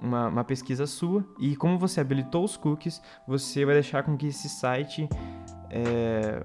uma, 0.00 0.28
uma, 0.28 0.44
pesquisa 0.44 0.86
sua 0.86 1.24
e 1.38 1.56
como 1.56 1.78
você 1.78 2.00
habilitou 2.00 2.44
os 2.44 2.56
cookies, 2.56 3.02
você 3.26 3.64
vai 3.64 3.74
deixar 3.74 4.02
com 4.02 4.16
que 4.16 4.26
esse 4.26 4.48
site 4.48 5.08
é, 5.70 6.42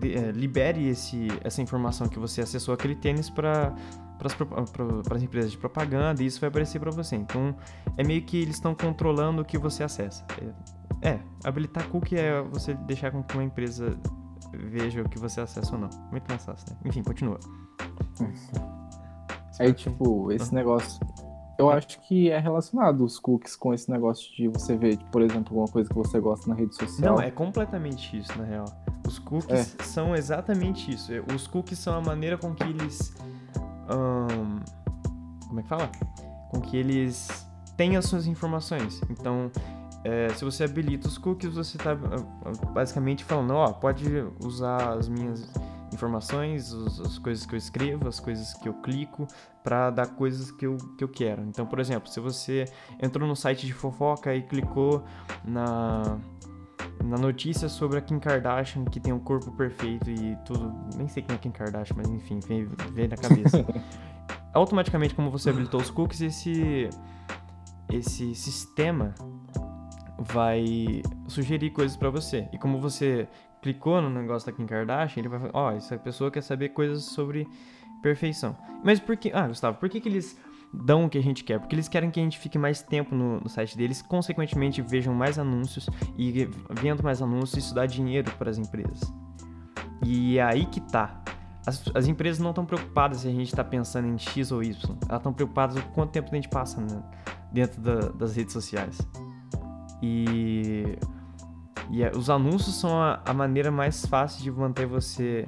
de, 0.00 0.14
é, 0.14 0.32
libere 0.32 0.88
esse, 0.88 1.28
essa 1.42 1.62
informação 1.62 2.08
que 2.08 2.18
você 2.18 2.40
acessou 2.40 2.74
aquele 2.74 2.94
tênis 2.94 3.30
para 3.30 3.74
para 4.16 5.16
as 5.16 5.22
empresas 5.22 5.50
de 5.50 5.58
propaganda 5.58 6.22
e 6.22 6.26
isso 6.26 6.40
vai 6.40 6.48
aparecer 6.48 6.78
para 6.78 6.90
você. 6.90 7.16
Então, 7.16 7.54
é 7.96 8.04
meio 8.04 8.22
que 8.22 8.40
eles 8.40 8.54
estão 8.54 8.74
controlando 8.74 9.42
o 9.42 9.44
que 9.44 9.58
você 9.58 9.82
acessa. 9.82 10.24
É, 11.02 11.10
é, 11.10 11.20
habilitar 11.42 11.86
cookie 11.88 12.16
é 12.16 12.40
você 12.40 12.74
deixar 12.74 13.10
com 13.10 13.22
que 13.22 13.34
uma 13.34 13.44
empresa 13.44 13.98
veja 14.52 15.02
o 15.02 15.08
que 15.08 15.18
você 15.18 15.40
acessa 15.40 15.74
ou 15.74 15.80
não. 15.80 15.90
Muito 16.10 16.28
mais 16.28 16.44
fácil, 16.44 16.66
né? 16.70 16.78
Enfim, 16.84 17.02
continua. 17.02 17.38
Aí, 19.58 19.72
tipo, 19.72 20.32
esse 20.32 20.54
negócio. 20.54 21.00
Eu 21.56 21.70
acho 21.70 22.00
que 22.00 22.30
é 22.30 22.38
relacionado 22.40 23.04
os 23.04 23.18
cookies 23.20 23.54
com 23.54 23.72
esse 23.72 23.88
negócio 23.88 24.28
de 24.34 24.48
você 24.48 24.76
ver, 24.76 24.98
por 25.12 25.22
exemplo, 25.22 25.50
alguma 25.50 25.68
coisa 25.68 25.88
que 25.88 25.94
você 25.94 26.18
gosta 26.18 26.48
na 26.48 26.56
rede 26.56 26.74
social. 26.74 27.14
Não, 27.14 27.22
é 27.22 27.30
completamente 27.30 28.18
isso, 28.18 28.36
na 28.36 28.44
real. 28.44 28.64
Os 29.06 29.20
cookies 29.20 29.76
é. 29.78 29.82
são 29.84 30.16
exatamente 30.16 30.92
isso. 30.92 31.12
Os 31.32 31.46
cookies 31.46 31.78
são 31.78 31.94
a 31.94 32.00
maneira 32.00 32.36
com 32.36 32.52
que 32.54 32.64
eles. 32.64 33.14
Como 35.46 35.60
é 35.60 35.62
que 35.62 35.68
fala? 35.68 35.88
Com 36.50 36.60
que 36.60 36.76
eles 36.76 37.46
têm 37.76 37.96
as 37.96 38.06
suas 38.06 38.26
informações. 38.26 39.00
Então, 39.08 39.48
é, 40.04 40.28
se 40.30 40.44
você 40.44 40.64
habilita 40.64 41.06
os 41.06 41.16
cookies, 41.16 41.54
você 41.54 41.76
está 41.76 41.94
basicamente 42.72 43.24
falando: 43.24 43.52
ó, 43.54 43.70
oh, 43.70 43.74
pode 43.74 44.04
usar 44.44 44.94
as 44.94 45.08
minhas 45.08 45.48
informações, 45.94 46.72
os, 46.72 47.00
as 47.00 47.18
coisas 47.18 47.46
que 47.46 47.54
eu 47.54 47.56
escrevo, 47.56 48.08
as 48.08 48.20
coisas 48.20 48.52
que 48.54 48.68
eu 48.68 48.74
clico 48.74 49.26
para 49.62 49.90
dar 49.90 50.08
coisas 50.08 50.50
que 50.50 50.66
eu, 50.66 50.76
que 50.98 51.04
eu 51.04 51.08
quero. 51.08 51.42
Então, 51.42 51.64
por 51.64 51.80
exemplo, 51.80 52.10
se 52.10 52.20
você 52.20 52.66
entrou 53.00 53.26
no 53.26 53.34
site 53.34 53.66
de 53.66 53.72
fofoca 53.72 54.34
e 54.34 54.42
clicou 54.42 55.04
na 55.44 56.18
na 57.02 57.18
notícia 57.18 57.68
sobre 57.68 57.98
a 57.98 58.00
Kim 58.00 58.18
Kardashian 58.18 58.84
que 58.84 58.98
tem 58.98 59.12
um 59.12 59.18
corpo 59.18 59.50
perfeito 59.52 60.10
e 60.10 60.36
tudo, 60.44 60.72
nem 60.96 61.06
sei 61.08 61.22
quem 61.22 61.34
é 61.34 61.38
Kim 61.38 61.50
Kardashian, 61.50 61.96
mas 61.96 62.08
enfim, 62.08 62.40
veio, 62.40 62.70
veio 62.92 63.08
na 63.08 63.16
cabeça. 63.16 63.64
Automaticamente, 64.54 65.14
como 65.14 65.30
você 65.30 65.50
habilitou 65.50 65.80
os 65.80 65.90
cookies, 65.90 66.20
esse 66.20 66.88
esse 67.90 68.34
sistema 68.34 69.14
vai 70.18 71.02
sugerir 71.26 71.70
coisas 71.70 71.96
para 71.96 72.10
você. 72.10 72.48
E 72.52 72.58
como 72.58 72.80
você 72.80 73.28
clicou 73.64 74.02
no 74.02 74.10
negócio 74.10 74.44
da 74.44 74.54
Kim 74.54 74.66
Kardashian, 74.66 75.22
ele 75.22 75.28
vai 75.28 75.40
falar, 75.40 75.52
ó, 75.54 75.68
oh, 75.68 75.76
essa 75.76 75.96
pessoa 75.96 76.30
quer 76.30 76.42
saber 76.42 76.68
coisas 76.68 77.04
sobre 77.04 77.48
perfeição. 78.02 78.54
Mas 78.84 79.00
por 79.00 79.16
que, 79.16 79.32
ah, 79.32 79.48
Gustavo, 79.48 79.78
por 79.78 79.88
que 79.88 80.02
que 80.02 80.08
eles 80.10 80.38
dão 80.70 81.06
o 81.06 81.08
que 81.08 81.16
a 81.16 81.22
gente 81.22 81.42
quer? 81.42 81.58
Porque 81.58 81.74
eles 81.74 81.88
querem 81.88 82.10
que 82.10 82.20
a 82.20 82.22
gente 82.22 82.38
fique 82.38 82.58
mais 82.58 82.82
tempo 82.82 83.14
no, 83.14 83.40
no 83.40 83.48
site 83.48 83.74
deles, 83.74 84.02
consequentemente 84.02 84.82
vejam 84.82 85.14
mais 85.14 85.38
anúncios 85.38 85.88
e 86.18 86.46
vendo 86.78 87.02
mais 87.02 87.22
anúncios, 87.22 87.64
isso 87.64 87.74
dá 87.74 87.86
dinheiro 87.86 88.30
para 88.32 88.50
as 88.50 88.58
empresas. 88.58 89.00
E 90.04 90.36
é 90.36 90.42
aí 90.42 90.66
que 90.66 90.82
tá. 90.82 91.24
As, 91.66 91.82
as 91.94 92.06
empresas 92.06 92.38
não 92.40 92.50
estão 92.50 92.66
preocupadas 92.66 93.20
se 93.20 93.28
a 93.28 93.30
gente 93.30 93.46
está 93.48 93.64
pensando 93.64 94.06
em 94.06 94.18
X 94.18 94.52
ou 94.52 94.62
Y. 94.62 94.76
Elas 95.08 95.20
estão 95.20 95.32
preocupadas 95.32 95.82
com 95.82 95.90
quanto 95.92 96.10
tempo 96.10 96.28
a 96.30 96.34
gente 96.34 96.50
passa 96.50 96.82
né, 96.82 97.02
dentro 97.50 97.80
da, 97.80 98.10
das 98.10 98.36
redes 98.36 98.52
sociais. 98.52 99.00
E 100.02 100.98
e 101.90 102.02
é, 102.02 102.10
os 102.10 102.30
anúncios 102.30 102.76
são 102.76 103.00
a, 103.00 103.20
a, 103.24 103.32
maneira 103.32 103.70
mais 103.70 104.06
fácil 104.06 104.42
de 104.42 104.50
manter 104.50 104.86
você 104.86 105.46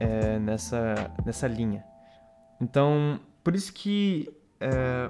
é, 0.00 0.38
nessa, 0.38 1.10
nessa 1.24 1.46
linha. 1.46 1.84
Então, 2.60 3.20
por 3.42 3.54
isso 3.54 3.72
que 3.72 4.28
é, 4.60 5.06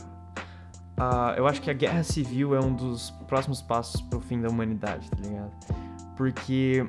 a, 0.96 1.34
eu 1.36 1.46
acho 1.46 1.60
que 1.60 1.70
a 1.70 1.74
guerra 1.74 2.02
civil 2.02 2.54
é 2.54 2.60
um 2.60 2.74
dos 2.74 3.10
próximos 3.26 3.62
passos 3.62 4.00
para 4.02 4.18
o 4.18 4.20
fim 4.20 4.40
da 4.40 4.48
humanidade, 4.48 5.10
tá 5.10 5.18
ligado? 5.20 5.52
Porque 6.16 6.86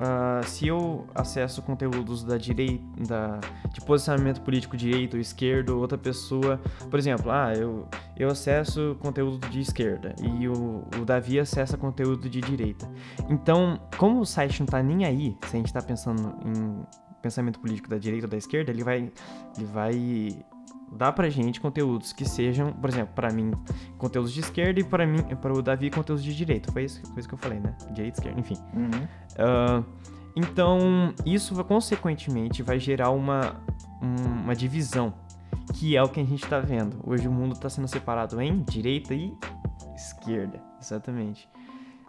Uh, 0.00 0.42
se 0.48 0.66
eu 0.66 1.06
acesso 1.14 1.60
conteúdos 1.60 2.24
da 2.24 2.38
direita, 2.38 2.82
da, 3.06 3.38
de 3.70 3.82
posicionamento 3.82 4.40
político 4.40 4.74
direito 4.74 5.14
ou 5.14 5.20
esquerdo, 5.20 5.78
outra 5.78 5.98
pessoa, 5.98 6.58
por 6.88 6.98
exemplo, 6.98 7.30
ah, 7.30 7.52
eu, 7.54 7.86
eu 8.16 8.30
acesso 8.30 8.96
conteúdo 9.00 9.46
de 9.50 9.60
esquerda 9.60 10.14
e 10.22 10.48
o, 10.48 10.84
o 10.98 11.04
Davi 11.04 11.38
acessa 11.38 11.76
conteúdo 11.76 12.30
de 12.30 12.40
direita. 12.40 12.90
Então, 13.28 13.78
como 13.98 14.20
o 14.20 14.24
site 14.24 14.60
não 14.60 14.66
tá 14.66 14.82
nem 14.82 15.04
aí, 15.04 15.36
se 15.46 15.54
a 15.54 15.58
gente 15.58 15.70
tá 15.70 15.82
pensando 15.82 16.34
em 16.46 16.82
pensamento 17.20 17.60
político 17.60 17.90
da 17.90 17.98
direita 17.98 18.24
ou 18.24 18.30
da 18.30 18.38
esquerda, 18.38 18.70
ele 18.70 18.82
vai, 18.82 19.12
ele 19.56 19.66
vai 19.66 20.44
dá 20.90 21.12
pra 21.12 21.28
gente 21.28 21.60
conteúdos 21.60 22.12
que 22.12 22.24
sejam, 22.24 22.72
por 22.72 22.90
exemplo, 22.90 23.14
para 23.14 23.32
mim, 23.32 23.52
conteúdos 23.96 24.32
de 24.32 24.40
esquerda 24.40 24.80
e 24.80 24.84
para 24.84 25.06
mim, 25.06 25.22
para 25.40 25.52
o 25.52 25.62
Davi, 25.62 25.90
conteúdos 25.90 26.24
de 26.24 26.34
direita. 26.34 26.72
Foi 26.72 26.84
isso, 26.84 27.00
foi 27.06 27.20
isso 27.20 27.28
que 27.28 27.34
eu 27.34 27.38
falei, 27.38 27.60
né? 27.60 27.74
Direita, 27.92 28.18
esquerda, 28.18 28.40
enfim. 28.40 28.56
Uhum. 28.74 29.80
Uh, 29.80 29.84
então, 30.34 31.14
isso 31.24 31.62
consequentemente 31.64 32.62
vai 32.62 32.78
gerar 32.78 33.10
uma, 33.10 33.56
uma 34.00 34.54
divisão, 34.54 35.12
que 35.74 35.96
é 35.96 36.02
o 36.02 36.08
que 36.08 36.20
a 36.20 36.24
gente 36.24 36.42
está 36.42 36.60
vendo. 36.60 36.98
Hoje 37.04 37.28
o 37.28 37.32
mundo 37.32 37.52
está 37.52 37.68
sendo 37.68 37.88
separado 37.88 38.40
em 38.40 38.62
direita 38.62 39.14
e 39.14 39.32
esquerda, 39.94 40.60
exatamente. 40.80 41.48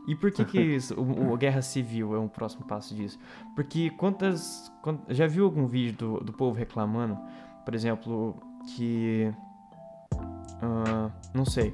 E 0.08 0.15
por 0.15 0.32
que 0.32 0.44
que 0.46 0.60
isso, 0.76 1.00
o, 1.00 1.34
o, 1.34 1.38
guerra 1.38 1.62
civil 1.62 2.15
é 2.15 2.20
um 2.20 2.28
próximo 2.28 2.65
passo 2.65 2.96
disso? 2.96 3.20
Porque 3.56 3.89
quantas, 3.91 4.72
quantas 4.82 5.15
já 5.15 5.28
viu 5.28 5.46
algum 5.46 5.67
vídeo 5.67 5.98
do, 5.98 6.24
do 6.26 6.34
povo 6.34 6.58
reclamando, 6.58 7.17
por 7.63 7.76
exemplo, 7.76 8.36
que. 8.67 9.34
Uh, 10.62 11.12
não 11.34 11.45
sei. 11.45 11.69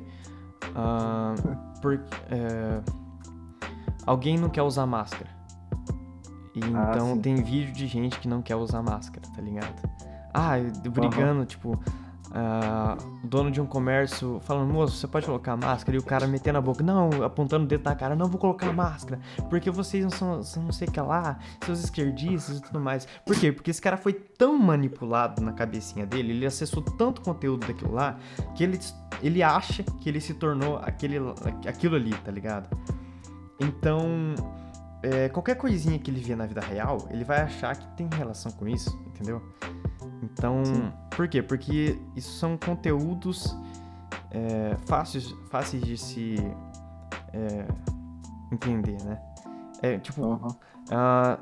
Uh, 0.68 1.80
por, 1.82 1.96
uh, 1.96 2.84
alguém 4.06 4.38
não 4.38 4.50
quer 4.50 4.64
usar 4.64 4.86
máscara. 4.86 5.30
E 6.56 6.60
ah, 6.76 6.90
então 6.90 7.14
sim. 7.14 7.22
tem 7.22 7.36
vídeo 7.36 7.72
de 7.74 7.86
gente 7.88 8.20
que 8.20 8.28
não 8.28 8.42
quer 8.42 8.56
usar 8.56 8.82
máscara, 8.82 9.28
tá 9.36 9.42
ligado? 9.42 9.90
Ah, 10.34 10.56
brigando, 10.90 11.42
uhum. 11.42 11.46
tipo, 11.46 11.80
uh, 12.38 13.28
dono 13.28 13.50
de 13.50 13.60
um 13.60 13.66
comércio 13.66 14.40
falando, 14.44 14.72
moço, 14.72 14.96
você 14.96 15.08
pode 15.08 15.26
colocar 15.26 15.58
máscara? 15.58 15.96
E 15.98 16.00
o 16.00 16.04
cara 16.04 16.28
metendo 16.28 16.60
a 16.60 16.62
boca, 16.62 16.84
não, 16.84 17.24
apontando 17.24 17.66
o 17.66 17.68
dedo 17.68 17.84
na 17.84 17.96
cara, 17.96 18.16
não 18.16 18.28
vou 18.28 18.40
colocar 18.40 18.72
máscara, 18.72 19.20
porque 19.50 19.72
vocês 19.72 20.04
não 20.04 20.12
são, 20.12 20.44
são 20.44 20.64
não 20.64 20.72
sei 20.72 20.88
o 20.88 20.92
que 20.92 21.02
lá, 21.02 21.40
seus 21.66 21.80
esquerdistas 21.80 22.58
e 22.58 22.62
tudo 22.62 22.80
mais. 22.80 23.08
Por 23.26 23.36
quê? 23.36 23.52
Porque 23.52 23.72
esse 23.72 23.82
cara 23.82 23.98
foi 23.98 24.14
tão 24.14 24.58
manipulado 24.58 25.42
na 25.42 25.54
cabecinha 25.54 26.06
dele, 26.06 26.32
ele 26.34 26.46
acessou 26.46 26.84
tanto 26.84 27.22
conteúdo 27.22 27.66
daquilo 27.66 27.94
lá, 27.94 28.18
que 28.56 28.64
ele, 28.64 28.80
ele 29.22 29.42
acha 29.42 29.84
que 29.84 30.08
ele 30.08 30.22
se 30.22 30.34
tornou 30.34 30.78
aquele, 30.78 31.18
aquilo 31.68 31.96
ali, 31.96 32.14
tá 32.14 32.32
ligado? 32.32 32.70
Então, 33.60 34.36
é, 35.02 35.30
qualquer 35.30 35.56
coisinha 35.56 35.98
que 35.98 36.12
ele 36.12 36.22
vê 36.22 36.36
na 36.36 36.46
vida 36.46 36.62
real, 36.62 37.08
ele 37.10 37.24
vai 37.24 37.42
achar 37.42 37.76
que 37.76 37.88
tem 37.96 38.08
relação 38.16 38.52
com 38.52 38.68
isso, 38.68 38.96
entendeu? 39.08 39.42
Então, 40.24 40.64
Sim. 40.66 40.92
por 41.12 41.28
quê? 41.28 41.42
Porque 41.42 42.00
isso 42.16 42.38
são 42.40 42.58
conteúdos 42.58 43.56
é, 44.32 44.76
fáceis, 44.86 45.34
fáceis 45.50 45.84
de 45.84 45.98
se 45.98 46.36
é, 47.34 47.68
entender, 48.52 49.02
né? 49.04 49.20
É, 49.82 49.98
tipo, 50.00 50.40
ah, 50.90 51.38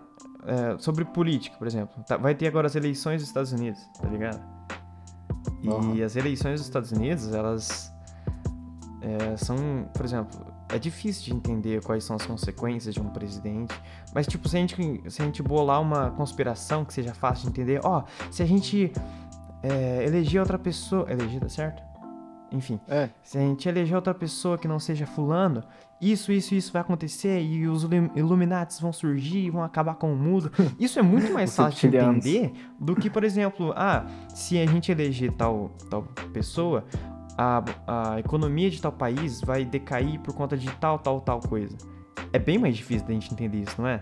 é, 0.45 0.77
sobre 0.77 1.05
política, 1.05 1.55
por 1.57 1.67
exemplo. 1.67 2.03
Tá- 2.03 2.17
vai 2.17 2.35
ter 2.35 2.47
agora 2.47 2.67
as 2.67 2.75
eleições 2.75 3.21
dos 3.21 3.27
Estados 3.29 3.51
Unidos, 3.51 3.79
tá 3.99 4.07
ligado? 4.07 4.41
E 5.61 5.69
Aham. 5.69 6.05
as 6.05 6.15
eleições 6.15 6.59
dos 6.59 6.67
Estados 6.67 6.91
Unidos, 6.91 7.33
elas 7.33 7.91
é, 9.01 9.37
são, 9.37 9.55
por 9.93 10.05
exemplo, 10.05 10.45
é 10.69 10.79
difícil 10.79 11.25
de 11.25 11.33
entender 11.33 11.83
quais 11.83 12.03
são 12.03 12.15
as 12.15 12.25
consequências 12.25 12.93
de 12.93 13.01
um 13.01 13.09
presidente. 13.09 13.73
Mas, 14.13 14.27
tipo, 14.27 14.47
se 14.49 14.57
a 14.57 14.59
gente, 14.59 15.03
se 15.09 15.21
a 15.21 15.25
gente 15.25 15.43
bolar 15.43 15.81
uma 15.81 16.11
conspiração 16.11 16.83
que 16.83 16.93
seja 16.93 17.13
fácil 17.13 17.45
de 17.45 17.49
entender, 17.49 17.81
ó, 17.83 18.03
se 18.31 18.41
a 18.41 18.45
gente 18.45 18.91
é, 19.61 20.05
eleger 20.05 20.39
outra 20.39 20.57
pessoa. 20.57 21.05
Eleger, 21.09 21.39
tá 21.39 21.49
certo? 21.49 21.83
Enfim. 22.51 22.79
É, 22.87 23.09
Se 23.23 23.37
a 23.37 23.41
gente 23.41 23.67
eleger 23.67 23.95
outra 23.95 24.13
pessoa 24.13 24.57
que 24.57 24.67
não 24.67 24.79
seja 24.79 25.05
fulano, 25.05 25.63
isso, 25.99 26.31
isso, 26.31 26.53
isso 26.53 26.71
vai 26.71 26.81
acontecer 26.81 27.41
e 27.41 27.67
os 27.67 27.83
Illuminates 28.15 28.79
vão 28.79 28.93
surgir 28.93 29.45
e 29.45 29.49
vão 29.49 29.63
acabar 29.63 29.95
com 29.95 30.13
o 30.13 30.15
mundo. 30.15 30.51
Isso 30.79 30.99
é 30.99 31.01
muito 31.01 31.33
mais 31.33 31.55
fácil 31.55 31.89
de 31.89 31.97
entender 31.97 32.53
do 32.79 32.95
que, 32.95 33.09
por 33.09 33.23
exemplo, 33.23 33.73
ah, 33.75 34.05
se 34.33 34.57
a 34.59 34.65
gente 34.65 34.91
eleger 34.91 35.31
tal, 35.31 35.71
tal 35.89 36.03
pessoa, 36.33 36.85
a, 37.37 37.63
a 37.87 38.19
economia 38.19 38.69
de 38.69 38.81
tal 38.81 38.91
país 38.91 39.41
vai 39.41 39.65
decair 39.65 40.19
por 40.21 40.33
conta 40.33 40.57
de 40.57 40.69
tal, 40.77 40.99
tal, 40.99 41.21
tal 41.21 41.39
coisa. 41.39 41.77
É 42.33 42.39
bem 42.39 42.57
mais 42.57 42.75
difícil 42.75 43.07
da 43.07 43.13
gente 43.13 43.31
entender 43.33 43.59
isso, 43.61 43.81
não 43.81 43.87
é? 43.87 44.01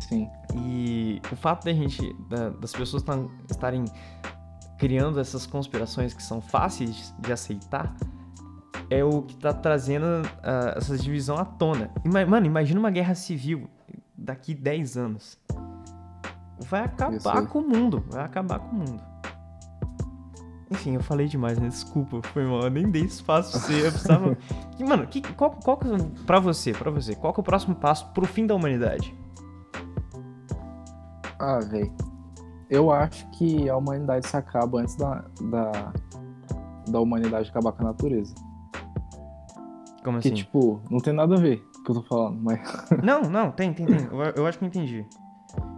sim. 0.00 0.28
E 0.54 1.20
o 1.30 1.36
fato 1.36 1.64
da 1.64 1.72
gente, 1.72 2.12
da- 2.28 2.50
das 2.50 2.72
pessoas 2.72 3.04
estarem 3.48 3.84
criando 4.76 5.20
essas 5.20 5.46
conspirações 5.46 6.12
que 6.12 6.22
são 6.22 6.40
fáceis 6.40 7.14
de 7.20 7.32
aceitar, 7.32 7.94
é 8.90 9.02
o 9.04 9.22
que 9.22 9.36
tá 9.36 9.52
trazendo 9.52 10.04
ah, 10.42 10.74
essa 10.76 10.98
divisão 10.98 11.38
à 11.38 11.44
tona. 11.44 11.90
Mano, 12.04 12.46
imagina 12.46 12.80
uma 12.80 12.90
guerra 12.90 13.14
civil 13.14 13.70
daqui 14.18 14.54
10 14.54 14.96
anos. 14.96 15.38
Vai 16.68 16.82
acabar 16.84 17.46
com 17.46 17.60
o 17.60 17.68
mundo, 17.68 18.04
vai 18.10 18.24
acabar 18.24 18.58
com 18.58 18.74
o 18.76 18.78
mundo. 18.80 19.02
Enfim, 20.72 20.94
eu 20.94 21.02
falei 21.02 21.26
demais, 21.28 21.58
né? 21.58 21.68
Desculpa, 21.68 22.20
foi 22.28 22.44
mal, 22.46 22.62
eu 22.62 22.70
nem 22.70 22.90
dei 22.90 23.02
espaço 23.02 23.52
pra 23.52 23.60
você, 23.60 23.86
eu 23.86 23.92
precisava... 23.92 24.38
Mano, 24.80 25.06
que, 25.06 25.20
qual, 25.34 25.50
qual 25.50 25.76
que, 25.76 25.86
pra 26.26 26.40
você, 26.40 26.72
pra 26.72 26.90
você, 26.90 27.14
qual 27.14 27.32
que 27.32 27.40
é 27.40 27.42
o 27.42 27.44
próximo 27.44 27.74
passo 27.74 28.08
pro 28.12 28.26
fim 28.26 28.46
da 28.46 28.54
humanidade? 28.54 29.14
Ah, 31.38 31.58
velho. 31.58 31.92
Eu 32.70 32.90
acho 32.90 33.28
que 33.32 33.68
a 33.68 33.76
humanidade 33.76 34.26
se 34.26 34.36
acaba 34.36 34.80
antes 34.80 34.96
da, 34.96 35.24
da, 35.42 35.92
da 36.88 37.00
humanidade 37.00 37.50
acabar 37.50 37.72
com 37.72 37.82
a 37.82 37.86
natureza. 37.88 38.34
Como 40.02 40.18
Que, 40.20 40.28
assim? 40.28 40.36
tipo, 40.36 40.80
não 40.90 40.98
tem 40.98 41.12
nada 41.12 41.34
a 41.34 41.38
ver 41.38 41.58
com 41.58 41.80
o 41.80 41.84
que 41.84 41.90
eu 41.90 41.94
tô 41.96 42.02
falando, 42.02 42.40
mas. 42.42 42.60
Não, 43.02 43.22
não, 43.22 43.50
tem, 43.50 43.72
tem, 43.74 43.86
tem. 43.86 44.06
Eu, 44.10 44.18
eu 44.36 44.46
acho 44.46 44.58
que 44.58 44.64
eu 44.64 44.68
entendi. 44.68 45.06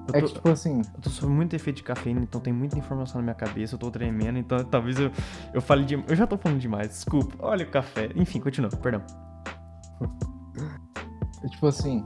Eu 0.09 0.15
É 0.15 0.21
tô, 0.21 0.27
que, 0.27 0.35
tipo 0.35 0.49
assim, 0.51 0.83
eu 0.95 1.01
tô 1.01 1.09
sob 1.11 1.33
muito 1.33 1.55
efeito 1.55 1.77
de 1.77 1.83
cafeína, 1.83 2.21
então 2.21 2.41
tem 2.41 2.53
muita 2.53 2.79
informação 2.79 3.21
na 3.21 3.23
minha 3.23 3.35
cabeça, 3.35 3.75
eu 3.75 3.79
tô 3.79 3.91
tremendo, 3.91 4.39
então 4.39 4.63
talvez 4.65 4.99
eu, 4.99 5.11
eu 5.53 5.61
fale 5.63 5.85
de. 5.85 5.95
Eu 5.95 6.15
já 6.15 6.27
tô 6.27 6.37
falando 6.37 6.61
demais, 6.61 6.89
desculpa. 6.89 7.35
Olha 7.39 7.65
o 7.65 7.71
café. 7.71 8.11
Enfim, 8.15 8.41
continua, 8.41 8.71
perdão. 8.71 9.03
é 11.43 11.49
tipo 11.49 11.67
assim, 11.67 12.05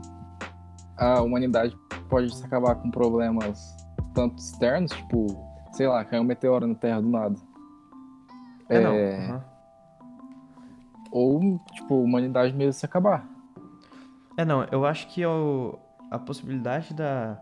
a 0.97 1.21
humanidade 1.21 1.77
pode 2.09 2.33
se 2.35 2.45
acabar 2.45 2.75
com 2.75 2.89
problemas 2.89 3.75
tanto 4.13 4.37
externos, 4.37 4.91
tipo, 4.91 5.27
sei 5.73 5.87
lá, 5.87 6.03
caiu 6.03 6.21
um 6.21 6.25
meteoro 6.25 6.65
na 6.67 6.75
Terra 6.75 7.01
do 7.01 7.09
nada. 7.09 7.35
É, 8.69 8.79
não. 8.79 8.93
É, 8.93 9.25
aham. 9.25 9.43
Ou, 11.11 11.59
tipo, 11.73 11.95
a 11.95 11.97
humanidade 12.03 12.53
mesmo 12.55 12.73
se 12.73 12.85
acabar. 12.85 13.27
É, 14.37 14.45
não, 14.45 14.63
eu 14.71 14.85
acho 14.85 15.07
que 15.07 15.25
o, 15.25 15.77
a 16.11 16.19
possibilidade 16.19 16.93
da. 16.93 17.37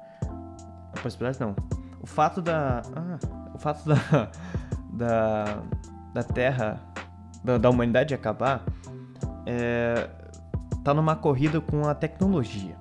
A 0.98 1.02
possibilidade 1.04 1.40
não. 1.40 1.56
O 2.02 2.08
fato 2.08 2.42
da. 2.42 2.82
Ah, 2.96 3.20
o 3.54 3.58
fato 3.58 3.88
da. 3.88 4.32
Da. 4.94 5.62
Da 6.14 6.24
Terra. 6.24 6.82
Da, 7.44 7.58
da 7.60 7.70
humanidade 7.70 8.14
acabar. 8.16 8.64
É. 9.46 10.10
Tá 10.84 10.94
numa 10.94 11.16
corrida 11.16 11.62
com 11.62 11.88
a 11.88 11.94
tecnologia. 11.94 12.76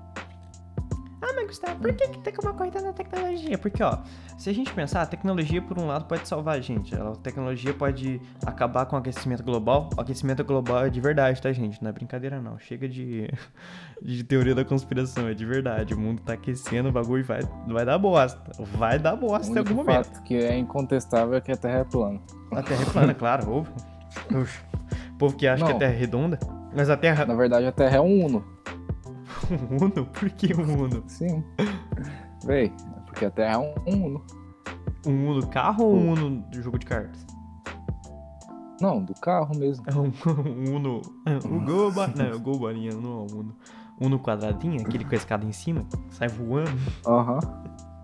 Gustavo, 1.47 1.79
por 1.79 1.93
que, 1.93 2.07
que 2.09 2.19
tem 2.19 2.33
uma 2.43 2.53
corrida 2.53 2.81
na 2.81 2.93
tecnologia? 2.93 3.57
Porque, 3.57 3.81
ó, 3.81 3.97
se 4.37 4.49
a 4.49 4.53
gente 4.53 4.71
pensar, 4.73 5.01
a 5.01 5.05
tecnologia, 5.05 5.61
por 5.61 5.79
um 5.79 5.87
lado, 5.87 6.05
pode 6.05 6.27
salvar 6.27 6.57
a 6.57 6.61
gente. 6.61 6.93
A 6.95 7.11
tecnologia 7.15 7.73
pode 7.73 8.21
acabar 8.45 8.85
com 8.85 8.95
o 8.95 8.99
aquecimento 8.99 9.43
global. 9.43 9.89
O 9.97 10.01
aquecimento 10.01 10.43
global 10.43 10.85
é 10.85 10.89
de 10.89 11.01
verdade, 11.01 11.41
tá, 11.41 11.51
gente? 11.51 11.81
Não 11.81 11.89
é 11.89 11.93
brincadeira, 11.93 12.41
não. 12.41 12.59
Chega 12.59 12.87
de 12.87 13.29
de 14.01 14.23
teoria 14.23 14.53
da 14.53 14.63
conspiração, 14.63 15.27
é 15.27 15.33
de 15.33 15.45
verdade. 15.45 15.93
O 15.93 15.99
mundo 15.99 16.21
tá 16.21 16.33
aquecendo, 16.33 16.89
o 16.89 16.91
bagulho 16.91 17.23
vai, 17.23 17.41
vai 17.67 17.85
dar 17.85 17.97
bosta. 17.97 18.39
Vai 18.77 18.99
dar 18.99 19.15
bosta 19.15 19.53
em 19.53 19.57
algum 19.57 19.75
momento. 19.75 20.05
fato 20.05 20.23
que 20.23 20.35
é 20.35 20.57
incontestável 20.57 21.35
é 21.35 21.41
que 21.41 21.51
a 21.51 21.57
Terra 21.57 21.79
é 21.79 21.83
plana. 21.83 22.19
A 22.51 22.61
Terra 22.61 22.83
é 22.83 22.85
plana, 22.91 23.13
claro. 23.15 23.65
O 24.31 25.17
povo 25.17 25.35
que 25.35 25.47
acha 25.47 25.63
que 25.63 25.69
a 25.69 25.73
Não. 25.73 25.79
Terra 25.79 25.93
é 25.93 25.97
redonda. 25.97 26.39
Mas 26.75 26.89
a 26.89 26.97
Terra. 26.97 27.25
Na 27.25 27.33
verdade, 27.35 27.65
a 27.65 27.71
Terra 27.71 27.97
é 27.97 28.01
um 28.01 28.25
Uno. 28.25 28.56
Um 29.71 29.85
Uno? 29.85 30.05
Por 30.07 30.29
que 30.31 30.53
um 30.53 30.83
Uno? 30.83 31.03
Sim. 31.07 31.43
Véi, 32.45 32.65
é 32.95 32.99
porque 33.01 33.25
a 33.25 33.31
Terra 33.31 33.53
é 33.53 33.57
um 33.57 34.05
Uno. 34.05 34.25
Um 35.05 35.27
Uno 35.29 35.47
carro 35.47 35.85
ou 35.85 35.95
um 35.95 36.11
Uno 36.11 36.41
do 36.49 36.61
jogo 36.61 36.77
de 36.77 36.85
cartas? 36.85 37.25
Não, 38.81 39.01
do 39.03 39.13
carro 39.15 39.55
mesmo. 39.57 39.83
É 39.87 39.95
um, 39.95 40.11
um 40.69 40.75
Uno. 40.75 41.01
O 41.45 41.59
Gol 41.65 41.91
Não, 42.15 42.35
o 42.35 42.39
Gol 42.39 42.59
Bolinha 42.59 42.91
não 42.93 43.11
é 43.21 43.33
um 43.33 43.39
Uno. 43.39 43.55
Uno 43.99 44.19
quadradinho, 44.19 44.79
aquele 44.81 45.03
com 45.03 45.15
a 45.15 45.17
escada 45.17 45.43
em 45.45 45.51
cima, 45.51 45.83
sai 46.11 46.27
voando. 46.27 46.69
Aham. 47.05 47.39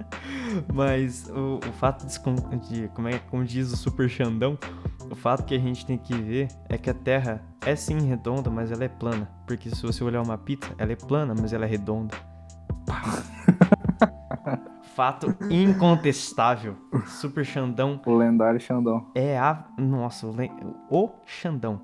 Mas 0.73 1.29
o, 1.29 1.59
o 1.67 1.73
fato 1.73 2.05
de, 2.07 2.67
de- 2.67 2.87
como 2.89 3.07
é 3.07 3.19
como 3.19 3.43
diz 3.43 3.71
o 3.71 3.77
Super 3.77 4.09
Xandão, 4.09 4.57
o 5.11 5.15
fato 5.15 5.43
que 5.45 5.55
a 5.55 5.59
gente 5.59 5.85
tem 5.85 5.97
que 5.97 6.13
ver 6.13 6.47
é 6.69 6.77
que 6.77 6.89
a 6.89 6.93
Terra 6.93 7.41
é 7.65 7.75
sim 7.75 7.99
redonda, 8.07 8.49
mas 8.49 8.71
ela 8.71 8.83
é 8.83 8.89
plana. 8.89 9.29
Porque 9.47 9.69
se 9.69 9.81
você 9.81 10.03
olhar 10.03 10.21
uma 10.21 10.37
pizza, 10.37 10.73
ela 10.77 10.91
é 10.91 10.95
plana, 10.95 11.33
mas 11.39 11.53
ela 11.53 11.65
é 11.65 11.67
redonda. 11.67 12.15
fato 14.95 15.35
incontestável. 15.49 16.75
Super 17.07 17.43
Xandão 17.43 17.99
O 18.05 18.15
lendário 18.15 18.59
Xandão. 18.59 19.07
é 19.15 19.37
a. 19.37 19.65
Nossa, 19.77 20.27
o, 20.27 20.31
len- 20.35 20.51
o 20.89 21.09
Xandão. 21.25 21.81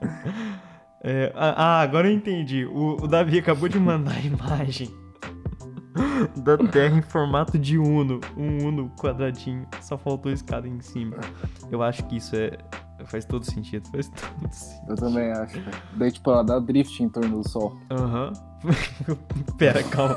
É, 1.08 1.32
ah, 1.36 1.54
ah, 1.56 1.80
agora 1.82 2.08
eu 2.08 2.12
entendi. 2.12 2.64
O, 2.64 3.04
o 3.04 3.06
Davi 3.06 3.38
acabou 3.38 3.68
de 3.68 3.78
mandar 3.78 4.16
a 4.16 4.20
imagem 4.20 4.90
da 6.36 6.56
Terra 6.56 6.98
em 6.98 7.02
formato 7.02 7.58
de 7.58 7.78
Uno. 7.78 8.20
Um 8.36 8.66
Uno 8.68 8.90
quadradinho. 8.96 9.66
Só 9.80 9.96
faltou 9.96 10.30
escada 10.32 10.68
em 10.68 10.80
cima. 10.80 11.16
Eu 11.70 11.82
acho 11.82 12.04
que 12.04 12.16
isso 12.16 12.36
é. 12.36 12.56
Faz 13.06 13.24
todo 13.24 13.44
sentido. 13.44 13.88
Faz 13.90 14.08
todo 14.08 14.52
sentido. 14.52 14.90
Eu 14.90 14.96
também 14.96 15.30
acho. 15.32 15.58
Daí, 15.94 16.10
tipo, 16.10 16.30
ela 16.30 16.42
dá 16.42 16.58
drift 16.58 17.02
em 17.02 17.08
torno 17.08 17.42
do 17.42 17.48
Sol. 17.48 17.76
Aham. 17.90 18.32
Pera, 19.58 19.82
calma. 19.84 20.16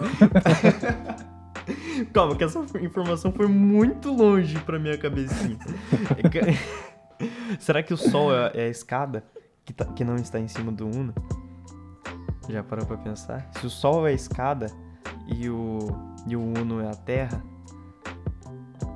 calma, 2.13 2.36
que 2.36 2.44
essa 2.44 2.60
informação 2.80 3.32
foi 3.32 3.48
muito 3.48 4.12
longe 4.13 4.58
pra 4.60 4.80
minha 4.80 4.98
cabecinha. 4.98 5.58
É 6.18 7.30
Será 7.60 7.84
que 7.84 7.94
o 7.94 7.98
Sol 7.98 8.34
é, 8.34 8.52
é 8.54 8.63
a 8.63 8.70
escada 8.70 9.24
que, 9.65 9.74
tá- 9.74 9.86
que 9.86 10.04
não 10.04 10.15
está 10.15 10.39
em 10.39 10.48
cima 10.48 10.72
do 10.72 10.88
Uno? 10.88 11.13
Já 12.50 12.63
parou 12.63 12.86
pra 12.86 12.98
pensar? 12.98 13.48
Se 13.60 13.65
o 13.68 13.70
Sol 13.70 14.08
é 14.08 14.12
a 14.12 14.13
escada 14.13 14.68
e 15.28 15.50
o, 15.50 15.80
e 16.28 16.36
o 16.36 16.41
Uno 16.41 16.82
é 16.82 16.89
a 16.89 16.95
Terra, 16.95 17.43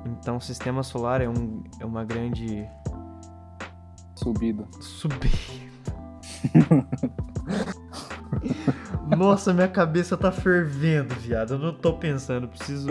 então 0.06 0.36
o 0.36 0.40
sistema 0.40 0.82
solar 0.82 1.20
é, 1.20 1.28
um, 1.28 1.62
é 1.80 1.84
uma 1.84 2.04
grande 2.04 2.66
Subida. 4.14 4.66
subida. 4.80 5.36
Nossa, 9.16 9.52
minha 9.52 9.68
cabeça 9.68 10.16
tá 10.16 10.32
fervendo, 10.32 11.14
viado. 11.16 11.54
Eu 11.54 11.58
não 11.58 11.74
tô 11.74 11.94
pensando, 11.94 12.48
preciso. 12.48 12.88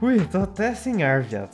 Ui, 0.00 0.20
tô 0.26 0.38
até 0.38 0.74
sem 0.74 1.02
ar, 1.02 1.22
viado. 1.22 1.50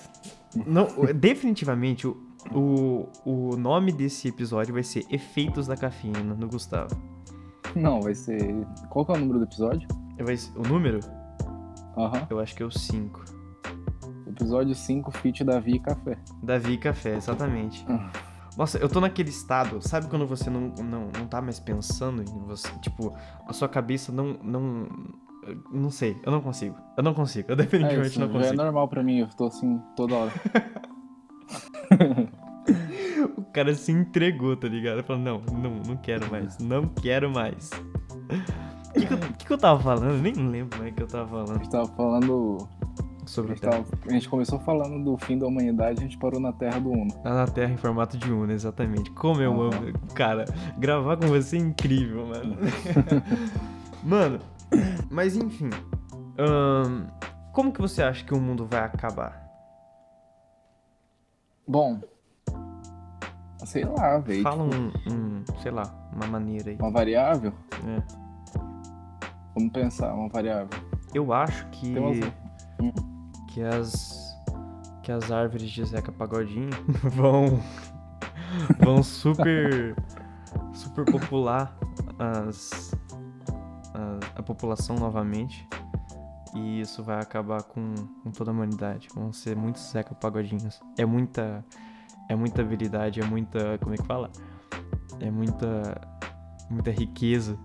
Não, 0.67 0.89
definitivamente, 1.15 2.07
o, 2.07 2.17
o, 2.53 3.09
o 3.25 3.57
nome 3.57 3.93
desse 3.93 4.29
episódio 4.29 4.75
vai 4.75 4.83
ser 4.83 5.07
Efeitos 5.11 5.67
da 5.67 5.77
Cafeína, 5.77 6.35
no 6.35 6.49
Gustavo. 6.49 6.95
Não, 7.75 8.01
vai 8.01 8.15
ser. 8.15 8.67
Qual 8.91 9.05
que 9.05 9.13
é 9.13 9.15
o 9.15 9.19
número 9.19 9.41
do 9.41 9.45
episódio? 9.45 9.89
Vai 10.25 10.37
o 10.57 10.63
número? 10.63 11.01
Aham. 11.97 12.27
Eu 12.31 12.41
acho 12.41 12.55
que 12.55 12.63
é 12.63 12.67
o 12.67 12.71
5. 12.71 13.25
Episódio 14.27 14.75
5, 14.75 15.11
Fit 15.11 15.43
Davi 15.45 15.77
e 15.77 15.81
Café. 15.81 16.19
Davi 16.43 16.73
e 16.75 16.79
Café, 16.79 17.17
exatamente. 17.17 17.85
Ah. 17.89 18.11
Nossa, 18.57 18.79
eu 18.79 18.89
tô 18.89 19.01
naquele 19.01 19.31
estado, 19.31 19.81
sabe 19.81 20.09
quando 20.09 20.27
você 20.27 20.51
não, 20.51 20.73
não, 20.83 21.09
não 21.17 21.27
tá 21.27 21.41
mais 21.41 21.61
pensando 21.61 22.23
em 22.23 22.47
você? 22.47 22.69
Tipo, 22.81 23.15
a 23.47 23.53
sua 23.53 23.69
cabeça 23.69 24.13
não. 24.13 24.39
não 24.43 24.89
não 25.73 25.91
sei, 25.91 26.17
eu 26.25 26.31
não 26.31 26.41
consigo. 26.41 26.77
Eu 26.97 27.03
não 27.03 27.15
consigo, 27.15 27.51
eu 27.51 27.57
definitivamente 27.57 28.05
é 28.05 28.07
isso, 28.09 28.21
não 28.21 28.27
já 28.27 28.33
consigo. 28.33 28.55
é 28.55 28.57
normal 28.57 28.89
pra 28.89 29.03
mim, 29.03 29.19
eu 29.19 29.29
tô 29.29 29.47
assim 29.47 29.81
toda 29.97 30.15
hora. 30.15 30.33
O 33.37 33.43
cara 33.53 33.75
se 33.75 33.91
entregou, 33.91 34.57
tá 34.57 34.69
ligado? 34.69 35.03
Falou, 35.03 35.23
não, 35.23 35.41
não, 35.41 35.81
não 35.87 35.97
quero 35.97 36.31
mais, 36.31 36.59
não 36.59 36.87
quero 36.87 37.31
mais. 37.31 37.71
O 38.99 39.01
que, 39.01 39.07
que, 39.07 39.13
eu- 39.15 39.33
que 39.47 39.53
eu 39.53 39.59
tava 39.59 39.81
falando? 39.81 40.11
Eu 40.11 40.19
nem 40.19 40.35
lembro 40.35 40.79
mais 40.79 40.93
o 40.93 40.95
que 40.95 41.03
eu 41.03 41.07
tava 41.07 41.25
A 41.25 41.29
falando 41.47 41.59
gente 41.59 41.71
tava 41.71 41.87
falando. 41.89 42.69
A 43.23 43.27
sobre 43.27 43.53
o 43.53 43.55
gente, 43.55 43.63
tava- 43.65 43.85
a 44.07 44.13
gente 44.13 44.29
começou 44.29 44.59
falando 44.61 45.05
do 45.05 45.17
fim 45.19 45.39
da 45.39 45.47
humanidade, 45.47 45.99
a 46.01 46.03
gente 46.03 46.17
parou 46.19 46.41
na 46.41 46.53
Terra 46.53 46.79
do 46.81 46.91
Uno. 46.91 47.13
Tá 47.23 47.35
na 47.35 47.47
Terra 47.47 47.73
em 47.73 47.77
formato 47.77 48.17
de 48.17 48.33
Uno, 48.33 48.51
exatamente. 48.53 49.11
Como 49.11 49.41
eu 49.43 49.53
Aham. 49.53 49.71
amo. 49.75 49.93
Cara, 50.15 50.45
gravar 50.79 51.17
com 51.19 51.27
você 51.29 51.57
é 51.57 51.61
incrível, 51.61 52.27
mano. 52.27 52.57
mano, 54.03 54.39
mas 55.11 55.37
enfim. 55.37 55.69
ahn, 56.39 57.07
como 57.53 57.71
que 57.73 57.81
você 57.83 58.03
acha 58.03 58.25
que 58.25 58.33
o 58.35 58.41
mundo 58.41 58.67
vai 58.67 58.81
acabar? 58.81 59.47
Bom. 61.67 62.01
Sei 63.67 63.85
lá, 63.85 64.19
velho. 64.19 64.43
Fala 64.43 64.65
tipo, 64.71 65.11
um, 65.11 65.13
um, 65.15 65.45
sei 65.61 65.71
lá, 65.71 65.83
uma 66.15 66.27
maneira 66.27 66.71
aí. 66.71 66.77
Uma 66.77 66.91
variável? 66.91 67.53
né? 67.85 68.03
Vamos 69.59 69.73
pensar, 69.73 70.15
uma 70.15 70.29
variável. 70.29 70.69
Eu 71.15 71.33
acho 71.33 71.67
que, 71.71 71.99
umas- 71.99 72.19
Hum. 72.81 72.93
que 73.49 73.61
as 73.63 74.29
que 75.03 75.11
as 75.11 75.33
árvores 75.33 75.71
de 75.71 75.85
Zeca 75.85 76.13
Pagodinho 76.13 76.69
vão 77.03 77.59
vão 78.79 79.03
super 79.03 79.97
super 80.75 81.05
popular 81.11 81.77
as, 82.19 82.95
a, 83.95 84.39
a 84.39 84.43
população 84.43 84.97
novamente 84.97 85.67
e 86.55 86.81
isso 86.81 87.03
vai 87.03 87.21
acabar 87.21 87.63
com, 87.63 87.95
com 88.23 88.31
toda 88.31 88.51
a 88.51 88.55
humanidade. 88.55 89.09
Vão 89.15 89.33
ser 89.33 89.57
muitos 89.57 89.83
Zeca 89.91 90.15
Pagodinhos. 90.15 90.81
É 90.99 91.05
muita 91.05 91.65
é 92.29 92.35
muita 92.37 92.61
habilidade, 92.61 93.21
é 93.21 93.25
muita, 93.25 93.79
como 93.79 93.95
é 93.95 93.97
que 93.97 94.05
fala? 94.07 94.31
É 95.21 95.31
muita 95.31 96.01
muita 96.71 96.91
riqueza 96.91 97.59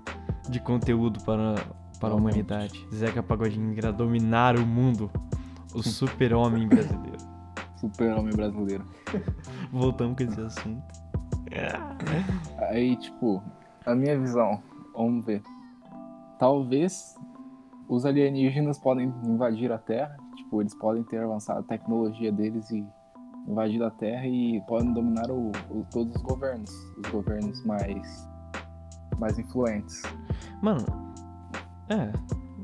de 0.49 0.62
conteúdo 0.62 1.21
para 1.25 1.56
para 2.03 2.13
a 2.13 2.17
humanidade. 2.17 2.87
Zeca 2.93 3.23
Pagodinho 3.23 3.71
irá 3.73 3.91
dominar 3.91 4.57
o 4.57 4.65
mundo. 4.65 5.09
O 5.73 5.81
super-homem 5.81 6.67
brasileiro. 6.67 7.17
Super-homem 7.77 8.33
brasileiro. 8.35 8.85
Voltamos 9.71 10.17
com 10.17 10.23
esse 10.23 10.39
assunto. 10.41 10.83
Aí, 12.69 12.95
tipo, 12.97 13.41
a 13.85 13.95
minha 13.95 14.19
visão, 14.19 14.61
vamos 14.95 15.25
ver. 15.25 15.41
Talvez 16.39 17.15
os 17.87 18.05
alienígenas 18.05 18.77
podem 18.79 19.13
invadir 19.25 19.71
a 19.71 19.77
Terra, 19.77 20.15
tipo, 20.35 20.61
eles 20.61 20.73
podem 20.75 21.03
ter 21.03 21.21
avançado 21.23 21.59
a 21.59 21.63
tecnologia 21.63 22.31
deles 22.31 22.69
e 22.71 22.85
invadir 23.47 23.81
a 23.83 23.91
Terra 23.91 24.25
e 24.25 24.61
podem 24.67 24.93
dominar 24.93 25.29
o, 25.29 25.51
o- 25.69 25.85
todos 25.91 26.15
os 26.15 26.21
governos, 26.21 26.69
os 27.03 27.11
governos 27.11 27.63
mais 27.65 28.29
mais 29.19 29.37
influentes. 29.37 30.01
Mano, 30.61 30.83
é. 31.93 32.12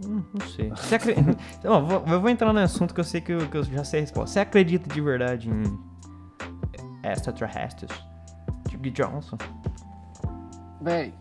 hum, 0.08 0.24
Não 0.34 0.48
sei. 0.48 0.70
Você 0.70 0.96
acredita. 0.96 1.38
Vou- 1.63 2.04
eu 2.08 2.22
vou 2.22 2.30
entrar 2.30 2.52
no 2.54 2.60
assunto 2.60 2.94
que 2.94 3.00
eu 3.00 3.04
sei 3.04 3.22
que 3.22 3.32
eu, 3.32 3.48
que 3.50 3.58
eu 3.58 3.63
já 3.63 3.84
sei 3.84 4.00
a 4.00 4.04
resposta. 4.04 4.34
Você 4.34 4.39
acredita 4.39 4.94
de 4.94 5.02
verdade 5.02 5.50
em 5.50 5.63
extraterrestres? 7.04 7.89
Tipo 8.68 8.89
Johnson? 8.92 9.38
Véi, 10.82 11.13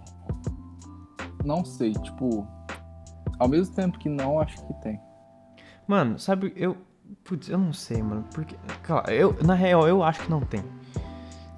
não 1.45 1.65
sei, 1.65 1.93
tipo, 1.95 2.47
ao 3.39 3.49
mesmo 3.49 3.75
tempo 3.75 3.99
que 3.99 4.09
não, 4.09 4.39
acho 4.41 4.57
que 4.67 4.75
tem. 4.83 5.01
Mano, 5.87 6.19
sabe, 6.19 6.53
eu. 6.57 6.77
Putz, 7.25 7.49
eu 7.49 7.59
não 7.59 7.73
sei, 7.73 8.03
mano. 8.03 8.25
Porque. 8.35 8.55
Cara, 8.83 9.13
eu, 9.13 9.35
na 9.45 9.55
real, 9.55 9.89
eu 9.89 10.03
acho 10.03 10.21
que 10.21 10.31
não 10.31 10.41
tem. 10.41 10.63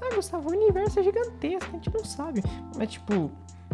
Ah, 0.00 0.14
Gustavo, 0.14 0.48
o 0.48 0.52
universo 0.52 1.00
é 1.00 1.02
gigantesco, 1.02 1.68
a 1.70 1.72
gente 1.72 1.92
não 1.92 2.04
sabe. 2.04 2.42
Mas, 2.76 2.90
tipo, 2.92 3.30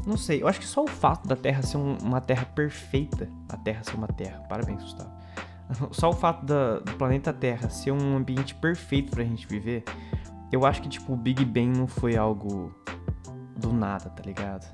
não 0.07 0.17
sei. 0.17 0.43
Eu 0.43 0.49
acho 0.49 0.61
que 0.61 0.67
só 0.67 0.83
o 0.85 0.87
fato 0.89 1.27
da 1.29 1.37
Terra 1.37 1.63
ser 1.63 1.77
um- 1.77 1.99
uma 2.03 2.21
Terra 2.21 2.45
perfeita. 2.47 3.29
A 3.49 3.57
Terra 3.57 3.83
ser 3.83 3.97
uma 3.97 4.07
Terra. 4.09 4.39
Parabéns, 4.49 4.83
Gustavo. 4.83 5.11
Só 5.91 6.11
o 6.11 6.13
fato 6.13 6.47
da- 6.47 6.79
do 6.79 6.93
planeta 6.93 7.33
Terra 7.33 7.69
ser 7.69 7.91
um 7.91 8.17
ambiente 8.17 8.55
perfeito 8.55 9.11
pra 9.11 9.25
gente 9.25 9.47
viver. 9.49 9.83
Eu 10.53 10.65
acho 10.65 10.81
que, 10.81 10.89
tipo, 10.89 11.13
o 11.13 11.17
Big 11.17 11.45
Bang 11.45 11.77
não 11.77 11.89
foi 11.89 12.17
algo 12.17 12.73
do 13.59 13.73
nada, 13.73 14.09
tá 14.11 14.23
ligado? 14.25 14.65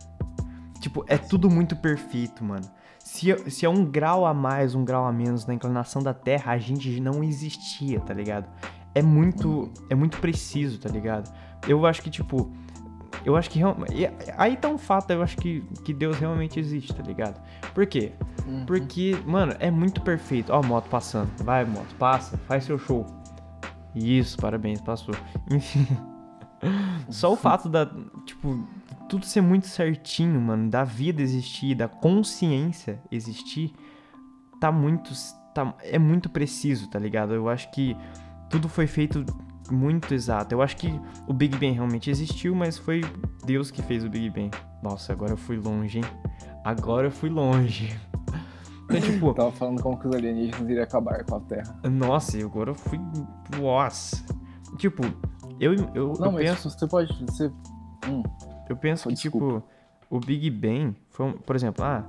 Tipo, 0.80 1.02
é 1.08 1.16
tudo 1.16 1.48
muito 1.50 1.74
perfeito, 1.76 2.44
mano. 2.44 2.66
Se, 2.98 3.34
se 3.50 3.64
é 3.64 3.68
um 3.70 3.84
grau 3.84 4.26
a 4.26 4.34
mais, 4.34 4.74
um 4.74 4.84
grau 4.84 5.06
a 5.06 5.12
menos 5.12 5.46
na 5.46 5.54
inclinação 5.54 6.02
da 6.02 6.12
Terra, 6.12 6.52
a 6.52 6.58
gente 6.58 7.00
não 7.00 7.24
existia, 7.24 7.98
tá 8.00 8.12
ligado? 8.12 8.48
É 8.94 9.00
muito, 9.00 9.72
é 9.88 9.94
muito 9.94 10.18
preciso, 10.18 10.78
tá 10.78 10.88
ligado? 10.90 11.32
Eu 11.66 11.86
acho 11.86 12.02
que, 12.02 12.10
tipo, 12.10 12.52
eu 13.24 13.36
acho 13.36 13.50
que 13.50 13.58
realmente. 13.58 13.92
Aí 14.36 14.56
tá 14.56 14.68
um 14.68 14.78
fato, 14.78 15.10
eu 15.10 15.22
acho 15.22 15.36
que, 15.36 15.60
que 15.84 15.94
Deus 15.94 16.18
realmente 16.18 16.58
existe, 16.58 16.94
tá 16.94 17.02
ligado? 17.02 17.40
Por 17.74 17.86
quê? 17.86 18.12
Porque, 18.66 19.16
mano, 19.24 19.54
é 19.58 19.70
muito 19.70 20.00
perfeito. 20.00 20.52
Ó, 20.52 20.58
a 20.58 20.62
moto 20.62 20.88
passando. 20.88 21.30
Vai, 21.44 21.64
moto, 21.64 21.94
passa, 21.98 22.36
faz 22.48 22.64
seu 22.64 22.78
show. 22.78 23.06
Isso, 23.94 24.36
parabéns, 24.38 24.80
passou. 24.80 25.14
Enfim. 25.50 25.86
Só 27.08 27.32
o 27.32 27.36
fato 27.36 27.68
da, 27.68 27.86
tipo, 28.24 28.66
tudo 29.08 29.26
ser 29.26 29.40
muito 29.40 29.66
certinho, 29.66 30.40
mano, 30.40 30.70
da 30.70 30.84
vida 30.84 31.20
existir, 31.20 31.74
da 31.74 31.88
consciência 31.88 33.00
existir, 33.10 33.72
tá 34.60 34.72
muito. 34.72 35.12
Tá, 35.54 35.74
é 35.82 35.98
muito 35.98 36.30
preciso, 36.30 36.88
tá 36.88 36.98
ligado? 36.98 37.34
Eu 37.34 37.48
acho 37.48 37.70
que 37.72 37.94
tudo 38.48 38.68
foi 38.68 38.86
feito 38.86 39.24
muito 39.70 40.12
exato. 40.14 40.54
Eu 40.54 40.60
acho 40.62 40.76
que 40.76 40.88
o 41.26 41.32
Big 41.32 41.56
Bang 41.56 41.72
realmente 41.72 42.10
existiu, 42.10 42.54
mas 42.54 42.76
foi 42.78 43.02
Deus 43.44 43.70
que 43.70 43.82
fez 43.82 44.04
o 44.04 44.08
Big 44.10 44.28
Bang. 44.30 44.50
Nossa, 44.82 45.12
agora 45.12 45.32
eu 45.32 45.36
fui 45.36 45.56
longe, 45.56 45.98
hein? 45.98 46.04
Agora 46.64 47.06
eu 47.06 47.10
fui 47.10 47.28
longe. 47.30 47.94
Então, 48.90 49.00
tipo, 49.00 49.32
Tava 49.32 49.52
falando 49.52 49.80
como 49.82 49.96
que 49.98 50.06
os 50.06 50.14
alienígenas 50.14 50.68
iriam 50.68 50.82
acabar 50.82 51.24
com 51.24 51.36
a 51.36 51.40
Terra. 51.40 51.74
nossa, 51.84 52.36
e 52.36 52.42
agora 52.42 52.72
eu 52.72 52.74
fui. 52.74 53.00
Nossa. 53.58 54.22
Tipo, 54.76 55.02
eu, 55.58 55.72
eu, 55.94 56.12
Não, 56.18 56.26
eu 56.26 56.32
mas 56.32 56.50
penso. 56.50 56.68
você 56.68 56.86
pode. 56.86 57.24
Você... 57.24 57.50
Hum, 58.06 58.22
Eu 58.68 58.76
penso 58.76 59.08
que, 59.08 59.14
Desculpa. 59.14 59.46
tipo, 59.46 59.62
o 60.10 60.20
Big 60.20 60.50
Bang 60.50 60.94
foi, 61.08 61.24
um- 61.26 61.32
por 61.32 61.56
exemplo, 61.56 61.82
ah, 61.82 62.04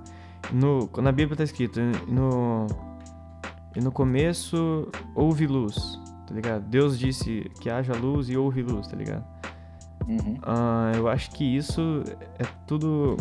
no, 0.51 0.89
na 1.01 1.11
Bíblia 1.13 1.37
tá 1.37 1.43
escrito, 1.45 1.79
no, 2.09 2.67
e 3.75 3.79
no 3.79 3.91
começo 3.91 4.89
houve 5.15 5.47
luz, 5.47 5.97
tá 6.27 6.33
ligado? 6.33 6.63
Deus 6.67 6.97
disse 6.97 7.49
que 7.59 7.69
haja 7.69 7.93
luz 7.93 8.29
e 8.29 8.37
houve 8.37 8.61
luz, 8.61 8.87
tá 8.87 8.95
ligado? 8.95 9.23
uhum. 10.07 10.37
Ah, 10.43 10.91
eu 10.95 11.07
acho 11.07 11.31
que 11.31 11.43
isso 11.43 12.03
é 12.37 12.43
tudo, 12.67 13.15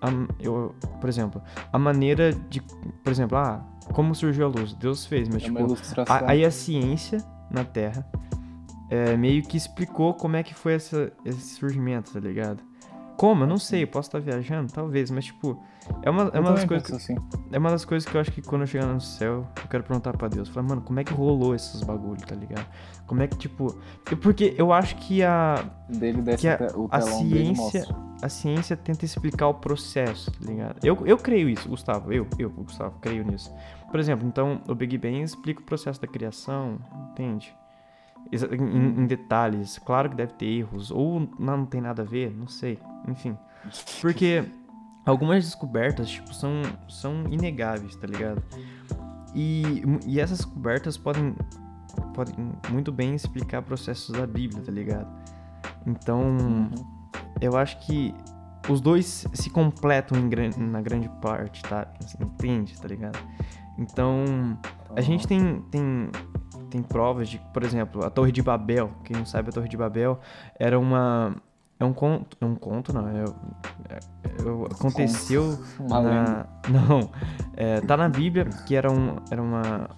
a- 0.00 0.08
eu, 0.40 0.74
por 1.00 1.08
exemplo, 1.08 1.42
a 1.72 1.78
maneira 1.78 2.32
de, 2.32 2.60
por 3.02 3.10
exemplo, 3.10 3.36
ah, 3.36 3.62
como 3.92 4.14
surgiu 4.14 4.46
a 4.46 4.48
luz? 4.48 4.72
Deus 4.74 5.04
fez, 5.06 5.28
mas 5.28 5.42
É 5.42 5.46
tipo, 5.46 5.58
a- 6.12 6.30
aí 6.30 6.44
a 6.44 6.50
ciência 6.50 7.18
na 7.50 7.64
Terra 7.64 8.06
é, 8.88 9.16
meio 9.16 9.42
que 9.42 9.56
explicou 9.56 10.14
como 10.14 10.36
é 10.36 10.42
que 10.42 10.54
foi 10.54 10.74
essa- 10.74 11.12
esse 11.24 11.56
surgimento, 11.56 12.12
tá 12.12 12.20
ligado? 12.20 12.62
Como? 13.16 13.44
Eu 13.44 13.46
não 13.46 13.58
sei, 13.58 13.82
eu 13.84 13.88
posso 13.88 14.08
estar 14.08 14.18
viajando, 14.20 14.72
talvez, 14.72 15.10
mas 15.10 15.24
tipo, 15.26 15.62
é 16.02 16.10
uma, 16.10 16.30
é 16.34 16.38
uma 16.40 16.52
das 16.52 16.64
coisas. 16.64 16.90
penso 16.90 16.96
assim. 16.96 17.16
É 17.50 17.58
uma 17.58 17.70
das 17.70 17.84
coisas 17.84 18.08
que 18.08 18.14
eu 18.16 18.20
acho 18.20 18.30
que 18.30 18.42
quando 18.42 18.62
eu 18.62 18.66
chegar 18.66 18.86
no 18.86 19.00
céu, 19.00 19.46
eu 19.62 19.68
quero 19.68 19.82
perguntar 19.84 20.16
pra 20.16 20.28
Deus. 20.28 20.48
Falar, 20.48 20.68
mano, 20.68 20.82
como 20.82 21.00
é 21.00 21.04
que 21.04 21.12
rolou 21.14 21.54
esses 21.54 21.82
bagulho, 21.82 22.20
tá 22.26 22.34
ligado? 22.34 22.66
Como 23.06 23.22
é 23.22 23.26
que, 23.26 23.36
tipo. 23.38 23.74
Porque 24.20 24.54
eu 24.58 24.72
acho 24.72 24.96
que 24.96 25.22
a, 25.22 25.64
Dele 25.88 26.20
desce 26.22 26.42
Que 26.42 26.48
a- 26.48 26.68
o 26.76 26.88
a 26.90 27.00
ciência- 27.00 27.86
a 28.22 28.28
ciência 28.28 28.76
tenta 28.76 29.04
explicar 29.04 29.48
o 29.48 29.54
processo, 29.54 30.30
tá 30.32 30.38
ligado? 30.50 30.84
Eu, 30.84 31.06
eu 31.06 31.16
creio 31.16 31.48
isso, 31.48 31.68
Gustavo. 31.68 32.12
Eu, 32.12 32.26
eu, 32.38 32.50
Gustavo, 32.50 32.98
creio 33.00 33.24
nisso. 33.24 33.50
Por 33.90 34.00
exemplo, 34.00 34.26
então, 34.26 34.60
o 34.68 34.74
Big 34.74 34.98
Bang 34.98 35.22
explica 35.22 35.60
o 35.60 35.64
processo 35.64 36.00
da 36.00 36.06
criação, 36.08 36.78
entende? 37.12 37.54
Em, 38.32 39.02
em 39.02 39.06
detalhes. 39.06 39.78
Claro 39.78 40.10
que 40.10 40.16
deve 40.16 40.32
ter 40.34 40.46
erros, 40.46 40.90
ou 40.90 41.20
não, 41.38 41.56
não 41.58 41.66
tem 41.66 41.80
nada 41.80 42.02
a 42.02 42.04
ver, 42.04 42.34
não 42.36 42.48
sei. 42.48 42.78
Enfim. 43.08 43.36
Porque 44.00 44.44
algumas 45.04 45.44
descobertas, 45.44 46.08
tipo, 46.08 46.32
são, 46.34 46.50
são 46.88 47.24
inegáveis, 47.30 47.94
tá 47.96 48.06
ligado? 48.06 48.42
E, 49.34 49.82
e 50.06 50.18
essas 50.20 50.38
descobertas 50.38 50.96
podem, 50.96 51.34
podem 52.14 52.34
muito 52.70 52.90
bem 52.92 53.14
explicar 53.14 53.62
processos 53.62 54.16
da 54.16 54.26
Bíblia, 54.26 54.62
tá 54.62 54.72
ligado? 54.72 55.08
Então, 55.86 56.20
Uhum. 56.22 56.70
eu 57.40 57.56
acho 57.56 57.78
que 57.80 58.14
os 58.68 58.80
dois 58.80 59.26
se 59.32 59.50
completam 59.50 60.28
gran- 60.28 60.50
na 60.56 60.80
grande 60.80 61.08
parte, 61.20 61.62
tá? 61.62 61.86
Assim, 62.02 62.18
entende, 62.22 62.80
tá 62.80 62.88
ligado? 62.88 63.18
Então, 63.78 64.24
a 64.96 65.00
gente 65.02 65.26
tem, 65.28 65.60
tem, 65.70 66.08
tem 66.76 66.82
provas 66.82 67.28
de, 67.28 67.38
por 67.52 67.62
exemplo, 67.62 68.04
a 68.04 68.10
Torre 68.10 68.30
de 68.30 68.42
Babel. 68.42 68.90
Quem 69.02 69.16
não 69.16 69.24
sabe, 69.24 69.48
a 69.48 69.52
Torre 69.52 69.68
de 69.68 69.76
Babel 69.76 70.20
era 70.58 70.78
uma. 70.78 71.34
É 71.78 71.84
um 71.84 71.92
conto. 71.92 72.36
É 72.40 72.44
um 72.44 72.54
conto, 72.54 72.92
não. 72.92 73.08
É, 73.08 73.24
é, 73.88 73.94
é- 73.94 74.72
aconteceu 74.72 75.58
Uma 75.80 76.00
na. 76.02 76.46
Não. 76.68 77.10
É, 77.56 77.80
tá 77.80 77.96
na 77.96 78.08
Bíblia 78.08 78.44
que 78.66 78.74
era, 78.74 78.90
um, 78.90 79.16
era 79.30 79.42
uma. 79.42 79.88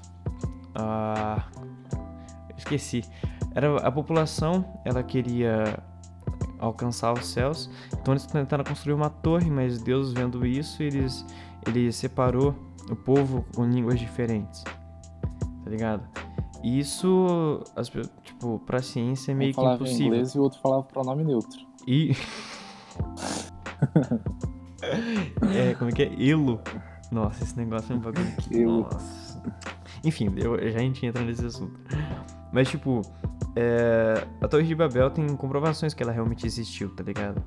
ah, 0.75 1.45
esqueci. 2.57 3.05
Era 3.55 3.77
a 3.79 3.91
população, 3.91 4.65
ela 4.85 5.03
queria 5.03 5.83
alcançar 6.59 7.13
os 7.13 7.27
céus. 7.27 7.69
Então 7.93 8.15
eles 8.15 8.27
tentaram 8.27 8.63
construir 8.63 8.95
uma 8.95 9.11
torre, 9.11 9.51
mas 9.51 9.81
Deus 9.83 10.13
vendo 10.13 10.47
isso, 10.47 10.83
eles, 10.83 11.25
ele 11.67 11.91
separou 11.91 12.55
o 12.89 12.95
povo 12.95 13.45
com 13.55 13.65
línguas 13.65 13.99
diferentes. 13.99 14.63
Tá 14.63 15.71
ligado? 15.71 16.03
E 16.63 16.79
isso, 16.81 17.63
as 17.77 17.89
tipo, 17.89 18.59
pra 18.67 18.83
ciência 18.83 19.33
é 19.33 19.35
Um 19.35 19.39
meio 19.39 19.51
que 19.51 19.57
falava 19.57 19.77
impossível. 19.77 20.07
inglês 20.07 20.35
e 20.35 20.39
o 20.39 20.43
outro 20.43 20.61
falava 20.61 20.83
pronome 20.83 21.25
neutro. 21.25 21.61
E. 21.87 22.13
é, 25.55 25.75
como 25.75 25.91
é 25.91 25.93
que 25.93 26.03
é? 26.03 26.31
Elo. 26.31 26.61
Nossa, 27.11 27.45
esse 27.45 27.57
negócio 27.57 27.93
é 27.93 27.97
um 27.97 28.01
bagulho 28.01 28.37
que. 28.37 28.61
Elo. 28.61 28.83
Nossa. 28.83 29.43
Enfim, 30.05 30.33
eu, 30.37 30.59
já 30.71 30.79
a 30.79 30.83
gente 30.83 31.05
entra 31.05 31.25
nesse 31.25 31.45
assunto. 31.45 31.79
Mas, 32.53 32.69
tipo, 32.69 33.03
é, 33.55 34.27
a 34.41 34.49
Torre 34.49 34.65
de 34.65 34.75
Babel 34.75 35.11
tem 35.11 35.27
comprovações 35.37 35.95
que 35.95 36.03
ela 36.03 36.13
realmente 36.13 36.47
existiu, 36.47 36.95
tá 36.95 37.03
ligado? 37.03 37.43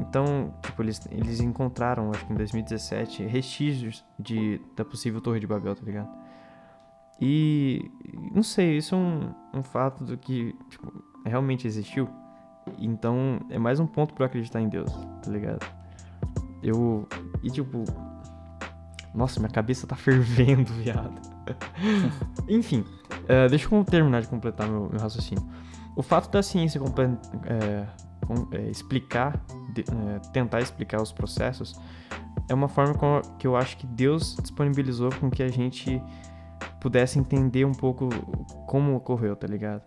Então, 0.00 0.54
tipo, 0.62 0.82
eles, 0.82 1.00
eles 1.10 1.40
encontraram, 1.40 2.10
acho 2.10 2.26
que 2.26 2.32
em 2.32 2.36
2017, 2.36 3.24
vestígios 3.24 4.04
de, 4.18 4.60
da 4.76 4.84
possível 4.84 5.20
Torre 5.20 5.40
de 5.40 5.46
Babel, 5.46 5.74
tá 5.74 5.82
ligado? 5.84 6.08
E. 7.20 7.90
Não 8.34 8.42
sei, 8.42 8.76
isso 8.78 8.94
é 8.94 8.98
um, 8.98 9.30
um 9.54 9.62
fato 9.62 10.04
do 10.04 10.16
que, 10.18 10.54
tipo, 10.68 10.92
realmente 11.24 11.66
existiu. 11.66 12.08
Então, 12.78 13.40
é 13.50 13.58
mais 13.58 13.78
um 13.80 13.86
ponto 13.86 14.14
eu 14.22 14.26
acreditar 14.26 14.60
em 14.60 14.68
Deus, 14.68 14.90
tá 15.22 15.30
ligado? 15.30 15.64
Eu. 16.62 17.08
E 17.42 17.50
tipo. 17.50 17.84
Nossa, 19.14 19.40
minha 19.40 19.50
cabeça 19.50 19.86
tá 19.86 19.96
fervendo, 19.96 20.70
viado. 20.74 21.20
Enfim, 22.48 22.84
eh, 23.28 23.48
deixa 23.48 23.74
eu 23.74 23.84
terminar 23.84 24.20
de 24.20 24.28
completar 24.28 24.68
meu, 24.68 24.88
meu 24.90 25.00
raciocínio. 25.00 25.42
O 25.94 26.02
fato 26.02 26.30
da 26.30 26.42
ciência 26.42 26.78
com- 28.26 28.46
eh, 28.52 28.68
explicar, 28.70 29.40
de- 29.72 29.82
eh, 29.82 30.18
tentar 30.32 30.60
explicar 30.60 31.00
os 31.00 31.12
processos, 31.12 31.80
é 32.48 32.52
uma 32.54 32.68
forma 32.68 32.94
que 33.38 33.46
eu 33.46 33.56
acho 33.56 33.78
que 33.78 33.86
Deus 33.86 34.36
disponibilizou 34.42 35.10
com 35.18 35.30
que 35.30 35.42
a 35.42 35.48
gente 35.48 36.02
pudesse 36.80 37.18
entender 37.18 37.64
um 37.64 37.72
pouco 37.72 38.08
como 38.66 38.94
ocorreu, 38.96 39.34
tá 39.36 39.46
ligado? 39.46 39.82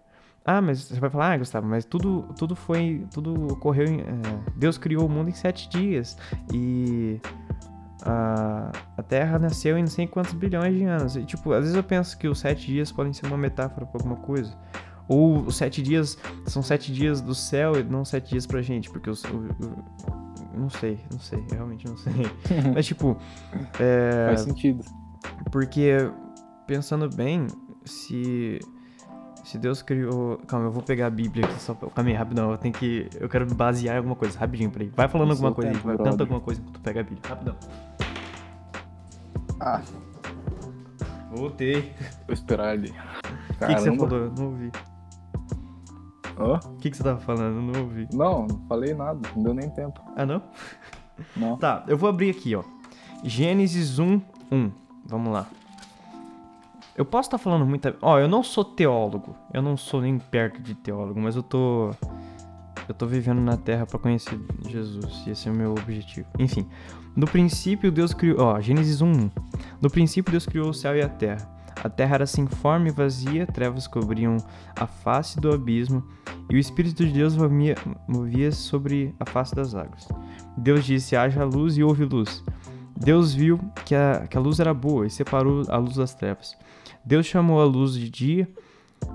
Ah, 0.46 0.62
mas 0.62 0.82
você 0.86 1.00
vai 1.00 1.10
falar, 1.10 1.34
ah, 1.34 1.38
Gustavo, 1.38 1.68
mas 1.68 1.86
tudo, 1.86 2.24
tudo 2.38 2.56
foi. 2.56 3.06
Tudo 3.14 3.54
ocorreu 3.54 3.86
em. 3.88 4.00
eh, 4.00 4.06
Deus 4.56 4.78
criou 4.78 5.06
o 5.06 5.10
mundo 5.10 5.30
em 5.30 5.34
sete 5.34 5.70
dias. 5.70 6.18
E. 6.54 7.20
A, 8.04 8.72
a 8.98 9.04
Terra 9.04 9.38
nasceu 9.38 9.78
em 9.78 9.82
não 9.82 9.90
sei 9.90 10.08
quantos 10.08 10.34
bilhões 10.34 10.74
de 10.74 10.86
anos. 10.86 11.16
E, 11.18 11.24
tipo, 11.26 11.52
às 11.52 11.60
vezes 11.62 11.76
eu 11.76 11.84
penso 11.84 12.18
que 12.18 12.28
os 12.30 12.40
sete 12.40 12.66
dias 12.68 12.92
podem 12.92 13.12
ser 13.12 13.28
uma 13.28 13.38
metáfora 13.38 13.86
pra 13.86 14.00
alguma 14.00 14.16
coisa. 14.16 14.56
Ou 15.08 15.40
os 15.42 15.58
sete 15.58 15.82
dias 15.82 16.18
são 16.46 16.62
sete 16.64 16.94
dias 16.94 17.20
do 17.20 17.36
céu 17.36 17.78
e 17.78 17.84
não 17.84 18.06
sete 18.06 18.30
dias 18.30 18.46
pra 18.48 18.62
gente. 18.62 18.90
Porque 18.90 19.10
os. 19.10 19.24
não 20.56 20.70
sei, 20.70 21.00
não 21.12 21.20
sei, 21.20 21.44
realmente 21.52 21.86
não 21.88 21.98
sei. 21.98 22.14
Mas, 22.74 22.86
tipo. 22.86 23.18
É, 23.80 24.28
Faz 24.28 24.42
sentido. 24.42 24.84
porque, 25.52 26.10
pensando 26.70 27.10
bem, 27.10 27.48
se. 27.84 28.60
Se 29.44 29.58
Deus 29.58 29.82
criou. 29.82 30.38
Calma, 30.46 30.68
eu 30.68 30.72
vou 30.72 30.84
pegar 30.84 31.08
a 31.08 31.10
Bíblia 31.10 31.44
aqui 31.46 31.60
só 31.60 31.74
pra. 31.74 31.90
Calma 31.90 32.12
aí, 32.12 32.16
rapidão. 32.16 32.52
Eu 32.52 32.58
tenho 32.60 32.74
que. 32.74 33.10
Eu 33.20 33.28
quero 33.28 33.48
basear 33.56 33.96
em 33.96 33.98
alguma 33.98 34.16
coisa. 34.16 34.38
Rapidinho, 34.38 34.70
peraí. 34.70 34.92
Vai 34.96 35.08
falando 35.10 35.32
alguma 35.32 35.52
coisa 35.52 35.72
aí. 35.72 35.78
Vai 35.78 35.98
canta 35.98 36.22
alguma 36.24 36.40
coisa 36.40 36.62
enquanto 36.62 36.76
tu 36.76 36.82
pega 36.82 37.00
a 37.00 37.04
Bíblia. 37.04 37.22
Rapidão. 37.28 37.56
Ah, 39.60 39.82
Voltei. 41.32 41.94
vou 42.28 42.34
esperar 42.34 42.70
ali. 42.70 42.90
O 42.92 43.66
que, 43.66 43.74
que 43.76 43.82
você 43.82 43.96
falou? 43.98 44.18
Eu 44.18 44.32
não 44.32 44.46
ouvi. 44.46 44.72
Hã? 46.38 46.60
O 46.66 46.78
que, 46.78 46.92
que 46.92 46.98
você 46.98 47.04
tava 47.04 47.20
falando? 47.20 47.56
Eu 47.56 47.62
não 47.62 47.82
ouvi. 47.82 48.08
Não, 48.14 48.48
não 48.48 48.68
falei 48.68 48.94
nada. 48.94 49.20
Não 49.36 49.44
deu 49.44 49.54
nem 49.54 49.70
tempo. 49.72 50.00
Ah, 50.16 50.26
não? 50.26 50.42
Não. 51.36 51.58
Tá, 51.58 51.84
eu 51.88 51.98
vou 51.98 52.08
abrir 52.08 52.30
aqui, 52.30 52.56
ó. 52.56 52.64
Gênesis 53.24 54.00
1, 54.00 54.22
1. 54.52 54.72
Vamos 55.06 55.34
lá. 55.34 55.48
Eu 57.00 57.06
posso 57.06 57.28
estar 57.28 57.38
falando 57.38 57.66
muita. 57.66 57.96
Ó, 58.02 58.20
eu 58.20 58.28
não 58.28 58.44
sou 58.44 58.66
teólogo. 58.66 59.34
Eu 59.54 59.62
não 59.62 59.78
sou 59.78 60.02
nem 60.02 60.20
perto 60.20 60.62
de 60.62 60.76
teólogo, 60.76 61.18
mas 61.22 61.34
eu 61.38 61.42
tô. 61.42 61.92
Eu 62.90 62.94
tô 62.94 63.06
vivendo 63.06 63.40
na 63.40 63.56
Terra 63.56 63.86
pra 63.86 63.98
conhecer 63.98 64.38
Jesus. 64.68 65.24
E 65.26 65.30
esse 65.30 65.48
é 65.48 65.52
o 65.52 65.56
meu 65.56 65.72
objetivo. 65.72 66.28
Enfim. 66.38 66.68
No 67.16 67.26
princípio, 67.26 67.90
Deus 67.90 68.14
criou. 68.14 68.40
Ó, 68.42 68.60
Gênesis 68.60 69.02
1, 69.02 69.08
1. 69.10 69.32
No 69.82 69.90
princípio, 69.90 70.30
Deus 70.30 70.46
criou 70.46 70.70
o 70.70 70.74
céu 70.74 70.94
e 70.94 71.02
a 71.02 71.08
terra. 71.08 71.50
A 71.82 71.88
terra 71.90 72.16
era 72.16 72.26
sem 72.26 72.46
forma 72.46 72.90
e 72.90 72.92
vazia, 72.92 73.48
trevas 73.48 73.88
cobriam 73.88 74.36
a 74.78 74.86
face 74.86 75.40
do 75.40 75.50
abismo, 75.54 76.04
e 76.50 76.56
o 76.56 76.60
Espírito 76.60 77.06
de 77.06 77.14
Deus 77.14 77.38
movia- 77.38 77.78
movia 78.06 78.52
sobre 78.52 79.16
a 79.18 79.26
face 79.26 79.56
das 79.56 79.74
águas. 79.74 80.06
Deus 80.58 80.84
disse: 80.84 81.16
haja 81.16 81.46
luz 81.46 81.78
e 81.78 81.84
houve 81.84 82.04
luz. 82.04 82.44
Deus 82.98 83.34
viu 83.34 83.58
que 83.86 83.96
a, 83.96 84.28
que 84.30 84.38
a 84.38 84.42
luz 84.42 84.60
era 84.60 84.74
boa 84.74 85.08
e 85.08 85.10
separou 85.10 85.64
a 85.70 85.78
luz 85.78 85.96
das 85.96 86.14
trevas. 86.14 86.58
Deus 87.10 87.26
chamou 87.26 87.60
a 87.60 87.66
luz 87.66 87.96
de 87.96 88.08
dia 88.08 88.48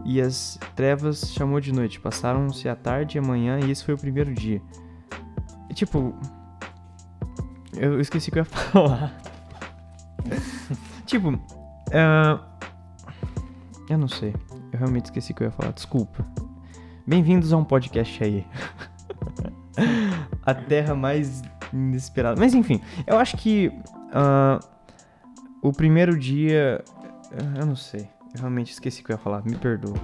e 0.05 0.21
as 0.21 0.59
trevas 0.75 1.33
chamou 1.33 1.61
de 1.61 1.73
noite. 1.73 2.01
Passaram-se 2.01 2.69
a 2.69 2.75
tarde 2.75 3.17
e 3.17 3.19
a 3.21 3.23
manhã 3.23 3.61
e 3.61 3.71
esse 3.71 3.85
foi 3.85 3.95
o 3.95 3.97
primeiro 3.99 4.35
dia. 4.35 4.61
E, 5.71 5.75
tipo. 5.75 6.13
Eu 7.73 8.01
esqueci 8.01 8.31
o 8.31 8.33
que 8.33 8.39
eu 8.41 8.43
ia 8.43 8.45
falar. 8.51 9.17
tipo. 11.07 11.41
ah, 11.93 12.41
eu 13.89 13.97
não 13.97 14.09
sei. 14.09 14.35
Eu 14.73 14.79
realmente 14.81 15.05
esqueci 15.05 15.31
o 15.31 15.37
que 15.37 15.45
eu 15.45 15.47
ia 15.47 15.53
falar. 15.53 15.71
Desculpa. 15.71 16.27
Bem-vindos 17.07 17.53
a 17.53 17.57
um 17.57 17.65
podcast 17.65 18.25
aí. 18.25 18.45
a 20.45 20.53
terra 20.53 20.97
mais 20.97 21.43
inesperada. 21.73 22.41
Mas 22.41 22.55
enfim, 22.55 22.81
eu 23.07 23.17
acho 23.17 23.37
que 23.37 23.71
ah, 24.13 24.59
o 25.63 25.73
primeiro 25.73 26.19
dia. 26.19 26.83
Eu 27.59 27.67
não 27.67 27.77
sei. 27.77 28.09
Eu 28.35 28.41
realmente 28.41 28.73
esqueci 28.73 29.03
o 29.03 29.05
que 29.05 29.13
eu 29.13 29.15
ia 29.15 29.19
falar. 29.23 29.45
Me 29.45 29.57
perdoa. 29.57 29.95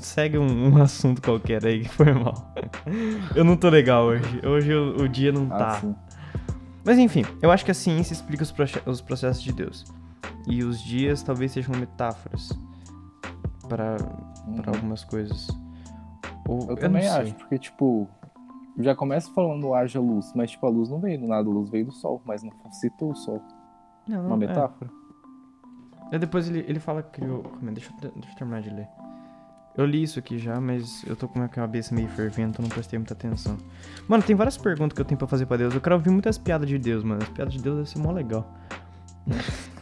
Segue 0.00 0.36
um, 0.38 0.68
um 0.74 0.76
assunto 0.82 1.22
qualquer 1.22 1.64
aí 1.64 1.82
que 1.82 1.88
foi 1.88 2.12
mal. 2.12 2.52
eu 3.34 3.44
não 3.44 3.56
tô 3.56 3.68
legal 3.68 4.04
hoje. 4.06 4.40
Hoje 4.46 4.74
o, 4.74 5.02
o 5.02 5.08
dia 5.08 5.32
não 5.32 5.48
tá. 5.48 5.68
Ah, 5.76 5.80
sim. 5.80 5.94
Mas 6.84 6.98
enfim, 6.98 7.24
eu 7.42 7.50
acho 7.50 7.64
que 7.64 7.70
a 7.70 7.74
ciência 7.74 8.12
explica 8.12 8.42
os, 8.42 8.52
os 8.86 9.00
processos 9.00 9.42
de 9.42 9.52
Deus. 9.52 9.84
E 10.46 10.62
os 10.62 10.80
dias 10.82 11.22
talvez 11.22 11.52
sejam 11.52 11.74
metáforas 11.76 12.50
para 13.68 13.96
Uhum. 14.46 14.62
algumas 14.66 15.02
coisas. 15.02 15.48
Ou, 16.46 16.60
Eu 16.62 16.66
não 16.68 16.76
também 16.76 17.08
acho, 17.08 17.34
porque, 17.34 17.58
tipo, 17.58 18.08
já 18.78 18.94
começa 18.94 19.28
falando 19.34 19.74
haja 19.74 19.98
luz, 19.98 20.30
mas, 20.36 20.52
tipo, 20.52 20.64
a 20.66 20.68
luz 20.70 20.88
não 20.88 21.00
veio 21.00 21.18
do 21.20 21.26
nada, 21.26 21.48
a 21.48 21.52
luz 21.52 21.68
veio 21.68 21.86
do 21.86 21.92
sol, 21.92 22.22
mas 22.24 22.44
não 22.44 22.52
citou 22.70 23.10
o 23.10 23.16
sol. 23.16 23.42
Não, 24.06 24.24
Uma 24.24 24.36
é. 24.36 24.38
metáfora? 24.38 24.88
É, 24.88 25.05
depois 26.18 26.48
ele, 26.48 26.64
ele 26.68 26.80
fala 26.80 27.02
que 27.02 27.20
criou. 27.20 27.42
Calma 27.42 27.72
deixa, 27.72 27.90
eu 28.02 28.10
deixa 28.12 28.30
eu 28.30 28.36
terminar 28.36 28.62
de 28.62 28.70
ler. 28.70 28.88
Eu 29.76 29.84
li 29.84 30.02
isso 30.02 30.18
aqui 30.18 30.38
já, 30.38 30.58
mas 30.58 31.04
eu 31.06 31.14
tô 31.14 31.28
com 31.28 31.38
a 31.38 31.42
minha 31.42 31.48
cabeça 31.48 31.94
meio 31.94 32.08
fervendo, 32.08 32.50
então 32.50 32.62
não 32.62 32.70
prestei 32.70 32.98
muita 32.98 33.12
atenção. 33.12 33.58
Mano, 34.08 34.22
tem 34.22 34.34
várias 34.34 34.56
perguntas 34.56 34.94
que 34.94 35.02
eu 35.02 35.04
tenho 35.04 35.18
pra 35.18 35.28
fazer 35.28 35.44
pra 35.44 35.58
Deus. 35.58 35.74
Eu 35.74 35.80
quero 35.82 35.96
ouvir 35.96 36.10
muitas 36.10 36.38
piadas 36.38 36.66
de 36.66 36.78
Deus, 36.78 37.04
mano. 37.04 37.22
As 37.22 37.28
piadas 37.28 37.52
de 37.52 37.60
Deus 37.60 37.76
devem 37.76 37.92
ser 37.92 37.98
mó 37.98 38.10
legal. 38.10 38.50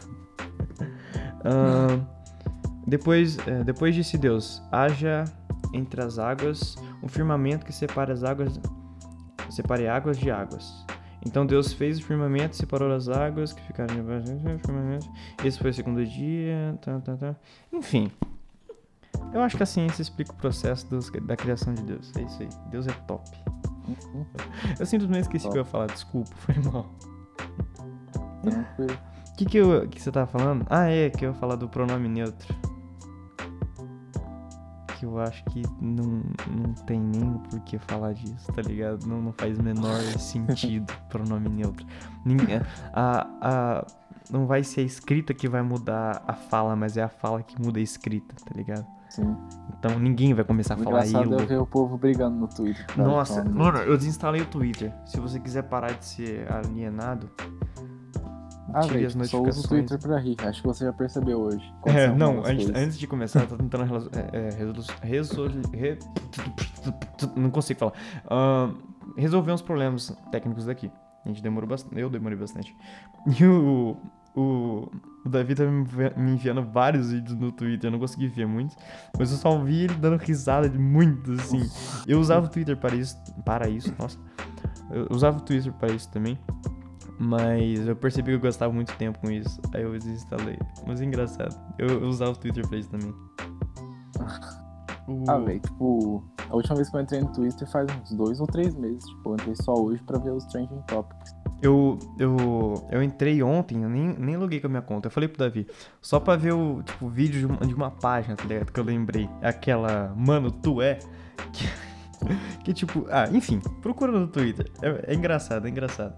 Ahn, 1.44 2.00
depois, 2.86 3.38
é, 3.46 3.62
depois 3.62 3.94
disse 3.94 4.18
Deus: 4.18 4.60
haja 4.72 5.24
entre 5.72 6.02
as 6.02 6.18
águas 6.18 6.76
um 7.02 7.08
firmamento 7.08 7.66
que 7.66 7.72
separe 7.72 8.10
as 8.10 8.24
águas, 8.24 8.58
separe 9.50 9.86
águas 9.86 10.18
de 10.18 10.30
águas. 10.30 10.84
Então 11.26 11.46
Deus 11.46 11.72
fez 11.72 11.98
o 11.98 12.02
firmamento, 12.04 12.54
separou 12.56 12.92
as 12.92 13.08
águas 13.08 13.52
que 13.52 13.62
ficaram 13.62 13.94
debaixo 13.94 14.32
do 14.34 14.58
firmamento. 14.58 15.08
Esse 15.44 15.58
foi 15.58 15.70
o 15.70 15.74
segundo 15.74 16.04
dia. 16.04 16.78
Tá, 16.82 17.00
tá, 17.00 17.16
tá. 17.16 17.34
Enfim. 17.72 18.10
Eu 19.32 19.40
acho 19.40 19.56
que 19.56 19.62
a 19.62 19.66
ciência 19.66 20.02
explica 20.02 20.32
o 20.32 20.36
processo 20.36 20.88
dos- 20.90 21.10
da 21.10 21.36
criação 21.36 21.72
de 21.72 21.82
Deus. 21.82 22.12
É 22.16 22.22
isso 22.22 22.42
aí. 22.42 22.48
Deus 22.70 22.86
é 22.86 22.92
top. 23.06 23.28
Eu 24.78 24.86
simplesmente 24.86 25.22
esqueci 25.22 25.46
o 25.46 25.50
que 25.50 25.58
eu 25.58 25.62
ia 25.62 25.64
falar. 25.64 25.86
Desculpa, 25.86 26.30
foi 26.36 26.54
mal. 26.70 26.90
Tranquilo. 28.42 28.98
O 29.30 29.36
que, 29.36 29.44
que, 29.46 29.58
eu, 29.58 29.88
que 29.88 30.00
você 30.00 30.12
tava 30.12 30.26
falando? 30.26 30.64
Ah, 30.70 30.88
é, 30.88 31.10
que 31.10 31.24
eu 31.24 31.30
ia 31.32 31.34
falar 31.34 31.56
do 31.56 31.68
pronome 31.68 32.08
neutro. 32.08 32.54
Que 35.04 35.08
eu 35.08 35.18
acho 35.18 35.44
que 35.44 35.62
não, 35.82 36.22
não 36.50 36.72
tem 36.86 36.98
nem 36.98 37.34
por 37.50 37.60
que 37.60 37.78
falar 37.78 38.14
disso, 38.14 38.50
tá 38.52 38.62
ligado? 38.62 39.06
Não, 39.06 39.20
não 39.20 39.32
faz 39.32 39.58
o 39.58 39.62
menor 39.62 40.00
sentido 40.18 40.90
pronome 41.10 41.50
neutro. 41.50 41.86
Ninguém, 42.24 42.62
a, 42.94 43.26
a, 43.42 43.86
não 44.30 44.46
vai 44.46 44.64
ser 44.64 44.80
a 44.80 44.84
escrita 44.84 45.34
que 45.34 45.46
vai 45.46 45.60
mudar 45.60 46.22
a 46.26 46.32
fala, 46.32 46.74
mas 46.74 46.96
é 46.96 47.02
a 47.02 47.08
fala 47.10 47.42
que 47.42 47.60
muda 47.60 47.78
a 47.78 47.82
escrita, 47.82 48.34
tá 48.34 48.52
ligado? 48.56 48.86
Sim. 49.10 49.36
Então 49.78 49.98
ninguém 49.98 50.32
vai 50.32 50.44
começar 50.44 50.72
a 50.72 50.76
falar 50.78 51.06
engraçado 51.06 51.34
é 51.34 51.36
Ilo. 51.36 51.46
ver 51.46 51.60
o 51.60 51.66
povo 51.66 51.98
brigando 51.98 52.36
no 52.36 52.48
Twitter. 52.48 52.86
Nossa, 52.96 53.44
mano, 53.44 53.80
eu 53.80 53.98
desinstalei 53.98 54.40
o 54.40 54.46
Twitter. 54.46 54.90
Se 55.04 55.20
você 55.20 55.38
quiser 55.38 55.64
parar 55.64 55.92
de 55.92 56.04
ser 56.04 56.50
alienado. 56.50 57.30
Ah, 58.74 58.80
tire 58.82 59.06
as 59.06 59.12
só 59.12 59.18
usa 59.18 59.26
o 59.38 59.42
notificações. 59.42 59.66
Twitter 59.68 59.98
pra 59.98 60.18
rir. 60.18 60.36
Acho 60.40 60.60
que 60.62 60.66
você 60.68 60.84
já 60.84 60.92
percebeu 60.92 61.40
hoje. 61.40 61.74
É, 61.86 62.08
não, 62.08 62.44
antes, 62.44 62.68
antes 62.74 62.98
de 62.98 63.06
começar, 63.06 63.40
eu 63.42 63.46
tô 63.46 63.56
tentando 63.56 63.84
resolu- 63.84 64.10
é, 64.14 64.36
é, 64.36 64.50
resolu- 65.06 65.62
re- 65.72 65.98
não 67.36 67.50
consigo 67.50 67.78
falar. 67.80 67.92
Ahn, 68.30 68.74
resolver 69.16 69.52
uns 69.52 69.62
problemas 69.62 70.16
técnicos 70.30 70.66
daqui. 70.66 70.90
A 71.24 71.28
gente 71.28 71.42
demorou 71.42 71.68
bastante. 71.68 71.98
Eu 71.98 72.10
demorei 72.10 72.36
bastante. 72.36 72.74
E 73.38 73.44
o, 73.46 73.96
o, 74.36 74.90
o 75.24 75.28
Davi 75.28 75.54
tá 75.54 75.64
me 75.64 75.80
envi- 75.82 76.12
me 76.16 76.30
enviando 76.32 76.62
vários 76.62 77.10
vídeos 77.12 77.38
no 77.38 77.50
Twitter. 77.52 77.88
Eu 77.88 77.92
não 77.92 77.98
consegui 77.98 78.28
ver 78.28 78.46
muitos. 78.46 78.76
Mas 79.18 79.30
eu 79.30 79.38
só 79.38 79.56
vi 79.58 79.84
ele 79.84 79.94
dando 79.94 80.16
risada 80.18 80.68
de 80.68 80.78
muito, 80.78 81.32
assim. 81.32 81.62
Eu 82.06 82.20
usava 82.20 82.46
o 82.46 82.48
Twitter 82.48 82.76
para 82.76 82.94
isso. 82.94 83.16
Para 83.44 83.68
isso, 83.68 83.94
nossa. 83.98 84.18
Eu 84.90 85.06
usava 85.10 85.38
o 85.38 85.40
Twitter 85.40 85.72
para 85.72 85.92
isso 85.94 86.10
também. 86.10 86.38
Mas 87.18 87.86
eu 87.86 87.94
percebi 87.94 88.30
que 88.30 88.36
eu 88.36 88.40
gastava 88.40 88.72
muito 88.72 88.92
tempo 88.96 89.18
com 89.20 89.30
isso. 89.30 89.60
Aí 89.72 89.82
eu 89.82 89.92
desinstalei. 89.92 90.58
Mas 90.86 91.00
é 91.00 91.04
engraçado. 91.04 91.54
Eu, 91.78 91.88
eu 91.88 92.08
usava 92.08 92.32
o 92.32 92.36
Twitter 92.36 92.66
pra 92.68 92.78
isso 92.78 92.90
também. 92.90 93.14
O- 95.06 95.24
Ah, 95.28 95.38
velho, 95.38 95.60
tipo, 95.60 96.24
a 96.50 96.56
última 96.56 96.76
vez 96.76 96.88
que 96.88 96.96
eu 96.96 97.00
entrei 97.00 97.20
no 97.20 97.32
Twitter 97.32 97.70
faz 97.70 97.86
uns 98.00 98.12
dois 98.12 98.40
ou 98.40 98.46
três 98.46 98.74
meses. 98.74 99.04
Tipo, 99.04 99.30
eu 99.30 99.34
entrei 99.34 99.54
só 99.56 99.74
hoje 99.74 100.02
pra 100.02 100.18
ver 100.18 100.30
os 100.32 100.44
trending 100.46 100.80
topics. 100.86 101.34
eu, 101.62 101.98
eu, 102.18 102.86
eu 102.90 103.02
entrei 103.02 103.42
ontem, 103.42 103.82
eu 103.82 103.88
nem, 103.88 104.08
nem 104.18 104.36
loguei 104.36 104.60
com 104.60 104.66
a 104.66 104.70
minha 104.70 104.82
conta. 104.82 105.08
Eu 105.08 105.10
falei 105.12 105.28
pro 105.28 105.38
Davi, 105.38 105.66
só 106.00 106.18
pra 106.18 106.36
ver 106.36 106.52
o 106.54 106.82
tipo, 106.82 107.08
vídeo 107.08 107.38
de 107.40 107.46
uma, 107.46 107.56
de 107.66 107.74
uma 107.74 107.90
página, 107.90 108.34
tá 108.34 108.44
ligado? 108.44 108.72
Que 108.72 108.80
eu 108.80 108.84
lembrei. 108.84 109.28
Aquela, 109.42 110.12
mano, 110.16 110.50
tu 110.50 110.80
é. 110.82 110.98
Que, 111.52 112.64
que 112.64 112.72
tipo, 112.72 113.06
ah, 113.10 113.28
enfim, 113.30 113.60
procura 113.82 114.10
no 114.10 114.26
Twitter. 114.26 114.70
É, 114.80 115.12
é 115.12 115.14
engraçado, 115.14 115.66
é 115.66 115.70
engraçado. 115.70 116.14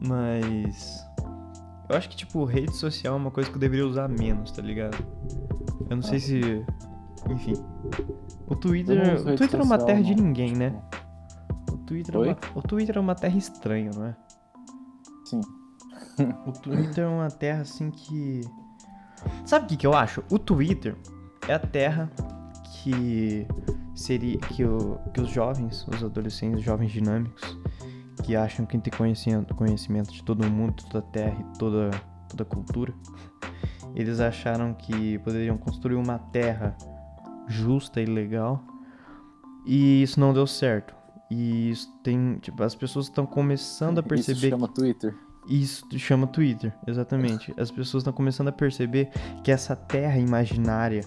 Mas. 0.00 1.06
Eu 1.88 1.96
acho 1.96 2.08
que, 2.08 2.16
tipo, 2.16 2.44
rede 2.44 2.74
social 2.74 3.14
é 3.14 3.16
uma 3.16 3.30
coisa 3.30 3.48
que 3.48 3.56
eu 3.56 3.60
deveria 3.60 3.86
usar 3.86 4.08
menos, 4.08 4.50
tá 4.50 4.62
ligado? 4.62 4.96
Eu 5.88 5.96
não 5.96 6.02
sei 6.02 6.18
se. 6.18 6.64
Enfim. 7.28 7.54
O 8.46 8.54
Twitter. 8.54 8.98
O 9.20 9.36
Twitter 9.36 9.60
é 9.60 9.62
uma 9.62 9.78
social, 9.78 9.86
terra 9.86 10.02
de 10.02 10.14
ninguém, 10.14 10.52
né? 10.54 10.80
O 11.72 11.76
Twitter, 11.78 12.14
é 12.14 12.18
uma, 12.18 12.38
o 12.54 12.62
Twitter 12.62 12.96
é 12.96 13.00
uma 13.00 13.14
terra 13.14 13.38
estranha, 13.38 13.90
não 13.94 14.06
é? 14.06 14.16
Sim. 15.24 15.40
O 16.46 16.52
Twitter 16.52 17.04
é 17.04 17.08
uma 17.08 17.30
terra 17.30 17.62
assim 17.62 17.90
que. 17.90 18.42
Sabe 19.44 19.64
o 19.64 19.68
que, 19.68 19.76
que 19.76 19.86
eu 19.86 19.94
acho? 19.94 20.22
O 20.30 20.38
Twitter 20.38 20.96
é 21.46 21.54
a 21.54 21.58
terra 21.58 22.10
que 22.72 23.46
seria. 23.94 24.38
que, 24.38 24.64
o, 24.64 24.98
que 25.14 25.20
os 25.20 25.28
jovens, 25.30 25.86
os 25.88 26.02
adolescentes, 26.02 26.58
os 26.58 26.64
jovens 26.64 26.90
dinâmicos, 26.90 27.56
que 28.28 28.36
acham 28.36 28.66
que 28.66 28.76
tem 28.76 28.92
conhecimento, 28.92 29.54
conhecimento 29.54 30.12
de 30.12 30.22
todo 30.22 30.46
mundo, 30.46 30.74
toda 30.82 30.98
a 30.98 31.10
terra 31.10 31.38
e 31.40 31.58
toda, 31.58 31.90
toda 32.28 32.42
a 32.42 32.44
cultura, 32.44 32.92
eles 33.96 34.20
acharam 34.20 34.74
que 34.74 35.18
poderiam 35.20 35.56
construir 35.56 35.94
uma 35.94 36.18
terra 36.18 36.76
justa 37.46 38.02
e 38.02 38.04
legal. 38.04 38.62
E 39.64 40.02
isso 40.02 40.20
não 40.20 40.34
deu 40.34 40.46
certo. 40.46 40.94
E 41.30 41.70
isso 41.70 41.90
tem. 42.02 42.38
Tipo, 42.38 42.62
as 42.62 42.74
pessoas 42.74 43.06
estão 43.06 43.24
começando 43.24 44.00
a 44.00 44.02
perceber. 44.02 44.38
Isso 44.38 44.50
chama 44.50 44.68
Twitter. 44.68 45.14
Isso 45.48 45.98
chama 45.98 46.26
Twitter, 46.26 46.74
exatamente. 46.86 47.50
As 47.58 47.70
pessoas 47.70 48.02
estão 48.02 48.12
começando 48.12 48.48
a 48.48 48.52
perceber 48.52 49.08
que 49.42 49.50
essa 49.50 49.74
terra 49.74 50.18
imaginária, 50.18 51.02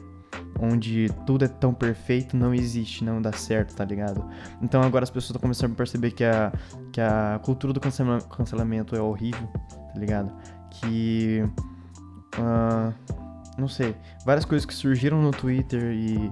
onde 0.60 1.08
tudo 1.26 1.46
é 1.46 1.48
tão 1.48 1.74
perfeito, 1.74 2.38
não 2.38 2.54
existe, 2.54 3.04
não 3.04 3.22
dá 3.22 3.32
certo, 3.32 3.76
tá 3.76 3.84
ligado? 3.84 4.24
Então 4.62 4.82
agora 4.84 5.04
as 5.04 5.10
pessoas 5.10 5.32
estão 5.32 5.42
começando 5.42 5.72
a 5.72 5.76
perceber 5.76 6.12
que 6.12 6.24
a, 6.24 6.52
que 6.94 7.02
a 7.02 7.40
cultura 7.44 7.74
do 7.74 7.80
cancela- 7.80 8.22
cancelamento 8.22 8.96
é 8.96 9.02
horrível, 9.02 9.48
tá 9.48 10.00
ligado? 10.00 10.32
Que. 10.70 11.44
ah, 12.38 12.92
não 13.58 13.68
sei. 13.68 13.96
Várias 14.26 14.46
coisas 14.46 14.66
que 14.66 14.74
surgiram 14.74 15.22
no 15.22 15.32
Twitter 15.32 15.92
e. 15.94 16.32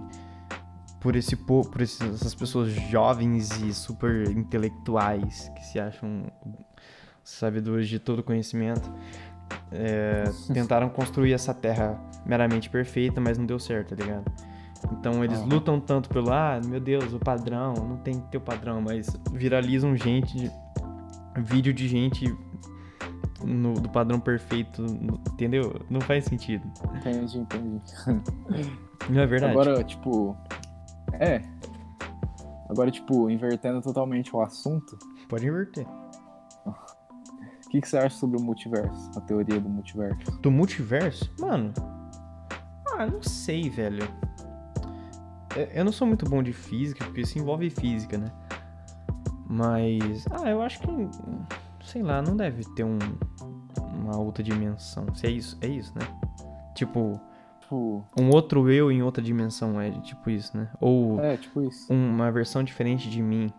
Por, 1.01 1.15
esse, 1.15 1.33
po- 1.35 1.65
por 1.69 1.81
essas 1.81 2.35
pessoas 2.35 2.71
jovens 2.89 3.49
e 3.61 3.73
super 3.73 4.29
intelectuais 4.31 5.49
que 5.55 5.65
se 5.65 5.79
acham 5.79 6.23
sabedores 7.23 7.87
de 7.87 7.99
todo 7.99 8.21
conhecimento, 8.21 8.91
é, 9.71 10.23
tentaram 10.53 10.89
construir 10.89 11.33
essa 11.33 11.53
terra 11.53 11.99
meramente 12.25 12.69
perfeita, 12.69 13.19
mas 13.21 13.37
não 13.37 13.45
deu 13.45 13.59
certo, 13.59 13.95
tá 13.95 14.03
ligado? 14.03 14.25
Então 14.93 15.23
eles 15.23 15.39
Aham. 15.39 15.49
lutam 15.49 15.79
tanto 15.79 16.07
pelo, 16.09 16.31
ah, 16.31 16.59
meu 16.65 16.79
Deus, 16.79 17.11
o 17.13 17.19
padrão, 17.19 17.73
não 17.73 17.97
tem 17.97 18.19
que 18.21 18.27
ter 18.31 18.37
o 18.37 18.41
padrão, 18.41 18.81
mas 18.81 19.07
viralizam 19.33 19.95
gente, 19.95 20.37
de- 20.37 20.51
vídeo 21.41 21.73
de 21.73 21.87
gente 21.87 22.33
no- 23.43 23.73
do 23.73 23.89
padrão 23.89 24.19
perfeito, 24.19 24.81
entendeu? 25.33 25.81
Não 25.89 25.99
faz 26.01 26.25
sentido. 26.25 26.63
Entendi, 26.95 27.39
entendi. 27.39 27.81
Não 29.09 29.21
é 29.21 29.25
verdade? 29.25 29.51
Agora, 29.53 29.83
tipo. 29.83 30.35
É. 31.13 31.41
Agora, 32.69 32.91
tipo, 32.91 33.29
invertendo 33.29 33.81
totalmente 33.81 34.35
o 34.35 34.41
assunto, 34.41 34.97
Pode 35.27 35.47
inverter. 35.47 35.85
O 37.69 37.71
que, 37.71 37.81
que 37.81 37.87
você 37.87 37.97
acha 37.99 38.17
sobre 38.17 38.35
o 38.39 38.41
multiverso? 38.41 39.11
A 39.15 39.21
teoria 39.21 39.59
do 39.61 39.69
multiverso? 39.69 40.31
Do 40.41 40.49
multiverso? 40.49 41.31
Mano. 41.39 41.71
Ah, 42.97 43.05
não 43.05 43.21
sei, 43.21 43.69
velho. 43.69 44.03
Eu- 45.75 45.85
não 45.85 45.91
sou 45.91 46.07
muito 46.07 46.25
bom 46.27 46.41
de 46.41 46.51
física, 46.51 47.05
porque 47.05 47.21
isso 47.21 47.37
envolve 47.37 47.69
física, 47.69 48.17
né? 48.17 48.31
Mas. 49.47 50.25
Ah, 50.31 50.49
eu 50.49 50.61
acho 50.61 50.79
que. 50.81 50.87
Sei 51.83 52.01
lá, 52.01 52.21
não 52.21 52.35
deve 52.35 52.63
ter 52.75 52.83
um. 52.83 52.97
Uma 53.95 54.17
outra 54.17 54.43
dimensão. 54.43 55.05
Se 55.13 55.27
é 55.27 55.29
isso, 55.29 55.57
é 55.61 55.67
isso, 55.67 55.93
né? 55.95 56.05
Tipo, 56.73 57.19
Tipo. 57.61 58.03
um 58.19 58.29
outro 58.29 58.69
eu 58.71 58.91
em 58.91 59.03
outra 59.03 59.21
dimensão, 59.23 59.79
é 59.79 59.91
tipo 59.91 60.29
isso, 60.29 60.57
né? 60.57 60.69
Ou 60.81 61.19
É, 61.19 61.37
tipo 61.37 61.61
isso. 61.61 61.91
uma 61.93 62.31
versão 62.31 62.63
diferente 62.63 63.09
de 63.09 63.21
mim 63.21 63.51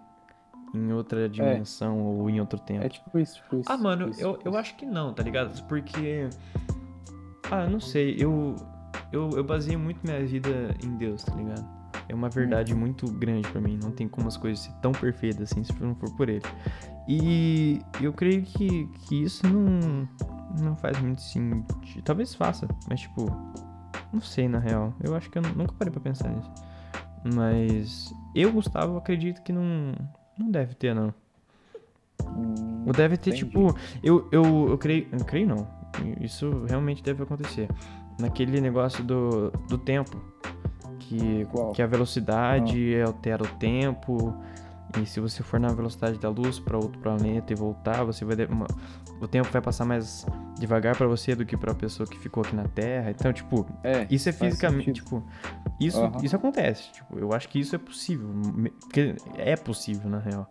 em 0.75 0.93
outra 0.93 1.29
dimensão 1.29 1.99
ou 2.01 2.29
em 2.31 2.41
outro 2.41 2.59
tempo. 2.59 2.85
É 2.85 2.89
tipo 2.89 3.19
isso, 3.19 3.37
tipo 3.37 3.57
isso. 3.57 3.71
Ah, 3.73 3.77
mano, 3.77 4.05
tipo 4.07 4.11
isso, 4.13 4.21
eu, 4.23 4.33
tipo 4.37 4.49
eu 4.49 4.57
acho 4.59 4.77
que 4.77 4.87
não, 4.87 5.13
tá 5.15 5.23
ligado? 5.23 5.63
Porque. 5.67 6.29
Ah, 7.51 7.65
eu 7.65 7.71
não 7.71 7.81
sei, 7.81 8.17
eu, 8.19 8.55
eu, 9.13 9.31
eu 9.31 9.43
baseei 9.45 9.77
muito 9.77 10.01
minha 10.05 10.25
vida 10.25 10.75
em 10.85 10.97
Deus, 10.97 11.25
tá 11.25 11.35
ligado? 11.35 11.67
É 12.09 12.15
uma 12.15 12.29
verdade 12.29 12.75
muito 12.75 13.07
grande 13.13 13.49
pra 13.51 13.61
mim, 13.61 13.79
não 13.81 13.91
tem 13.93 14.09
como 14.09 14.27
as 14.29 14.37
coisas 14.37 14.65
ser 14.65 14.73
tão 14.81 14.91
perfeitas 14.93 15.51
assim 15.51 15.63
se 15.63 15.73
não 15.81 15.95
for 15.95 16.11
por 16.17 16.29
ele. 16.29 16.43
E 17.09 17.81
eu 18.01 18.13
creio 18.13 18.43
que, 18.43 18.87
que 18.87 19.23
isso 19.23 19.45
não, 19.47 20.09
não 20.61 20.77
faz 20.77 21.01
muito 21.01 21.21
sentido. 21.23 22.03
Talvez 22.05 22.35
faça, 22.35 22.67
mas 22.89 23.01
tipo, 23.01 23.27
não 24.13 24.21
sei 24.21 24.49
na 24.49 24.59
real. 24.59 24.93
Eu 25.03 25.15
acho 25.17 25.31
que 25.31 25.39
eu 25.39 25.43
nu- 25.43 25.55
nunca 25.55 25.73
parei 25.73 25.93
pra 25.93 26.01
pensar 26.01 26.29
nisso. 26.31 26.51
Mas 27.35 28.13
eu, 28.35 28.51
Gustavo, 28.53 28.97
acredito 28.97 29.43
que 29.43 29.53
não, 29.53 29.93
não 30.41 30.51
deve 30.51 30.75
ter, 30.75 30.95
não. 30.95 31.13
Hum, 32.25 32.85
Ou 32.87 32.93
deve 32.93 33.17
ter, 33.17 33.31
entendi. 33.31 33.45
tipo. 33.47 33.75
Eu, 34.03 34.29
eu, 34.33 34.69
eu 34.71 34.79
creio. 34.79 35.07
Eu 35.13 35.25
creio 35.25 35.47
não. 35.47 35.67
Isso 36.21 36.65
realmente 36.69 37.03
deve 37.03 37.23
acontecer. 37.23 37.69
Naquele 38.19 38.61
negócio 38.61 39.03
do, 39.05 39.51
do 39.69 39.79
tempo. 39.79 40.21
Que, 40.99 41.45
Qual? 41.51 41.73
que 41.73 41.83
a 41.83 41.87
velocidade 41.87 43.01
altera 43.01 43.43
o 43.43 43.49
tempo. 43.59 44.35
E 45.01 45.07
se 45.07 45.21
você 45.21 45.43
for 45.43 45.61
na 45.61 45.69
velocidade 45.69 46.19
da 46.19 46.29
luz 46.29 46.59
para 46.59 46.77
outro 46.77 46.99
planeta 47.01 47.53
e 47.53 47.57
voltar, 47.57 48.03
você 48.05 48.25
vai. 48.25 48.35
uma- 48.47 48.67
o 49.21 49.29
tempo 49.29 49.49
vai 49.53 49.61
passar 49.63 49.85
mais 49.85 50.27
devagar 50.59 50.97
para 50.97 51.07
você 51.07 51.35
do 51.35 51.45
que 51.45 51.57
para 51.57 51.73
a 51.73 51.75
pessoa 51.75 52.07
que 52.09 52.19
ficou 52.19 52.43
aqui 52.43 52.57
na 52.57 52.65
Terra. 52.65 53.11
Então, 53.11 53.33
tipo, 53.33 53.67
É, 53.85 54.07
isso 54.11 54.29
é 54.29 54.33
fisicamente, 54.33 54.93
tipo, 54.95 55.23
isso, 55.79 56.01
Aham. 56.03 56.19
isso 56.23 56.35
acontece. 56.35 56.91
Tipo, 56.93 57.19
eu 57.19 57.33
acho 57.33 57.49
que 57.49 57.61
isso 57.61 57.75
é 57.75 57.79
possível. 57.79 58.29
Porque 58.81 59.15
é 59.37 59.55
possível, 59.57 60.11
na 60.11 60.19
real. 60.19 60.51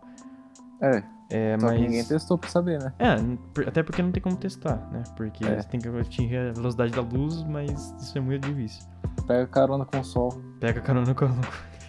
É, 0.81 1.03
É, 1.29 1.57
só 1.59 1.65
mas. 1.67 1.81
ninguém 1.81 2.03
testou 2.05 2.37
pra 2.37 2.49
saber, 2.49 2.79
né? 2.81 2.93
É, 2.97 3.15
até 3.67 3.83
porque 3.83 4.01
não 4.01 4.11
tem 4.11 4.23
como 4.23 4.35
testar, 4.37 4.77
né? 4.91 5.03
Porque 5.17 5.43
É. 5.45 5.61
você 5.61 5.67
tem 5.67 5.79
que 5.79 5.87
atingir 5.89 6.37
a 6.37 6.51
velocidade 6.53 6.91
da 6.93 7.01
luz, 7.01 7.43
mas 7.43 7.91
isso 8.01 8.17
é 8.17 8.21
muito 8.21 8.47
difícil. 8.47 8.87
Pega 9.27 9.45
carona 9.47 9.85
com 9.85 9.99
o 9.99 10.03
sol. 10.03 10.41
Pega 10.59 10.79
carona 10.81 11.13
com 11.13 11.25
a 11.25 11.27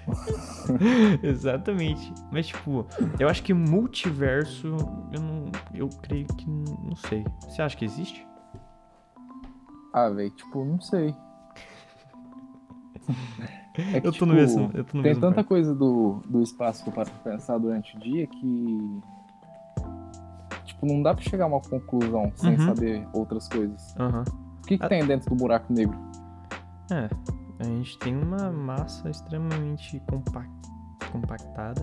Exatamente. 1.23 2.13
Mas, 2.31 2.47
tipo, 2.49 2.87
eu 3.19 3.29
acho 3.29 3.43
que 3.43 3.53
multiverso, 3.55 4.67
eu 5.13 5.21
não. 5.21 5.45
Eu 5.75 5.89
creio 6.03 6.27
que. 6.27 6.49
Não 6.49 6.97
sei. 6.97 7.25
Você 7.43 7.63
acha 7.63 7.77
que 7.77 7.85
existe? 7.85 8.27
Ah, 9.93 10.09
velho, 10.09 10.31
tipo, 10.31 10.65
não 10.65 10.81
sei. 10.81 11.15
É 13.95 14.01
que, 14.01 14.07
eu 14.09 14.13
tô 14.13 14.27
no 14.27 14.33
tipo, 14.33 14.35
mesmo. 14.35 14.71
Eu 14.75 14.85
tô 14.85 14.97
no 14.99 15.03
Tem 15.03 15.13
mesmo 15.13 15.21
tanta 15.23 15.37
barco. 15.37 15.49
coisa 15.49 15.75
do, 15.75 16.21
do 16.29 16.43
espaço 16.43 16.83
que 16.83 16.91
eu 16.91 16.93
paro 16.93 17.09
pra 17.23 17.33
pensar 17.33 17.57
durante 17.57 17.97
o 17.97 18.01
dia 18.01 18.27
que. 18.27 19.01
Tipo, 20.65 20.87
não 20.87 21.01
dá 21.03 21.15
pra 21.15 21.23
chegar 21.23 21.45
a 21.45 21.47
uma 21.47 21.61
conclusão 21.61 22.31
sem 22.35 22.59
Uhum. 22.59 22.67
saber 22.67 23.09
outras 23.15 23.49
coisas. 23.49 23.97
Aham. 23.99 24.25
O 24.59 24.67
que, 24.67 24.77
que 24.77 24.85
Ah. 24.85 24.89
tem 24.89 25.07
dentro 25.07 25.31
do 25.31 25.37
buraco 25.37 25.73
negro? 25.73 25.97
É, 26.91 27.09
a 27.61 27.65
gente 27.65 27.99
tem 27.99 28.17
uma 28.17 28.51
massa 28.51 29.09
extremamente 29.11 30.01
compac- 30.09 30.49
compactada. 31.13 31.83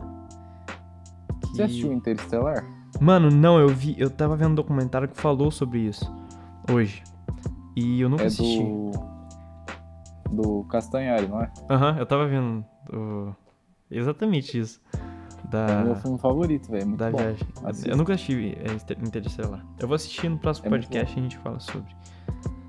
que- 1.41 1.47
Você 1.55 1.63
assistiu 1.63 1.93
Interestelar? 1.93 2.63
Mano, 2.99 3.29
não, 3.29 3.59
eu 3.59 3.67
vi, 3.69 3.95
eu 3.97 4.09
tava 4.09 4.35
vendo 4.35 4.51
um 4.51 4.55
documentário 4.55 5.07
que 5.07 5.15
falou 5.19 5.51
sobre 5.51 5.79
isso 5.79 6.11
hoje. 6.71 7.03
E 7.75 8.01
eu 8.01 8.09
nunca 8.09 8.23
É 8.23 8.27
assisti. 8.27 8.63
do. 8.63 8.91
Do 10.29 10.63
Castanhari, 10.65 11.27
não 11.27 11.41
é? 11.41 11.51
Aham, 11.69 11.97
eu 11.99 12.05
tava 12.05 12.27
vendo 12.27 12.65
o- 12.91 13.33
exatamente 13.89 14.59
isso. 14.59 14.81
É 14.93 14.99
o 15.81 15.83
meu 15.85 15.93
Da, 15.93 15.95
filme 16.01 16.17
favorito, 16.19 16.69
velho. 16.69 16.87
Muito 16.87 16.99
da 16.99 17.09
bom. 17.11 17.17
viagem. 17.17 17.47
Assista. 17.63 17.89
Eu 17.89 17.95
nunca 17.95 18.13
assisti 18.15 18.57
é, 18.59 18.73
Inter- 18.73 18.97
Interestelar. 19.01 19.65
Eu 19.79 19.87
vou 19.87 19.95
assistir 19.95 20.27
no 20.27 20.37
próximo 20.37 20.67
É 20.67 20.69
podcast 20.71 21.15
e 21.15 21.19
a 21.19 21.23
gente 21.23 21.37
fala 21.37 21.59
sobre. 21.61 21.95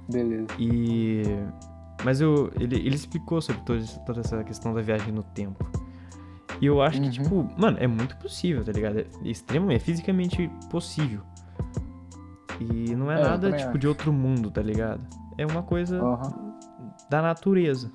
Beleza. 0.08 0.46
E. 0.58 1.22
Mas 2.04 2.20
eu, 2.20 2.50
ele, 2.58 2.76
ele 2.76 2.94
explicou 2.94 3.40
sobre 3.42 3.60
toda, 3.62 3.80
essa- 3.80 4.00
toda 4.00 4.20
essa 4.20 4.42
questão 4.44 4.72
da 4.72 4.80
viagem 4.80 5.12
no 5.12 5.22
tempo. 5.22 5.64
E 6.60 6.66
eu 6.66 6.80
acho 6.82 7.00
que, 7.00 7.06
Uhum. 7.06 7.12
tipo, 7.12 7.48
mano, 7.60 7.76
é 7.80 7.86
muito 7.86 8.16
possível, 8.16 8.64
tá 8.64 8.72
ligado? 8.72 8.98
É 8.98 9.06
extremamente, 9.24 9.76
é 9.76 9.84
fisicamente 9.84 10.50
possível. 10.70 11.20
E 12.60 12.94
não 12.96 13.10
é, 13.10 13.16
É, 13.20 13.22
nada, 13.22 13.52
tipo, 13.52 13.70
acho. 13.70 13.78
de 13.78 13.86
outro 13.88 14.12
mundo, 14.12 14.50
tá 14.50 14.60
ligado? 14.62 15.00
É 15.36 15.46
uma 15.46 15.62
coisa 15.62 16.00
Aham. 16.02 16.52
da 17.08 17.22
natureza, 17.22 17.92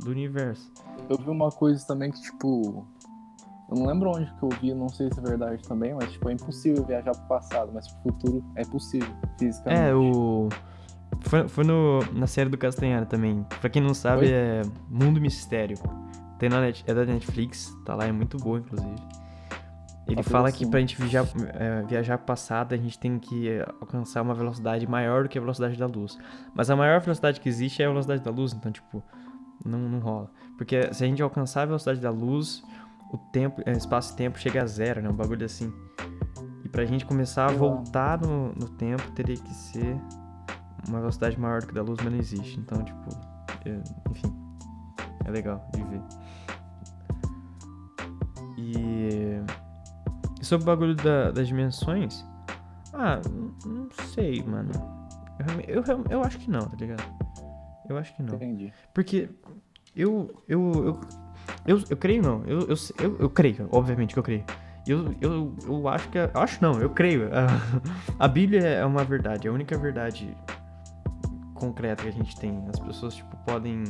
do 0.00 0.10
universo. 0.10 0.72
Eu 1.08 1.16
vi 1.18 1.30
uma 1.30 1.50
coisa 1.50 1.86
também 1.86 2.10
que, 2.10 2.20
tipo. 2.20 2.84
Eu 3.70 3.76
não 3.76 3.86
lembro 3.86 4.10
onde 4.10 4.26
que 4.34 4.42
eu 4.42 4.48
vi, 4.60 4.74
não 4.74 4.88
sei 4.88 5.08
se 5.12 5.20
é 5.20 5.22
verdade 5.22 5.62
também, 5.62 5.94
mas, 5.94 6.10
tipo, 6.10 6.28
é 6.28 6.32
impossível 6.32 6.84
viajar 6.84 7.12
pro 7.12 7.28
passado, 7.28 7.70
mas 7.72 7.86
pro 7.88 8.12
futuro 8.12 8.44
é 8.56 8.64
possível, 8.64 9.08
fisicamente. 9.38 9.80
É, 9.90 9.94
o. 9.94 10.48
Foi, 11.22 11.48
foi 11.48 11.64
no, 11.64 12.00
na 12.12 12.26
série 12.26 12.48
do 12.48 12.56
Castanhari 12.56 13.06
também. 13.06 13.44
Pra 13.60 13.68
quem 13.68 13.82
não 13.82 13.94
sabe, 13.94 14.26
Oi? 14.26 14.32
é 14.32 14.62
Mundo 14.88 15.20
Mistério. 15.20 15.76
Tem 16.38 16.48
na 16.48 16.60
net, 16.60 16.82
é 16.86 16.94
da 16.94 17.04
Netflix, 17.04 17.76
tá 17.84 17.94
lá, 17.94 18.06
é 18.06 18.12
muito 18.12 18.38
boa, 18.38 18.58
inclusive. 18.58 18.94
Ele 20.06 20.16
Tá 20.16 20.22
fala 20.22 20.50
que 20.50 20.66
pra 20.66 20.80
gente 20.80 20.96
viajar, 20.96 21.26
é, 21.54 21.82
viajar 21.82 22.18
passado, 22.18 22.74
a 22.74 22.76
gente 22.76 22.98
tem 22.98 23.18
que 23.18 23.48
é, 23.48 23.64
alcançar 23.80 24.22
uma 24.22 24.34
velocidade 24.34 24.86
maior 24.88 25.24
do 25.24 25.28
que 25.28 25.38
a 25.38 25.40
velocidade 25.40 25.76
da 25.76 25.86
luz. 25.86 26.18
Mas 26.54 26.70
a 26.70 26.74
maior 26.74 27.00
velocidade 27.00 27.40
que 27.40 27.48
existe 27.48 27.82
é 27.82 27.86
a 27.86 27.88
velocidade 27.88 28.22
da 28.22 28.30
luz, 28.30 28.52
então, 28.52 28.72
tipo, 28.72 29.02
não, 29.64 29.78
não 29.78 30.00
rola. 30.00 30.30
Porque 30.56 30.92
se 30.92 31.04
a 31.04 31.06
gente 31.06 31.22
alcançar 31.22 31.62
a 31.62 31.66
velocidade 31.66 32.00
da 32.00 32.10
luz, 32.10 32.62
o 33.12 33.18
tempo, 33.18 33.62
é, 33.66 33.72
espaço 33.72 34.14
e 34.14 34.16
tempo 34.16 34.38
chega 34.38 34.62
a 34.62 34.66
zero, 34.66 35.02
né? 35.02 35.08
Um 35.10 35.14
bagulho 35.14 35.44
assim. 35.44 35.72
E 36.64 36.68
pra 36.68 36.84
gente 36.84 37.04
começar 37.04 37.46
a 37.46 37.52
voltar 37.52 38.20
no, 38.20 38.52
no 38.54 38.68
tempo, 38.68 39.10
teria 39.12 39.36
que 39.36 39.54
ser 39.54 39.96
uma 40.88 40.98
velocidade 41.00 41.38
maior 41.38 41.60
do 41.60 41.66
que 41.66 41.72
a 41.72 41.82
da 41.82 41.82
luz, 41.82 41.98
mas 42.02 42.12
não 42.12 42.18
existe. 42.18 42.58
Então, 42.60 42.82
tipo, 42.84 43.10
é, 43.66 43.80
enfim, 44.10 44.32
é 45.24 45.30
legal 45.30 45.68
de 45.74 45.82
ver. 45.84 46.00
E, 48.56 49.40
e 50.40 50.44
sobre 50.44 50.64
o 50.64 50.66
bagulho 50.66 50.94
da- 50.94 51.30
das 51.30 51.48
dimensões, 51.48 52.24
ah, 52.92 53.20
não 53.64 53.88
sei, 54.12 54.42
mano. 54.42 54.70
Eu, 55.66 55.82
eu, 55.84 56.04
eu 56.10 56.22
acho 56.22 56.38
que 56.38 56.50
não, 56.50 56.60
tá 56.60 56.76
ligado? 56.76 57.02
Eu 57.88 57.96
acho 57.96 58.14
que 58.14 58.22
não. 58.22 58.34
Entendi. 58.34 58.72
Porque 58.94 59.28
eu. 59.96 60.30
Eu. 60.48 60.72
Eu, 60.84 61.00
eu, 61.78 61.84
eu 61.90 61.96
creio, 61.96 62.22
não. 62.22 62.42
Eu, 62.46 62.60
eu, 62.68 62.76
eu, 62.98 63.16
eu 63.20 63.30
creio, 63.30 63.68
obviamente 63.72 64.12
que 64.12 64.18
eu 64.18 64.22
creio. 64.22 64.44
Eu, 64.86 65.14
eu, 65.20 65.54
eu 65.66 65.88
acho 65.88 66.08
que. 66.08 66.18
eu 66.18 66.30
Acho 66.34 66.62
não, 66.62 66.80
eu 66.80 66.90
creio. 66.90 67.30
A, 67.34 67.46
a 68.24 68.28
Bíblia 68.28 68.60
é 68.66 68.84
uma 68.84 69.02
verdade, 69.02 69.46
é 69.46 69.50
a 69.50 69.52
única 69.54 69.76
verdade 69.78 70.36
concreta 71.60 72.02
que 72.02 72.08
a 72.08 72.12
gente 72.12 72.34
tem. 72.38 72.64
As 72.72 72.78
pessoas, 72.80 73.14
tipo, 73.14 73.36
podem 73.44 73.84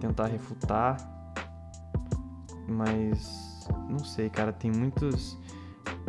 tentar 0.00 0.26
refutar. 0.26 0.96
Mas. 2.66 3.66
Não 3.88 3.98
sei, 4.00 4.28
cara, 4.30 4.52
tem 4.52 4.70
muitos. 4.70 5.38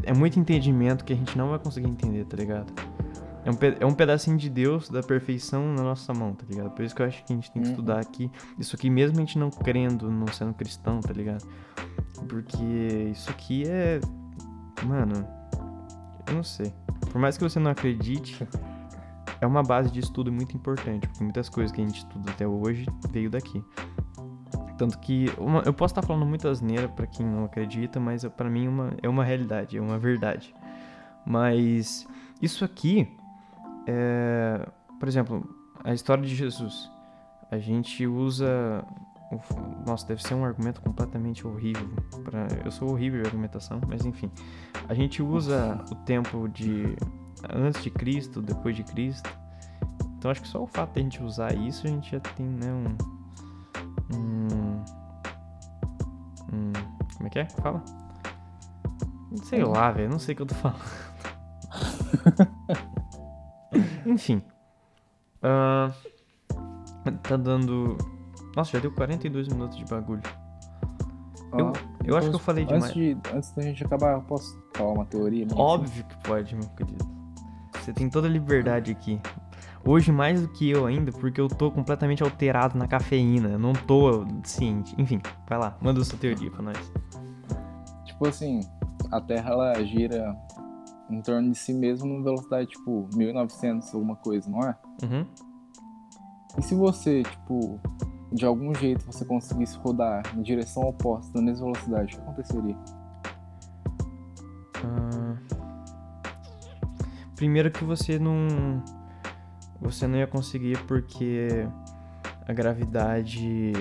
É 0.04 0.14
muito 0.14 0.40
entendimento 0.40 1.04
que 1.04 1.14
a 1.14 1.16
gente 1.16 1.38
não 1.38 1.50
vai 1.50 1.60
conseguir 1.60 1.88
entender, 1.90 2.26
tá 2.26 2.38
ligado? 2.38 2.72
É 3.46 3.52
um, 3.52 3.56
é 3.80 3.86
um 3.86 3.94
pedacinho 3.94 4.38
de 4.38 4.50
Deus, 4.50 4.90
da 4.90 5.02
perfeição 5.02 5.74
na 5.74 5.82
nossa 5.82 6.14
mão, 6.14 6.34
tá 6.34 6.46
ligado? 6.50 6.72
Por 6.72 6.84
isso 6.84 6.94
que 6.96 7.02
eu 7.02 7.06
acho 7.06 7.24
que 7.24 7.32
a 7.34 7.36
gente 7.36 7.52
tem 7.52 7.62
que 7.62 7.68
Uhum. 7.70 7.74
estudar 7.74 8.00
aqui. 8.00 8.32
Isso 8.58 8.76
aqui, 8.76 8.90
mesmo 8.90 9.18
a 9.18 9.22
gente 9.22 9.38
não 9.40 9.50
crendo, 9.50 10.10
não 10.12 10.28
sendo 10.28 10.54
cristão, 10.54 11.00
tá 11.00 11.14
ligado? 11.14 11.46
Porque 12.28 13.10
isso 13.12 13.30
aqui 13.30 13.64
é. 13.68 14.00
Mano. 14.86 15.26
Eu 16.28 16.36
não 16.36 16.44
sei. 16.44 16.74
Por 17.12 17.20
mais 17.20 17.38
que 17.38 17.44
você 17.44 17.60
não 17.60 17.72
acredite, 17.72 18.48
é 19.42 19.48
uma 19.48 19.64
base 19.64 19.92
de 19.92 20.00
estudo 20.00 20.32
muito 20.32 20.56
importante. 20.56 21.08
Porque 21.08 21.24
muitas 21.24 21.50
coisas 21.50 21.72
que 21.72 21.82
a 21.82 21.86
gente 21.86 22.00
estuda 22.00 22.32
até 22.32 22.48
hoje 22.48 22.86
veio 23.12 23.30
daqui. 23.30 23.64
Tanto 24.78 24.98
que. 25.00 25.32
uma- 25.38 25.62
eu 25.66 25.74
posso 25.74 25.92
estar 25.92 26.02
falando 26.02 26.26
muita 26.26 26.50
asneira 26.50 26.88
pra 26.88 27.06
quem 27.06 27.26
não 27.26 27.44
acredita, 27.46 28.00
mas 28.00 28.24
pra 28.26 28.50
mim 28.50 28.68
uma, 28.68 28.94
é 29.02 29.10
uma 29.10 29.24
realidade, 29.24 29.78
é 29.78 29.82
uma 29.82 29.98
verdade. 30.00 30.54
Mas 31.26 32.08
isso 32.42 32.64
aqui 32.64 33.08
é. 33.88 34.68
Por 35.00 35.08
exemplo, 35.08 35.48
a 35.84 35.94
história 35.94 36.24
de 36.24 36.34
Jesus. 36.36 36.90
A 37.52 37.58
gente 37.58 38.06
usa. 38.08 38.84
Nossa, 39.86 40.08
deve 40.08 40.24
ser 40.24 40.34
um 40.34 40.44
argumento 40.44 40.82
completamente 40.82 41.46
horrível. 41.46 41.88
Pra... 42.24 42.48
Eu 42.66 42.72
sou 42.72 42.92
horrível 42.92 43.22
em 43.22 43.26
argumentação, 43.26 43.80
mas 43.88 44.06
enfim. 44.06 44.30
A 44.88 44.94
gente 44.94 45.22
usa 45.22 45.84
o 45.92 45.96
tempo 45.96 46.48
de 46.48 46.96
antes 47.48 47.84
de 47.84 47.90
Cristo, 47.90 48.42
depois 48.42 48.76
de 48.76 48.84
Cristo. 48.84 49.30
Então 50.18 50.30
acho 50.30 50.42
que 50.42 50.48
só 50.48 50.62
o 50.62 50.68
fato 50.68 50.94
de 50.94 51.00
a 51.00 51.04
gente 51.04 51.24
usar 51.24 51.56
isso, 51.56 51.88
a 51.88 51.90
gente 51.90 52.12
já 52.12 52.20
tem, 52.20 52.46
né, 52.46 52.72
um. 52.72 52.86
Um. 54.14 54.84
um 56.54 56.74
como 57.16 57.28
é 57.28 57.30
que 57.30 57.40
é? 57.40 57.46
Fala? 57.46 57.84
Sei 59.44 59.64
lá, 59.64 59.92
velho. 59.92 60.10
Não 60.10 60.20
sei 60.20 60.34
o 60.34 60.36
que 60.36 60.42
eu 60.42 60.46
tô 60.46 60.56
falando. 60.56 60.80
Enfim. 64.06 64.42
Ah, 65.42 65.92
tá 67.24 67.38
dando. 67.38 67.98
Nossa, 68.56 68.72
já 68.72 68.80
deu 68.80 68.92
42 68.92 69.48
minutos 69.48 69.78
de 69.78 69.86
bagulho. 69.86 70.24
Eu, 71.54 71.68
Ah, 71.68 71.74
eu 72.04 72.18
acho 72.18 72.30
que 72.30 72.36
eu 72.36 72.40
falei 72.40 72.66
demais. 72.66 72.86
Antes, 72.86 72.96
de, 72.96 73.18
antes 73.34 73.52
da 73.52 73.62
gente 73.62 73.86
acabar, 73.86 74.14
eu 74.14 74.22
posso 74.22 74.62
falar 74.74 74.94
uma 74.94 75.06
teoria? 75.06 75.48
Óbvio 75.56 76.04
que 76.04 76.18
pode, 76.28 76.56
meu 76.56 76.68
querido. 76.70 77.18
Você 77.82 77.93
tem 77.93 78.09
toda 78.09 78.27
a 78.27 78.30
liberdade 78.30 78.91
aqui. 78.91 79.19
Hoje 79.86 80.11
mais 80.11 80.41
do 80.41 80.47
que 80.49 80.69
eu 80.69 80.86
ainda, 80.86 81.11
porque 81.11 81.39
eu 81.39 81.47
tô 81.47 81.71
completamente 81.71 82.21
alterado 82.21 82.77
na 82.77 82.88
cafeína. 82.88 83.49
Eu 83.49 83.59
não 83.59 83.73
tô 83.73 84.25
ciente. 84.43 84.93
Enfim, 84.97 85.21
vai 85.47 85.57
lá, 85.57 85.77
manda 85.82 86.01
a 86.01 86.05
sua 86.05 86.19
teoria 86.19 86.51
pra 86.51 86.61
nós. 86.61 86.91
Tipo 88.05 88.27
assim, 88.27 88.59
a 89.11 89.21
Terra 89.21 89.51
ela 89.51 89.84
gira 89.84 90.36
em 91.09 91.21
torno 91.21 91.51
de 91.51 91.57
si 91.57 91.73
mesma 91.73 92.05
numa 92.07 92.23
velocidade 92.23 92.67
tipo 92.67 93.09
1900 93.15 93.93
alguma 93.93 94.15
coisa, 94.15 94.49
não 94.49 94.61
é? 94.61 94.75
Uhum. 95.03 95.25
E 96.57 96.61
se 96.61 96.75
você, 96.75 97.23
tipo, 97.23 97.80
de 98.32 98.45
algum 98.45 98.73
jeito 98.75 99.05
você 99.05 99.25
conseguisse 99.25 99.77
rodar 99.77 100.23
em 100.36 100.41
direção 100.41 100.84
oposta 100.84 101.32
na 101.36 101.41
mesma 101.41 101.65
velocidade, 101.65 102.13
o 102.13 102.17
que 102.17 102.23
aconteceria? 102.23 102.77
Primeiro 107.40 107.72
que 107.72 107.86
você 107.86 108.20
não. 108.20 108.84
Você 109.80 110.06
não 110.06 110.18
ia 110.18 110.28
conseguir 110.28 110.78
porque 110.80 111.48
a 112.46 112.52
gravidade. 112.52 113.72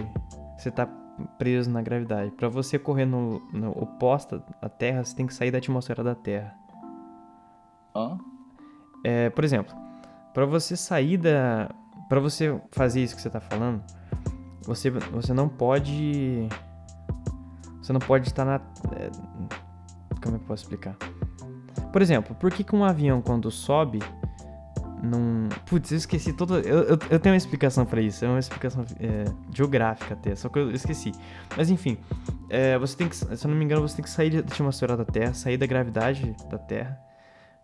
Você 0.56 0.70
tá 0.70 0.86
preso 1.36 1.68
na 1.68 1.82
gravidade. 1.82 2.30
Pra 2.30 2.48
você 2.48 2.78
correr 2.78 3.04
no, 3.04 3.40
no 3.52 3.72
oposta 3.72 4.40
à 4.62 4.68
Terra, 4.68 5.02
você 5.02 5.16
tem 5.16 5.26
que 5.26 5.34
sair 5.34 5.50
da 5.50 5.58
atmosfera 5.58 6.04
da 6.04 6.14
Terra. 6.14 6.54
Hã? 7.96 8.16
É, 9.04 9.28
por 9.30 9.42
exemplo, 9.42 9.74
pra 10.32 10.46
você 10.46 10.76
sair 10.76 11.16
da. 11.16 11.68
Pra 12.08 12.20
você 12.20 12.60
fazer 12.70 13.02
isso 13.02 13.16
que 13.16 13.20
você 13.22 13.28
tá 13.28 13.40
falando, 13.40 13.82
você, 14.62 14.88
você 14.88 15.34
não 15.34 15.48
pode. 15.48 16.48
Você 17.82 17.92
não 17.92 17.98
pode 17.98 18.28
estar 18.28 18.44
na. 18.44 18.60
é, 18.94 19.10
Como 20.22 20.36
é 20.36 20.38
que 20.38 20.44
eu 20.44 20.46
posso 20.46 20.62
explicar? 20.62 20.96
Por 21.92 22.02
exemplo, 22.02 22.34
por 22.34 22.50
que, 22.50 22.62
que 22.62 22.74
um 22.74 22.84
avião 22.84 23.20
quando 23.20 23.50
sobe. 23.50 24.00
Não. 25.02 25.48
Putz, 25.66 25.92
eu 25.92 25.98
esqueci 25.98 26.32
toda. 26.32 26.56
Eu, 26.60 26.82
eu, 26.82 26.98
eu 27.10 27.20
tenho 27.20 27.32
uma 27.32 27.36
explicação 27.36 27.86
pra 27.86 28.00
isso. 28.00 28.24
É 28.24 28.28
uma 28.28 28.38
explicação 28.38 28.84
é, 28.98 29.24
geográfica 29.54 30.14
até, 30.14 30.34
só 30.34 30.48
que 30.48 30.58
eu 30.58 30.70
esqueci. 30.72 31.12
Mas 31.56 31.70
enfim, 31.70 31.96
é, 32.50 32.76
você 32.78 32.96
tem 32.96 33.08
que. 33.08 33.16
Se 33.16 33.24
eu 33.24 33.48
não 33.48 33.56
me 33.56 33.64
engano, 33.64 33.80
você 33.80 33.96
tem 33.96 34.02
que 34.02 34.10
sair 34.10 34.30
da 34.30 34.40
atmosfera 34.40 34.96
da 34.96 35.04
Terra, 35.04 35.34
sair 35.34 35.56
da 35.56 35.66
gravidade 35.66 36.34
da 36.50 36.58
Terra 36.58 37.08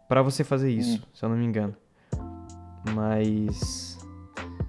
Pra 0.08 0.22
você 0.22 0.44
fazer 0.44 0.70
isso, 0.70 1.02
se 1.14 1.24
eu 1.24 1.28
não 1.28 1.36
me 1.36 1.44
engano. 1.44 1.74
Mas. 2.94 3.98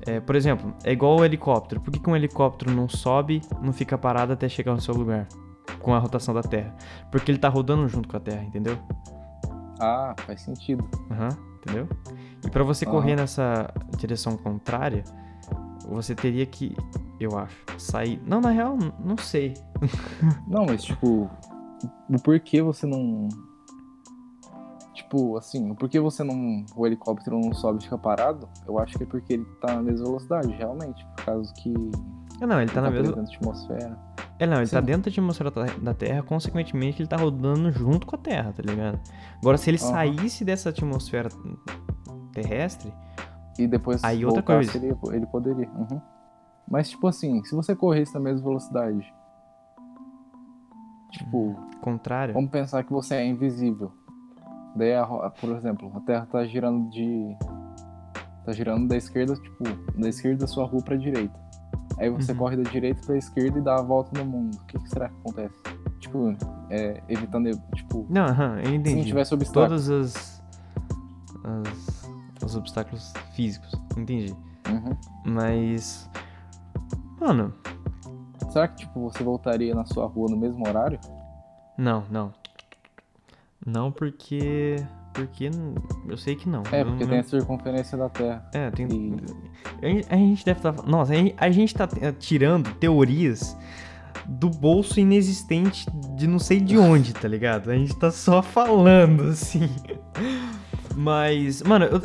é, 0.06 0.20
por 0.20 0.36
exemplo, 0.36 0.74
é 0.84 0.92
igual 0.92 1.20
o 1.20 1.26
helicóptero. 1.26 1.82
Por 1.82 1.92
que, 1.92 2.00
que 2.00 2.10
um 2.10 2.16
helicóptero 2.16 2.72
não 2.72 2.88
sobe, 2.88 3.42
não 3.62 3.74
fica 3.74 3.98
parado 3.98 4.32
até 4.34 4.48
chegar 4.48 4.74
no 4.74 4.82
seu 4.82 4.96
lugar? 4.96 5.28
Com 5.80 5.94
a 5.94 6.00
rotação 6.00 6.34
da 6.34 6.42
Terra? 6.42 6.74
Porque 7.12 7.32
ele 7.32 7.38
tá 7.38 7.50
rodando 7.50 7.88
junto 7.88 8.08
com 8.08 8.16
a 8.16 8.20
Terra, 8.20 8.44
entendeu? 8.44 8.80
Ah, 9.80 10.16
faz 10.26 10.42
sentido. 10.42 10.88
Aham, 11.12 11.30
entendeu? 11.58 11.88
E 12.46 12.50
pra 12.50 12.64
você 12.64 12.86
correr 12.86 13.16
nessa 13.16 13.72
direção 13.98 14.38
contrária, 14.38 15.04
você 15.88 16.16
teria 16.16 16.46
que, 16.46 16.76
eu 17.20 17.38
acho, 17.38 17.56
sair. 17.78 18.22
Não, 18.26 18.42
na 18.42 18.50
real, 18.50 18.78
não 19.04 19.18
sei. 19.18 19.54
Não, 20.48 20.66
mas 20.66 20.84
tipo, 20.84 21.30
o 22.10 22.22
porquê 22.24 22.62
você 22.62 22.86
não. 22.86 23.28
Tipo, 24.94 25.38
assim, 25.38 25.72
o 25.72 25.76
porquê 25.76 26.00
você 26.00 26.24
não. 26.24 26.66
O 26.76 26.88
helicóptero 26.88 27.40
não 27.40 27.54
sobe 27.54 27.80
e 27.80 27.84
fica 27.84 27.98
parado, 27.98 28.48
eu 28.66 28.80
acho 28.80 28.98
que 28.98 29.04
é 29.04 29.06
porque 29.08 29.34
ele 29.34 29.46
tá 29.62 29.76
na 29.76 29.82
mesma 29.82 30.06
velocidade, 30.06 30.52
realmente. 30.54 31.06
Por 31.16 31.26
causa 31.26 31.54
que. 31.56 31.74
Ah, 32.42 32.48
não, 32.48 32.62
ele 32.62 32.72
tá 32.72 32.82
na 32.82 32.90
preso 32.90 33.04
mesma. 33.16 33.22
dentro 33.24 33.40
da 33.42 33.50
atmosfera. 33.50 33.98
É, 34.38 34.46
não, 34.46 34.58
ele 34.58 34.70
tá 34.70 34.80
Sim. 34.80 34.86
dentro 34.86 35.04
da 35.04 35.10
atmosfera 35.10 35.52
da- 35.52 35.94
Terra, 35.94 36.22
consequentemente 36.24 37.02
ele 37.02 37.08
tá 37.08 37.16
rodando 37.16 37.72
junto 37.72 38.06
com 38.06 38.16
a 38.16 38.20
Terra, 38.20 38.52
tá 38.54 38.62
ligado? 38.62 39.00
Agora, 39.42 39.58
se 39.58 39.70
ele 39.70 39.78
Aham. 39.82 39.92
saísse 39.92 40.44
dessa 40.44 40.70
atmosfera 40.70 41.30
terrestre, 42.34 42.94
E 43.58 43.66
depois 43.68 44.04
Aí 44.04 44.26
outra 44.26 44.44
coisa. 44.44 44.78
Ele, 44.78 44.94
ele 45.14 45.26
poderia. 45.28 45.70
uhum. 45.70 46.02
Mas, 46.70 46.90
tipo 46.90 47.08
assim, 47.08 47.42
se 47.46 47.56
você 47.56 47.74
corresse 47.74 48.14
na 48.14 48.20
mesma 48.20 48.44
velocidade. 48.44 49.14
Tipo, 51.12 51.56
contrário. 51.82 52.34
vamos 52.34 52.50
pensar 52.52 52.84
que 52.84 52.92
você 52.92 53.16
é 53.16 53.26
invisível. 53.26 53.94
Daí, 54.76 54.94
a 54.94 55.06
por 55.40 55.52
exemplo, 55.56 55.90
a 55.96 56.02
Terra 56.02 56.28
tá 56.30 56.44
girando 56.46 56.90
de. 56.90 57.34
Tá 58.44 58.52
girando 58.52 58.88
da 58.90 58.98
esquerda, 58.98 59.34
tipo, 59.36 59.64
da 59.98 60.10
esquerda 60.10 60.40
da 60.42 60.48
sua 60.48 60.66
rua 60.66 60.82
pra 60.84 60.98
direita. 60.98 61.40
Aí 61.98 62.10
você 62.10 62.32
Uhum. 62.34 62.38
corre 62.38 62.58
da 62.58 62.70
direita 62.70 63.02
pra 63.06 63.18
esquerda 63.18 63.58
e 63.58 63.62
dá 63.62 63.76
a 63.78 63.82
volta 63.82 64.12
no 64.18 64.26
mundo. 64.30 64.56
O 64.56 64.66
que, 64.66 64.78
que 64.80 64.90
será 64.90 65.08
que 65.10 65.16
acontece? 65.16 65.56
Tipo, 66.00 66.36
é, 66.70 67.02
evitando. 67.08 67.50
Tipo, 67.74 68.06
Não, 68.10 68.26
aham, 68.26 68.60
eu 68.60 68.66
se 68.66 68.76
entendi. 68.76 68.96
não 68.98 69.04
tivesse 69.06 69.34
obstáculo. 69.34 69.68
Todos 69.70 69.90
as, 69.90 70.44
as- 71.44 72.10
os 72.44 72.56
obstáculos 72.56 73.14
físicos, 73.34 73.72
entendi. 73.98 74.36
Uhum. 74.70 74.98
Mas. 75.26 76.10
Mano, 77.20 77.54
Será 78.52 78.68
que, 78.70 78.78
tipo, 78.78 79.02
você 79.02 79.22
voltaria 79.24 79.76
na 79.76 79.84
sua 79.86 80.06
rua 80.06 80.30
no 80.30 80.38
mesmo 80.38 80.66
horário? 80.68 80.98
não, 81.78 82.04
não. 82.10 82.32
Não 83.66 83.92
porque. 83.92 84.76
Porque 85.16 85.50
eu 86.10 86.18
sei 86.18 86.36
que 86.36 86.48
não. 86.50 86.62
É, 86.72 86.84
porque 86.84 87.06
tem 87.06 87.20
a 87.20 87.24
circunferência 87.24 87.98
da 87.98 88.10
Terra. 88.10 88.46
É, 88.54 88.70
tem. 88.70 88.86
E- 89.82 90.06
A 90.10 90.16
gente- 90.18 90.44
deve 90.46 90.60
estar. 90.60 90.74
Nossa, 90.86 91.14
a 91.38 91.50
gente- 91.52 91.74
tá 91.74 91.88
eh, 92.02 92.12
tirando 92.12 92.70
teorias 92.76 93.56
do 94.28 94.50
bolso 94.50 95.00
inexistente 95.00 95.86
de 96.18 96.28
não 96.28 96.38
sei 96.40 96.60
de 96.60 96.78
onde, 96.78 97.14
tá 97.14 97.28
ligado? 97.30 97.72
A 97.72 97.76
gente 97.76 97.96
tá 97.96 98.12
só 98.12 98.42
falando, 98.42 99.24
assim. 99.32 99.70
Mas, 100.98 101.62
mano, 101.62 101.86
eu, 101.86 102.00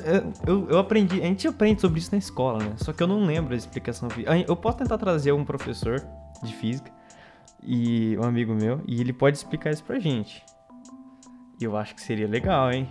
eu, 0.46 0.68
eu- 0.70 0.78
aprendi. 0.78 1.20
A 1.20 1.26
gente 1.26 1.46
aprende 1.48 1.80
sobre 1.80 1.98
isso 1.98 2.10
na 2.12 2.18
escola, 2.18 2.58
né? 2.62 2.72
Só 2.76 2.92
que 2.92 3.02
eu 3.02 3.06
não 3.06 3.24
lembro 3.24 3.54
a 3.54 3.56
explicação. 3.56 4.08
Eu 4.46 4.56
posso 4.56 4.78
tentar 4.78 4.98
trazer 4.98 5.32
um 5.32 5.44
professor 5.44 6.00
de 6.42 6.54
física 6.54 6.90
e 7.62 8.16
um 8.18 8.24
amigo 8.24 8.54
meu, 8.54 8.80
e 8.86 9.00
ele 9.00 9.12
pode 9.12 9.36
explicar 9.36 9.70
isso 9.70 9.84
pra 9.84 9.98
gente. 9.98 10.42
E 11.60 11.64
eu 11.64 11.76
acho 11.76 11.94
que 11.94 12.00
seria 12.00 12.26
legal, 12.26 12.72
hein? 12.72 12.88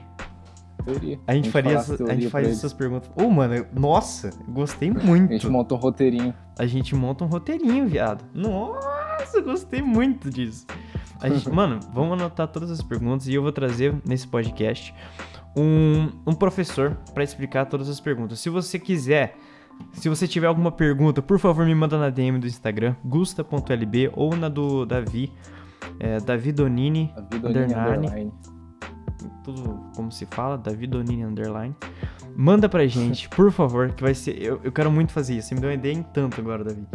Teoria. 0.83 1.19
A 1.27 1.33
gente, 1.33 1.49
faria 1.49 1.71
falasse 1.71 1.93
essa- 1.93 2.03
a 2.03 2.15
gente 2.15 2.29
faz 2.29 2.47
essas 2.47 2.73
perguntas. 2.73 3.11
Ô, 3.15 3.29
mano, 3.29 3.55
eu- 3.55 3.67
nossa, 3.73 4.29
gostei 4.47 4.89
muito. 4.91 5.29
A 5.29 5.33
gente 5.33 5.47
monta 5.49 5.75
um 5.75 5.77
roteirinho. 5.77 6.33
A 6.57 6.65
gente 6.65 6.95
monta 6.95 7.23
um 7.23 7.27
roteirinho, 7.27 7.87
viado. 7.87 8.23
Nossa, 8.33 9.41
gostei 9.41 9.81
muito 9.81 10.29
disso. 10.29 10.65
A 11.21 11.29
gente- 11.29 11.49
mano, 11.51 11.79
vamos 11.93 12.13
anotar 12.13 12.47
todas 12.47 12.71
as 12.71 12.81
perguntas 12.81 13.27
e 13.27 13.33
eu 13.33 13.41
vou 13.41 13.51
trazer 13.51 13.95
nesse 14.05 14.27
podcast 14.27 14.93
um, 15.55 16.09
um 16.25 16.33
professor 16.33 16.97
pra 17.13 17.23
explicar 17.23 17.65
todas 17.65 17.89
as 17.89 17.99
perguntas. 17.99 18.39
Se 18.39 18.49
você 18.49 18.79
quiser, 18.79 19.35
se 19.93 20.07
você 20.09 20.27
tiver 20.27 20.47
alguma 20.47 20.71
pergunta, 20.71 21.21
por 21.21 21.39
favor, 21.39 21.65
me 21.65 21.75
manda 21.75 21.97
na 21.97 22.09
DM 22.09 22.39
do 22.39 22.47
Instagram, 22.47 22.95
gusta.lb 23.03 24.11
ou 24.15 24.35
na 24.35 24.47
do 24.49 24.85
Davi, 24.85 25.31
é, 25.99 26.19
Davi 26.19 26.51
Donini, 26.51 27.11
A 27.15 27.35
Underline. 27.35 27.73
underline. 27.73 28.33
tudo 29.43 29.88
como 29.99 30.11
se 30.11 30.25
fala, 30.25 30.57
Davi 30.57 30.87
Donini 30.87 31.25
Underline. 31.25 31.75
Manda 32.35 32.69
pra 32.69 32.87
gente, 32.87 33.27
por 33.35 33.51
favor, 33.51 33.91
que 33.91 34.01
vai 34.01 34.15
ser. 34.15 34.41
Eu, 34.41 34.61
eu 34.63 34.71
quero 34.71 34.89
muito 34.89 35.11
fazer 35.11 35.35
isso. 35.37 35.49
Você 35.49 35.55
me 35.55 35.61
deu 35.61 35.69
uma 35.69 35.75
ideia 35.75 35.93
em 35.93 36.03
tanto 36.03 36.39
agora, 36.39 36.63
Davi. 36.63 36.85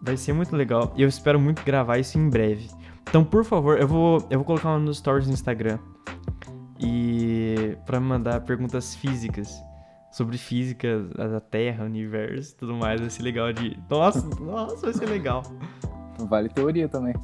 Vai 0.00 0.16
ser 0.16 0.32
muito 0.32 0.54
legal 0.56 0.92
e 0.96 1.02
eu 1.02 1.08
espero 1.08 1.38
muito 1.38 1.62
gravar 1.62 1.98
isso 1.98 2.18
em 2.18 2.28
breve. 2.28 2.68
Então, 3.08 3.24
por 3.24 3.44
favor, 3.44 3.78
eu 3.78 3.86
vou, 3.86 4.26
eu 4.30 4.38
vou 4.38 4.44
colocar 4.44 4.78
nos 4.78 4.98
stories 4.98 5.26
no 5.26 5.34
Instagram. 5.34 5.78
E 6.80 7.76
pra 7.86 8.00
me 8.00 8.06
mandar 8.06 8.40
perguntas 8.40 8.94
físicas 8.94 9.54
sobre 10.10 10.38
física 10.38 11.00
da 11.00 11.40
Terra, 11.40 11.84
universo 11.84 12.52
e 12.52 12.56
tudo 12.56 12.74
mais. 12.74 13.00
Vai 13.00 13.10
ser 13.10 13.22
legal 13.22 13.52
de. 13.52 13.78
Nossa, 13.88 14.26
nossa, 14.40 14.76
vai 14.76 14.92
ser 14.92 15.06
legal. 15.06 15.42
Vale 16.18 16.48
teoria 16.48 16.88
também. 16.88 17.14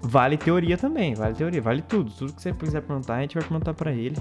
Vale 0.00 0.36
teoria 0.36 0.78
também, 0.78 1.14
vale 1.14 1.34
teoria, 1.34 1.60
vale 1.60 1.82
tudo. 1.82 2.10
Tudo 2.10 2.32
que 2.32 2.40
você 2.40 2.52
quiser 2.52 2.82
perguntar, 2.82 3.16
a 3.16 3.20
gente 3.20 3.34
vai 3.34 3.42
perguntar 3.42 3.74
pra 3.74 3.92
ele. 3.92 4.16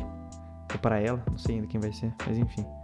Ou 0.73 0.79
pra 0.79 0.99
ela, 0.99 1.21
não 1.29 1.37
sei 1.37 1.55
ainda 1.55 1.67
quem 1.67 1.79
vai 1.79 1.91
ser, 1.91 2.13
mas 2.25 2.37
enfim. 2.37 2.65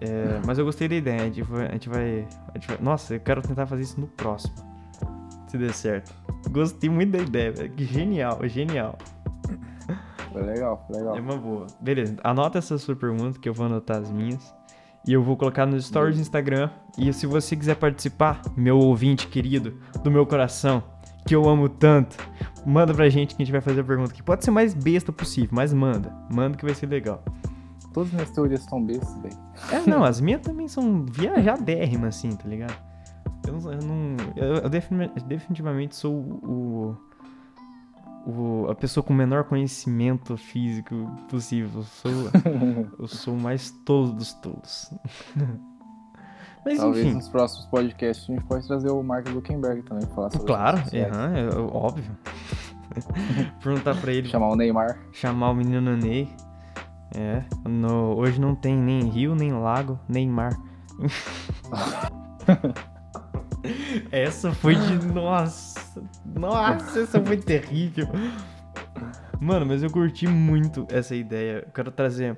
É, 0.00 0.40
mas 0.46 0.58
eu 0.58 0.64
gostei 0.64 0.88
da 0.88 0.94
ideia, 0.94 1.20
a 1.20 1.24
gente, 1.24 1.42
vai, 1.42 1.66
a, 1.66 1.72
gente 1.72 1.88
vai, 1.90 2.26
a 2.54 2.58
gente 2.58 2.68
vai- 2.68 2.78
Nossa, 2.80 3.14
eu 3.14 3.20
quero 3.20 3.42
tentar 3.42 3.66
fazer 3.66 3.82
isso 3.82 4.00
no 4.00 4.06
próximo. 4.06 4.54
Se 5.48 5.58
der 5.58 5.72
certo. 5.74 6.12
Gostei 6.50 6.88
muito 6.88 7.12
da 7.12 7.18
ideia, 7.18 7.52
velho. 7.52 7.70
Que 7.70 7.84
genial, 7.84 8.38
genial. 8.48 8.96
Foi 10.32 10.42
legal, 10.42 10.84
foi 10.86 10.96
legal. 10.96 11.16
É 11.16 11.20
uma 11.20 11.36
boa. 11.36 11.66
Beleza, 11.80 12.16
anota 12.24 12.58
essa 12.58 12.76
sua 12.78 12.96
pergunta 12.96 13.38
que 13.38 13.48
eu 13.48 13.54
vou 13.54 13.66
anotar 13.66 13.98
as 13.98 14.10
minhas. 14.10 14.54
E 15.06 15.12
eu 15.12 15.22
vou 15.22 15.36
colocar 15.36 15.66
nos 15.66 15.86
stories 15.86 16.16
do 16.16 16.22
Instagram. 16.22 16.68
E 16.98 17.12
se 17.12 17.26
você 17.26 17.54
quiser 17.54 17.76
participar, 17.76 18.40
meu 18.56 18.78
ouvinte 18.78 19.28
querido, 19.28 19.78
do 20.02 20.10
meu 20.10 20.26
coração, 20.26 20.82
que 21.26 21.34
eu 21.34 21.48
amo 21.48 21.68
tanto, 21.68 22.16
manda 22.66 22.92
pra 22.92 23.08
gente 23.08 23.34
que 23.34 23.42
a 23.42 23.44
gente 23.44 23.52
vai 23.52 23.60
fazer 23.60 23.80
a 23.80 23.84
pergunta 23.84 24.12
que 24.12 24.22
pode 24.22 24.44
ser 24.44 24.50
mais 24.50 24.74
besta 24.74 25.12
possível, 25.12 25.50
mas 25.52 25.72
manda. 25.72 26.12
Manda 26.30 26.56
que 26.56 26.64
vai 26.64 26.74
ser 26.74 26.86
legal. 26.86 27.22
Todas 27.94 28.08
as 28.10 28.14
minhas 28.14 28.30
teorias 28.30 28.60
são 28.64 28.84
bestas, 28.84 29.16
velho. 29.22 29.36
É, 29.72 29.88
não, 29.88 30.04
as 30.04 30.20
minhas 30.20 30.42
também 30.42 30.68
são 30.68 31.04
viajadérrimas, 31.06 32.16
assim, 32.16 32.30
tá 32.36 32.46
ligado? 32.48 32.76
Eu 33.46 33.52
não. 33.54 33.72
Eu, 33.72 33.82
não- 33.82 34.16
eu- 34.36 34.54
eu 34.56 34.68
defini- 34.68 35.10
definitivamente 35.26 35.96
sou 35.96 36.12
o, 36.14 36.96
o- 38.26 38.66
a 38.68 38.74
pessoa 38.74 39.02
com 39.04 39.12
o 39.14 39.16
menor 39.16 39.44
conhecimento 39.44 40.36
físico 40.36 40.94
possível. 41.30 41.70
Eu 41.80 41.82
sou, 41.84 42.10
eu 42.98 43.06
sou 43.08 43.34
o 43.34 43.40
mais 43.40 43.70
tolo 43.84 44.12
dos 44.12 44.32
tolos. 44.34 44.90
Mas 46.66 46.78
Talvez 46.78 47.06
enfim. 47.06 47.14
nos 47.14 47.28
próximos 47.28 47.64
podcasts 47.66 48.28
a 48.28 48.32
gente 48.34 48.44
pode 48.44 48.66
trazer 48.66 48.90
o 48.90 49.00
Mark 49.02 49.28
Zuckerberg 49.28 49.82
também 49.82 50.04
falar 50.08 50.30
sobre 50.32 50.46
Claro, 50.48 50.78
é, 50.92 50.98
é 50.98 51.48
óbvio. 51.72 52.10
Perguntar 53.62 53.94
pra 54.00 54.12
ele, 54.12 54.26
Chamar 54.28 54.48
o 54.48 54.56
Neymar. 54.56 54.98
chamar 55.12 55.50
o 55.50 55.54
menino 55.54 55.96
Ney. 55.96 56.28
É, 57.14 57.44
no- 57.68 58.16
hoje 58.16 58.40
não 58.40 58.54
tem 58.56 58.76
nem 58.76 59.04
rio, 59.08 59.34
nem 59.36 59.52
lago, 59.52 59.96
nem 60.08 60.28
mar. 60.28 60.50
essa 64.10 64.52
foi 64.52 64.74
de. 64.74 65.06
Nossa! 65.06 66.02
Nossa, 66.34 67.00
essa 67.00 67.22
foi 67.22 67.36
terrível. 67.36 68.06
Mano, 69.40 69.66
mas 69.66 69.82
eu 69.82 69.90
curti 69.90 70.26
muito 70.26 70.86
essa 70.90 71.14
ideia. 71.14 71.62
Eu 71.66 71.72
quero 71.72 71.90
trazer 71.90 72.36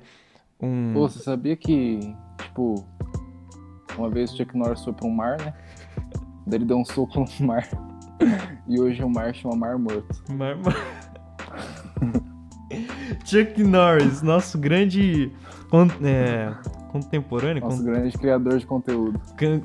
um. 0.61 0.93
Pô, 0.93 1.09
você 1.09 1.19
sabia 1.19 1.55
que, 1.55 1.99
tipo, 2.37 2.85
uma 3.99 4.09
vez 4.09 4.31
o 4.31 4.37
Chuck 4.37 4.57
Norris 4.57 4.83
foi 4.83 4.93
pra 4.93 5.07
um 5.07 5.11
mar, 5.11 5.37
né? 5.39 5.53
Daí 6.47 6.57
ele 6.59 6.65
deu 6.65 6.77
um 6.77 6.85
soco 6.85 7.19
no 7.19 7.27
mar. 7.47 7.67
E 8.67 8.79
hoje 8.79 9.03
o 9.03 9.09
mar 9.09 9.33
chama 9.33 9.55
Mar 9.55 9.77
Morto. 9.77 10.23
Mar- 10.33 10.57
Chuck 13.25 13.63
Norris, 13.63 14.21
nosso 14.21 14.57
grande 14.57 15.31
é, 16.03 16.53
contemporâneo. 16.91 17.61
Nosso 17.63 17.77
con- 17.77 17.83
grande 17.83 18.17
criador 18.17 18.59
de 18.59 18.65
conteúdo. 18.65 19.19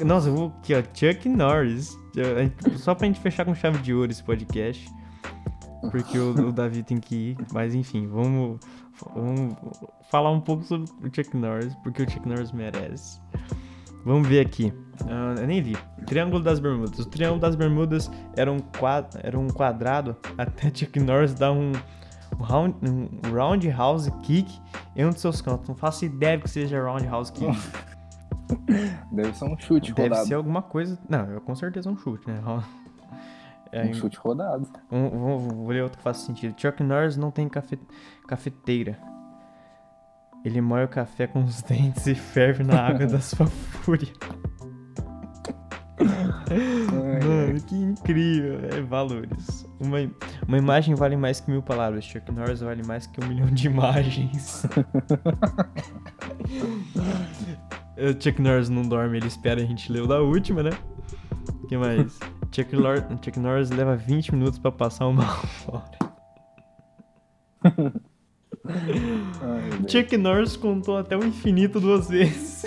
Nossa, 0.04 0.28
eu 0.28 0.34
vou 0.36 0.52
aqui, 0.58 0.74
ó. 0.74 0.82
Chuck 0.94 1.28
Norris. 1.28 1.96
Eu- 2.16 2.36
a 2.38 2.42
gente- 2.42 2.78
Só 2.78 2.94
pra 2.94 3.06
gente 3.06 3.20
fechar 3.20 3.44
com 3.44 3.54
chave 3.54 3.78
de 3.78 3.92
ouro 3.94 4.10
esse 4.10 4.22
podcast. 4.22 4.88
Porque 5.90 6.18
o, 6.18 6.30
o 6.48 6.52
Davi 6.52 6.82
tem 6.82 6.98
que 6.98 7.14
ir. 7.14 7.36
Mas 7.52 7.74
enfim, 7.74 8.06
vamos, 8.06 8.58
vamos 9.14 9.54
falar 10.10 10.30
um 10.30 10.40
pouco 10.40 10.62
sobre 10.64 10.86
o 11.06 11.10
Chuck 11.14 11.36
Norris. 11.36 11.74
Porque 11.82 12.02
o 12.02 12.10
Chuck 12.10 12.26
Norris 12.26 12.52
merece. 12.52 13.20
Vamos 14.04 14.28
ver 14.28 14.40
aqui. 14.44 14.72
Ah, 15.08 15.34
eu 15.40 15.46
nem 15.46 15.62
vi. 15.62 15.76
Triângulo 16.06 16.42
das 16.42 16.60
Bermudas. 16.60 16.98
O 16.98 17.08
Triângulo 17.08 17.40
das 17.40 17.56
Bermudas 17.56 18.10
era 18.36 18.52
um, 18.52 18.58
quadro, 18.78 19.18
era 19.22 19.38
um 19.38 19.48
quadrado 19.48 20.16
até 20.38 20.70
Chuck 20.74 21.00
Norris 21.00 21.34
dar 21.34 21.52
um, 21.52 21.72
round, 22.38 22.76
um 22.88 23.08
roundhouse 23.34 24.10
kick 24.22 24.60
em 24.94 25.04
um 25.06 25.10
dos 25.10 25.20
seus 25.20 25.40
cantos. 25.40 25.68
Não 25.68 25.74
faço 25.74 26.04
ideia 26.04 26.38
que 26.38 26.48
seja 26.48 26.82
roundhouse 26.82 27.32
kick. 27.32 27.56
Deve 29.10 29.32
ser 29.34 29.44
um 29.46 29.58
chute 29.58 29.92
Deve 29.92 30.08
rodado. 30.10 30.28
ser 30.28 30.34
alguma 30.34 30.62
coisa. 30.62 30.98
Não, 31.08 31.36
é 31.36 31.40
com 31.40 31.54
certeza 31.54 31.90
um 31.90 31.96
chute, 31.96 32.28
né? 32.28 32.40
É, 33.72 33.86
Um 33.86 33.92
chute 33.94 34.16
rodado. 34.18 34.68
um- 34.92 35.08
vou, 35.18 35.38
vou 35.40 35.68
ler 35.70 35.82
outro 35.82 35.98
que 35.98 36.04
faz 36.04 36.18
sentido. 36.18 36.54
Chuck 36.56 36.80
Norris 36.80 37.16
não 37.16 37.32
tem 37.32 37.48
cafe, 37.48 37.76
cafeteira. 38.28 38.96
Ele 40.44 40.60
moe 40.60 40.84
o 40.84 40.88
café 40.88 41.26
com 41.26 41.42
os 41.44 41.62
dentes 41.62 42.06
e 42.06 42.14
ferve 42.14 42.62
na 42.62 42.80
água 42.80 43.06
da 43.06 43.20
sua 43.20 43.46
fúria. 43.46 44.12
Mano, 46.00 47.60
que 47.62 47.74
incrível, 47.74 48.58
é 48.70 48.80
valores. 48.82 49.66
Uma, 49.80 49.98
uma 50.46 50.58
imagem 50.58 50.94
vale 50.94 51.16
mais 51.16 51.40
que 51.40 51.50
mil 51.50 51.62
palavras. 51.62 52.04
Chuck 52.04 52.30
Norris 52.30 52.60
vale 52.60 52.82
mais 52.86 53.06
que 53.06 53.24
um 53.24 53.28
milhão 53.28 53.46
de 53.46 53.66
imagens. 53.68 54.66
Chuck 58.20 58.42
Norris 58.42 58.68
não 58.68 58.82
dorme, 58.82 59.16
ele 59.16 59.28
espera 59.28 59.62
a 59.62 59.64
gente 59.64 59.90
ler 59.90 60.02
o 60.02 60.06
da 60.06 60.20
última, 60.20 60.62
né? 60.62 60.70
O 61.62 61.66
que 61.66 61.76
mais? 61.76 62.18
Chuck, 62.52 62.74
Lor- 62.76 63.02
Chuck 63.22 63.38
Norris 63.38 63.70
leva 63.70 63.96
20 63.96 64.34
minutos 64.34 64.58
pra 64.58 64.70
passar 64.70 65.06
uma 65.06 65.24
hora. 65.66 65.98
Ai. 68.66 69.88
Chuck 69.88 70.16
Norris 70.16 70.56
contou 70.56 70.96
até 70.96 71.16
o 71.16 71.24
infinito 71.24 71.80
duas 71.80 72.08
vezes. 72.08 72.64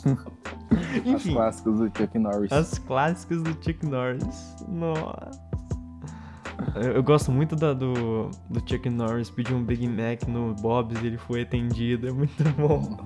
As 0.00 1.06
Enfim, 1.06 1.32
clássicas 1.34 1.78
do 1.78 1.86
Chuck 1.86 2.18
Norris. 2.18 2.52
as 2.52 2.78
clássicas 2.78 3.42
do 3.42 3.50
Chuck 3.62 3.84
Norris. 3.86 4.56
Nossa. 4.68 5.30
Eu, 6.74 6.92
eu 6.92 7.02
gosto 7.02 7.30
muito 7.30 7.54
da, 7.54 7.72
do, 7.72 8.30
do 8.48 8.60
Chuck 8.68 8.88
Norris 8.90 9.30
pedir 9.30 9.54
um 9.54 9.62
Big 9.62 9.86
Mac 9.86 10.22
no 10.26 10.54
Bob's 10.54 11.00
e 11.02 11.06
ele 11.06 11.18
foi 11.18 11.42
atendido. 11.42 12.08
É 12.08 12.12
muito 12.12 12.42
bom. 12.56 12.96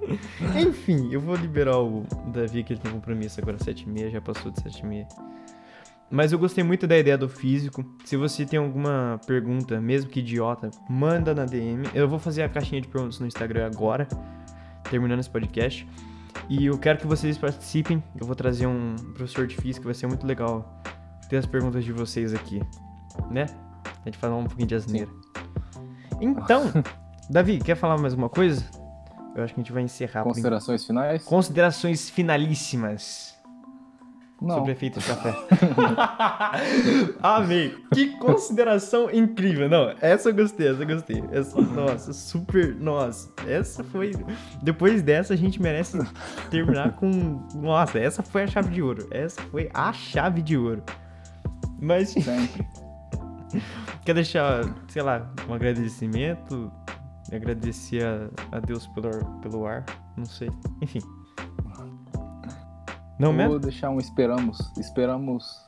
Enfim, 0.58 1.12
eu 1.12 1.20
vou 1.20 1.34
liberar 1.34 1.78
o 1.78 2.04
Davi, 2.32 2.64
que 2.64 2.72
ele 2.72 2.80
tem 2.80 2.90
compromisso 2.92 3.40
agora 3.40 3.56
às 3.56 3.62
7h30, 3.66 4.10
já 4.10 4.20
passou 4.20 4.50
de 4.50 4.60
7h30. 4.62 5.06
Mas 6.10 6.32
eu 6.32 6.38
gostei 6.38 6.64
muito 6.64 6.86
da 6.86 6.96
ideia 6.96 7.18
do 7.18 7.28
físico. 7.28 7.84
Se 8.04 8.16
você 8.16 8.46
tem 8.46 8.58
alguma 8.58 9.20
pergunta, 9.26 9.80
mesmo 9.80 10.10
que 10.10 10.20
idiota, 10.20 10.70
manda 10.88 11.34
na 11.34 11.44
DM. 11.44 11.86
Eu 11.94 12.08
vou 12.08 12.18
fazer 12.18 12.42
a 12.42 12.48
caixinha 12.48 12.80
de 12.80 12.88
perguntas 12.88 13.18
no 13.18 13.26
Instagram 13.26 13.66
agora, 13.66 14.08
terminando 14.90 15.20
esse 15.20 15.28
podcast. 15.28 15.86
E 16.48 16.64
eu 16.64 16.78
quero 16.78 16.98
que 16.98 17.06
vocês 17.06 17.36
participem. 17.36 18.02
Eu 18.18 18.26
vou 18.26 18.34
trazer 18.34 18.66
um 18.66 18.96
professor 19.14 19.46
de 19.46 19.56
física, 19.56 19.84
vai 19.84 19.94
ser 19.94 20.06
muito 20.06 20.26
legal 20.26 20.82
ter 21.28 21.36
as 21.36 21.46
perguntas 21.46 21.84
de 21.84 21.92
vocês 21.92 22.32
aqui, 22.32 22.62
né? 23.30 23.44
A 23.84 24.04
gente 24.06 24.16
falar 24.16 24.36
um 24.36 24.46
pouquinho 24.46 24.68
de 24.68 24.74
asneira. 24.74 25.10
Então, 26.18 26.72
Davi, 27.28 27.58
quer 27.58 27.74
falar 27.74 27.98
mais 27.98 28.14
uma 28.14 28.30
coisa? 28.30 28.64
Eu 29.36 29.44
acho 29.44 29.52
que 29.52 29.60
a 29.60 29.62
gente 29.62 29.72
vai 29.72 29.82
encerrar. 29.82 30.22
Considerações 30.22 30.86
finais? 30.86 31.22
Considerações 31.24 32.08
finalíssimas 32.08 33.37
Não. 34.40 34.58
sobre 34.58 34.72
efeito 34.72 35.00
de 35.00 35.06
café. 35.06 35.34
Amei. 37.20 37.74
Que 37.92 38.16
consideração 38.18 39.10
incrível. 39.10 39.68
Não, 39.68 39.92
essa 40.00 40.28
eu 40.28 40.34
gostei, 40.34 40.68
essa 40.68 40.82
eu 40.82 40.86
gostei. 40.86 41.24
Essa, 41.32 41.60
nossa, 41.60 42.12
super. 42.12 42.74
Nossa, 42.76 43.32
essa 43.46 43.82
foi. 43.82 44.12
Depois 44.62 45.02
dessa, 45.02 45.34
a 45.34 45.36
gente 45.36 45.60
merece 45.60 45.98
terminar 46.50 46.92
com. 46.92 47.42
Nossa, 47.54 47.98
essa 47.98 48.22
foi 48.22 48.44
a 48.44 48.46
chave 48.46 48.70
de 48.70 48.80
ouro. 48.80 49.08
Essa 49.10 49.42
foi 49.42 49.68
a 49.74 49.92
chave 49.92 50.40
de 50.40 50.56
ouro. 50.56 50.84
Mas 51.80 52.10
Sempre. 52.10 52.66
quer 54.04 54.14
deixar, 54.14 54.64
sei 54.88 55.02
lá, 55.02 55.28
um 55.48 55.54
agradecimento? 55.54 56.70
Agradecer 57.32 58.04
a, 58.04 58.56
a 58.56 58.60
Deus 58.60 58.86
pelo, 58.88 59.10
pelo 59.40 59.66
ar? 59.66 59.84
Não 60.16 60.24
sei. 60.24 60.50
Enfim. 60.80 61.00
Não 63.18 63.30
Eu 63.30 63.34
mesmo? 63.36 63.50
Vou 63.52 63.58
deixar 63.60 63.90
um 63.90 63.98
esperamos. 63.98 64.58
Esperamos. 64.78 65.66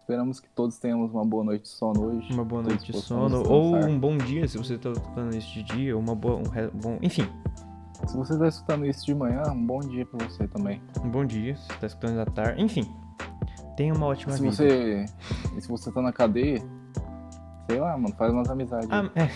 Esperamos 0.00 0.40
que 0.40 0.48
todos 0.50 0.78
tenhamos 0.78 1.12
uma 1.12 1.24
boa 1.24 1.44
noite 1.44 1.62
de 1.62 1.68
sono 1.68 2.04
hoje. 2.06 2.32
Uma 2.32 2.44
boa 2.44 2.62
noite 2.62 2.92
de 2.92 2.98
sono. 3.00 3.48
Ou 3.48 3.76
um 3.76 3.98
bom 3.98 4.16
dia, 4.16 4.46
se 4.48 4.58
você 4.58 4.76
tá 4.76 4.90
escutando 4.90 5.34
isso 5.36 5.52
de 5.52 5.62
dia. 5.62 5.94
Ou 5.96 6.02
uma 6.02 6.14
boa. 6.16 6.36
Um 6.36 6.48
re- 6.50 6.70
bom, 6.74 6.98
enfim, 7.00 7.26
Se 8.06 8.16
você 8.16 8.36
tá 8.38 8.48
escutando 8.48 8.84
isso 8.86 9.06
de 9.06 9.14
manhã, 9.14 9.42
um 9.52 9.64
bom 9.66 9.78
dia 9.80 10.04
pra 10.06 10.26
você 10.26 10.48
também. 10.48 10.82
um 11.04 11.08
bom 11.10 11.24
dia. 11.24 11.54
Se 11.56 11.62
você 11.68 11.78
tá 11.78 11.86
escutando 11.86 12.16
da 12.16 12.26
tarde. 12.26 12.60
Enfim. 12.62 12.84
Tenha 13.76 13.94
uma 13.94 14.06
ótima 14.06 14.32
se 14.32 14.42
vida. 14.42 14.52
você. 14.54 15.06
Se 15.60 15.68
você 15.68 15.92
tá 15.92 16.02
na 16.02 16.12
cadeia, 16.12 16.60
sei 17.70 17.78
lá, 17.80 17.96
mano, 17.96 18.14
faz 18.16 18.32
umas 18.32 18.50
amizades. 18.50 18.88
Ah, 18.90 19.08
é. 19.14 19.30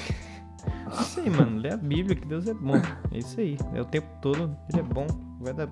Isso 1.00 1.20
aí, 1.20 1.30
mano. 1.30 1.58
Lê 1.60 1.70
a 1.72 1.76
Bíblia, 1.76 2.16
que 2.16 2.26
Deus 2.26 2.46
é 2.48 2.54
bom. 2.54 2.74
É 3.12 3.18
isso 3.18 3.38
aí. 3.40 3.56
É 3.74 3.80
o 3.80 3.84
tempo 3.84 4.08
todo. 4.20 4.54
Ele 4.72 4.80
é 4.80 4.82
bom. 4.82 5.06
Vai 5.40 5.54
dar. 5.54 5.68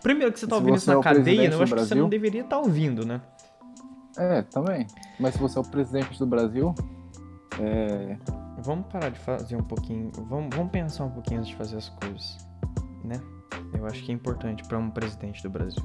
Primeiro 0.00 0.32
que 0.32 0.38
você 0.40 0.46
tá 0.46 0.56
Se 0.56 0.60
ouvindo 0.60 0.76
isso 0.76 0.92
na 0.92 0.98
é 0.98 1.02
cadeia, 1.02 1.22
presidente 1.24 1.52
eu 1.54 1.62
acho 1.62 1.72
que 1.74 1.80
você 1.80 1.86
Brasil- 1.86 2.02
não 2.02 2.08
deveria 2.08 2.40
estar 2.42 2.58
ouvindo, 2.58 3.04
né? 3.06 3.20
É, 4.18 4.42
também. 4.42 4.86
Mas 5.18 5.34
se 5.34 5.40
você 5.40 5.58
é 5.58 5.60
o 5.60 5.64
presidente 5.64 6.18
do 6.18 6.26
Brasil, 6.26 6.74
é. 7.60 8.16
Vamos 8.58 8.86
parar 8.86 9.08
de 9.08 9.18
fazer 9.18 9.56
um 9.56 9.62
pouquinho. 9.62 10.12
Vamos, 10.28 10.54
vamos 10.54 10.70
pensar 10.70 11.04
um 11.04 11.10
pouquinho 11.10 11.40
antes 11.40 11.50
de 11.50 11.56
fazer 11.56 11.76
as 11.78 11.88
coisas, 11.88 12.36
né? 13.04 13.20
Eu 13.76 13.84
acho 13.86 14.02
que 14.04 14.12
é 14.12 14.14
importante 14.14 14.62
para 14.64 14.78
um 14.78 14.88
presidente 14.90 15.42
do 15.42 15.50
Brasil. 15.50 15.82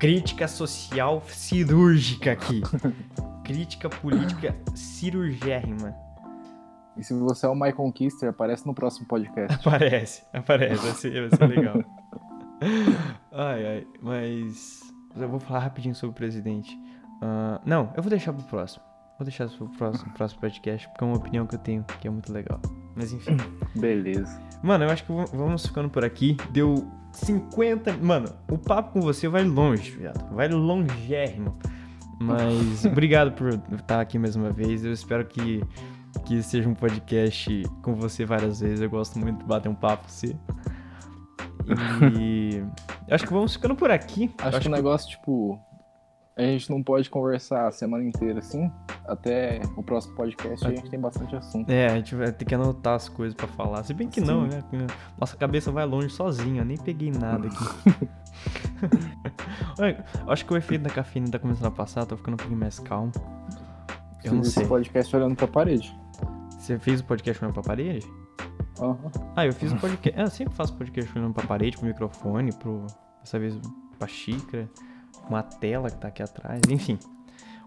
Crítica 0.00 0.48
social 0.48 1.22
cirúrgica 1.26 2.32
aqui. 2.32 2.62
Crítica 3.44 3.88
política 3.90 4.56
cirurgérrima. 4.74 5.94
E 6.96 7.02
se 7.04 7.12
você 7.14 7.46
é 7.46 7.48
o 7.48 7.54
My 7.54 7.72
Conquister, 7.72 8.28
aparece 8.30 8.66
no 8.66 8.74
próximo 8.74 9.06
podcast. 9.06 9.56
Aparece, 9.66 10.22
aparece, 10.32 10.82
vai 10.82 10.92
ser, 10.92 11.28
vai 11.28 11.38
ser 11.38 11.46
legal. 11.56 11.82
Ai, 13.32 13.66
ai, 13.66 13.86
mas. 14.00 14.80
Eu 15.16 15.28
vou 15.28 15.40
falar 15.40 15.60
rapidinho 15.60 15.94
sobre 15.94 16.12
o 16.12 16.14
presidente. 16.14 16.78
Ah, 17.22 17.60
não, 17.64 17.92
eu 17.96 18.02
vou 18.02 18.10
deixar 18.10 18.32
pro 18.32 18.44
próximo. 18.44 18.84
Vou 19.18 19.24
deixar 19.24 19.48
pro 19.48 19.68
próximo, 19.68 20.12
próximo 20.12 20.40
podcast, 20.40 20.88
porque 20.88 21.04
é 21.04 21.06
uma 21.06 21.16
opinião 21.16 21.46
que 21.46 21.54
eu 21.54 21.58
tenho 21.58 21.84
que 22.00 22.08
é 22.08 22.10
muito 22.10 22.32
legal. 22.32 22.60
Mas 22.96 23.12
enfim. 23.12 23.36
Beleza. 23.76 24.40
Mano, 24.62 24.84
eu 24.84 24.90
acho 24.90 25.04
que 25.04 25.12
vamos 25.12 25.66
ficando 25.66 25.88
por 25.88 26.04
aqui. 26.04 26.36
Deu 26.50 26.90
50. 27.12 27.98
Mano, 27.98 28.28
o 28.50 28.58
papo 28.58 28.92
com 28.92 29.00
você 29.00 29.28
vai 29.28 29.44
longe, 29.44 29.92
viado. 29.92 30.34
Vai 30.34 30.48
longérrimo. 30.48 31.56
Mas 32.20 32.84
obrigado 32.86 33.32
por 33.32 33.60
estar 33.74 34.00
aqui 34.00 34.18
mais 34.18 34.34
uma 34.34 34.50
vez. 34.50 34.84
Eu 34.84 34.92
espero 34.92 35.24
que, 35.24 35.62
que 36.24 36.42
seja 36.42 36.68
um 36.68 36.74
podcast 36.74 37.62
com 37.82 37.94
você 37.94 38.24
várias 38.24 38.60
vezes. 38.60 38.80
Eu 38.80 38.90
gosto 38.90 39.18
muito 39.18 39.38
de 39.38 39.44
bater 39.44 39.68
um 39.68 39.74
papo 39.74 40.04
com 40.04 40.08
você. 40.08 40.36
E 42.18 42.62
acho 43.10 43.26
que 43.26 43.32
vamos 43.32 43.54
ficando 43.54 43.74
por 43.74 43.90
aqui. 43.90 44.32
Eu 44.40 44.48
Acho, 44.48 44.60
que 44.60 44.68
o 44.68 44.70
negócio, 44.70 45.10
tipo. 45.10 45.60
A 46.34 46.42
gente 46.42 46.70
não 46.70 46.82
pode 46.82 47.10
conversar 47.10 47.68
a 47.68 47.70
semana 47.70 48.02
inteira 48.04 48.38
assim. 48.38 48.70
Até 49.04 49.60
o 49.76 49.82
próximo 49.82 50.14
podcast 50.14 50.66
a 50.66 50.70
gente 50.70 50.88
tem 50.88 50.98
bastante 50.98 51.36
assunto. 51.36 51.68
É, 51.68 51.86
a 51.86 51.96
gente 51.96 52.14
vai 52.14 52.32
ter 52.32 52.44
que 52.46 52.54
anotar 52.54 52.94
as 52.94 53.06
coisas 53.08 53.34
pra 53.34 53.46
falar. 53.46 53.82
Se 53.82 53.92
bem 53.92 54.08
que 54.08 54.20
não, 54.20 54.50
Sim. 54.50 54.56
né? 54.56 54.86
Nossa 55.18 55.36
cabeça 55.36 55.70
vai 55.70 55.84
longe 55.84 56.08
sozinha, 56.08 56.64
nem 56.64 56.78
peguei 56.78 57.10
nada 57.10 57.48
aqui. 57.48 58.08
Olha, 59.78 60.04
acho 60.26 60.46
que 60.46 60.54
o 60.54 60.56
efeito 60.56 60.82
da 60.82 60.90
cafeína 60.90 61.28
tá 61.30 61.38
começando 61.38 61.66
a 61.66 61.70
passar, 61.70 62.06
tô 62.06 62.16
ficando 62.16 62.34
um 62.34 62.38
pouquinho 62.38 62.58
mais 62.58 62.78
calmo. 62.78 63.12
Eu 64.24 64.34
não 64.34 64.44
sei. 64.44 64.62
esse 64.62 64.68
podcast 64.68 65.14
olhando 65.14 65.36
pra 65.36 65.48
parede. 65.48 65.94
Você 66.58 66.78
fez 66.78 67.00
o 67.00 67.04
podcast 67.04 67.44
olhando 67.44 67.54
pra 67.54 67.62
parede? 67.62 68.06
Aham. 68.82 68.98
Ah, 69.36 69.46
eu 69.46 69.52
fiz 69.52 69.72
o 69.72 69.76
podcast. 69.76 70.18
Eu 70.20 70.30
sempre 70.30 70.54
faço 70.54 70.74
podcast 70.74 71.16
olhando 71.18 71.32
pra 71.34 71.46
parede, 71.46 71.76
pro 71.76 71.86
microfone, 71.86 72.52
pro. 72.52 72.86
Dessa 73.22 73.38
vez 73.38 73.56
pra 73.98 74.08
xícara, 74.08 74.68
uma 75.28 75.42
tela 75.42 75.88
que 75.88 75.96
tá 75.96 76.08
aqui 76.08 76.22
atrás, 76.22 76.60
enfim. 76.68 76.98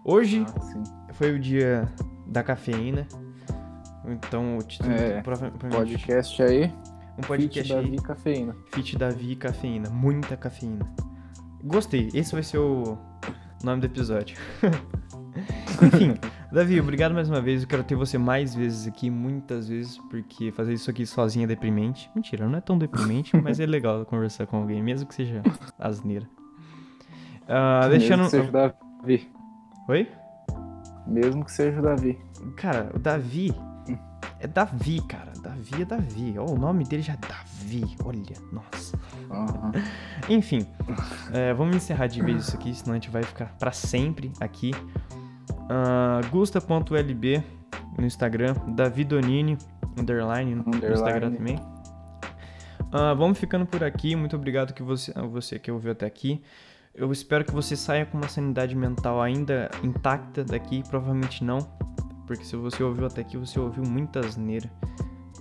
Hoje 0.04 0.44
Ah, 0.46 1.12
foi 1.14 1.32
o 1.34 1.38
dia 1.38 1.88
da 2.26 2.42
cafeína. 2.42 3.06
Então 4.06 4.58
o 4.58 4.62
título 4.62 4.92
É, 4.92 5.20
provavelmente- 5.22 5.74
Podcast 5.74 6.42
aí. 6.42 6.72
um 7.18 7.22
podcast 7.22 7.62
Fit 7.62 7.72
aí. 7.78 7.84
Davi 7.90 8.02
Cafeína. 8.02 8.56
Fit 8.72 8.98
Davi 8.98 9.32
e 9.32 9.36
cafeína. 9.36 9.88
Muita 9.90 10.36
cafeína. 10.36 10.86
Gostei. 11.64 12.10
Esse 12.14 12.32
vai 12.34 12.42
ser 12.42 12.58
o 12.58 12.96
nome 13.64 13.80
do 13.80 13.86
episódio. 13.86 14.36
Enfim, 15.82 16.14
Davi, 16.50 16.80
obrigado 16.80 17.12
mais 17.12 17.28
uma 17.28 17.40
vez. 17.40 17.62
Eu 17.62 17.68
quero 17.68 17.82
ter 17.82 17.94
você 17.94 18.16
mais 18.16 18.54
vezes 18.54 18.86
aqui, 18.86 19.10
muitas 19.10 19.68
vezes, 19.68 19.98
porque 20.10 20.52
fazer 20.52 20.72
isso 20.72 20.90
aqui 20.90 21.04
sozinho 21.04 21.44
é 21.44 21.46
deprimente. 21.46 22.10
Mentira, 22.14 22.48
não 22.48 22.58
é 22.58 22.60
tão 22.60 22.78
deprimente, 22.78 23.36
mas 23.42 23.58
é 23.58 23.66
legal 23.66 24.04
conversar 24.06 24.46
com 24.46 24.58
alguém, 24.58 24.82
mesmo 24.82 25.08
que 25.08 25.14
seja 25.14 25.42
asneira. 25.78 26.28
Mesmo 27.48 27.90
deixando. 27.90 28.24
que 28.24 28.30
seja 28.30 28.48
o 28.48 28.52
Davi. 28.52 29.30
Oi? 29.88 30.08
Mesmo 31.06 31.44
que 31.44 31.52
seja 31.52 31.78
o 31.78 31.82
Davi. 31.82 32.18
Cara, 32.56 32.90
o 32.94 32.98
Davi. 32.98 33.54
É 34.38 34.46
Davi, 34.46 35.00
cara. 35.06 35.32
Davi 35.42 35.82
é 35.82 35.84
Davi. 35.84 36.34
Ó, 36.38 36.44
o 36.44 36.58
nome 36.58 36.84
dele 36.84 37.02
já 37.02 37.14
é 37.14 37.16
Davi. 37.16 37.96
Olha, 38.04 38.36
nossa. 38.52 38.98
Aham. 39.30 39.72
Enfim, 40.28 40.66
é, 41.32 41.54
vamos 41.54 41.76
encerrar 41.76 42.06
de 42.06 42.22
vez 42.22 42.46
isso 42.46 42.56
aqui, 42.56 42.74
senão 42.74 42.92
a 42.92 42.96
gente 42.96 43.10
vai 43.10 43.22
ficar 43.22 43.56
pra 43.58 43.72
sempre 43.72 44.32
aqui. 44.40 44.72
Ah, 45.68 46.20
Gusta.lb 46.30 47.42
no 47.98 48.04
Instagram, 48.06 48.54
Davidonini, 48.68 49.56
underline, 49.98 50.54
no 50.54 50.62
Underline. 50.62 50.94
Instagram 50.94 51.32
também. 51.32 51.58
Ah, 52.92 53.14
vamos 53.14 53.38
ficando 53.38 53.66
por 53.66 53.82
aqui, 53.82 54.14
muito 54.14 54.36
obrigado 54.36 54.72
que 54.72 54.82
você, 54.82 55.12
você 55.12 55.58
que 55.58 55.70
ouviu 55.70 55.92
até 55.92 56.06
aqui. 56.06 56.42
Eu 56.94 57.12
espero 57.12 57.44
que 57.44 57.52
você 57.52 57.76
saia 57.76 58.06
com 58.06 58.16
uma 58.16 58.28
sanidade 58.28 58.74
mental 58.74 59.20
ainda 59.20 59.70
intacta 59.82 60.42
daqui. 60.42 60.82
Provavelmente 60.88 61.44
não. 61.44 61.58
Porque 62.26 62.42
se 62.42 62.56
você 62.56 62.82
ouviu 62.82 63.06
até 63.06 63.20
aqui, 63.20 63.36
você 63.36 63.60
ouviu 63.60 63.84
muita 63.84 64.20
asneira. 64.20 64.70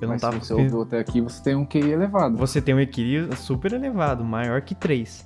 Eu 0.01 0.09
Mas 0.09 0.21
não 0.21 0.29
tava... 0.29 0.43
se 0.43 0.47
você 0.47 0.53
ouviu 0.53 0.81
até 0.81 0.99
aqui, 0.99 1.21
você 1.21 1.41
tem 1.41 1.55
um 1.55 1.65
QI 1.65 1.91
elevado. 1.91 2.37
Você 2.37 2.61
tem 2.61 2.75
um 2.75 2.79
equilíbrio 2.79 3.35
super 3.37 3.71
elevado, 3.71 4.21
maior 4.23 4.61
que 4.61 4.75
3. 4.75 5.25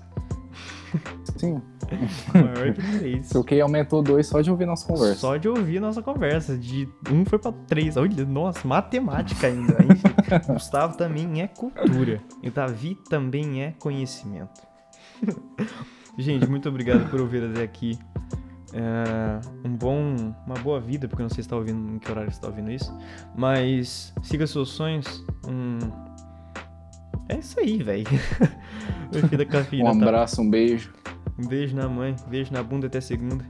Sim. 1.38 1.62
maior 2.34 2.74
que 2.74 3.00
3. 3.00 3.26
Seu 3.26 3.46
aumentou 3.64 4.02
2 4.02 4.26
só 4.26 4.42
de 4.42 4.52
ouvir 4.52 4.66
nossa 4.66 4.88
conversa. 4.88 5.16
Só 5.16 5.38
de 5.38 5.48
ouvir 5.50 5.80
nossa 5.80 6.02
conversa. 6.02 6.58
De 6.58 6.88
1 7.10 7.14
um 7.14 7.26
foi 7.26 7.40
pra 7.40 7.52
3. 7.52 7.98
Olha, 7.98 8.26
nossa, 8.26 8.68
matemática 8.68 9.48
ainda. 9.48 9.78
Gustavo 10.48 10.98
também 10.98 11.42
é 11.42 11.48
cultura. 11.48 12.22
E 12.42 12.50
Davi 12.50 12.98
também 13.10 13.64
é 13.64 13.74
conhecimento. 13.80 14.62
Gente, 16.18 16.48
muito 16.48 16.68
obrigado 16.68 17.10
por 17.10 17.22
ouvir 17.22 17.44
até 17.44 17.64
aqui. 17.64 17.98
É, 18.74 19.40
um 19.68 19.76
bom, 19.76 20.34
uma 20.46 20.56
boa 20.62 20.80
vida, 20.80 21.08
porque 21.08 21.22
eu 21.22 21.26
não 21.26 21.30
sei 21.30 21.38
se 21.38 21.42
está 21.42 21.56
ouvindo, 21.56 21.96
em 21.96 21.98
que 21.98 22.12
horário 22.12 22.30
você 22.30 22.38
está 22.38 22.48
ouvindo 22.48 22.72
isso. 22.72 22.94
Mas 23.36 24.14
siga 24.22 24.46
seus 24.46 24.70
sonhos. 24.70 25.26
Um... 25.48 26.09
É 27.30 27.38
isso 27.38 27.60
aí, 27.60 27.82
velho. 27.82 28.06
um 29.82 30.00
tá 30.00 30.06
abraço, 30.06 30.38
tá... 30.38 30.42
um 30.42 30.50
beijo. 30.50 30.94
Um 31.38 31.48
beijo 31.48 31.76
na 31.76 31.88
mãe, 31.88 32.16
beijo 32.28 32.52
na 32.52 32.62
bunda 32.62 32.88
até 32.88 33.00
segunda. 33.00 33.46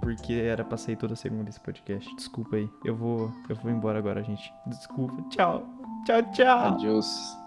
Porque 0.00 0.32
era 0.32 0.64
pra 0.64 0.76
sair 0.76 0.96
toda 0.96 1.14
segunda 1.14 1.48
esse 1.48 1.60
podcast. 1.60 2.14
Desculpa 2.16 2.56
aí. 2.56 2.68
Eu 2.84 2.96
vou, 2.96 3.30
eu 3.48 3.56
vou 3.56 3.70
embora 3.70 3.98
agora, 3.98 4.22
gente. 4.22 4.52
Desculpa. 4.66 5.22
Tchau. 5.30 5.66
Tchau, 6.04 6.22
tchau. 6.32 6.74
Adiós. 6.74 7.43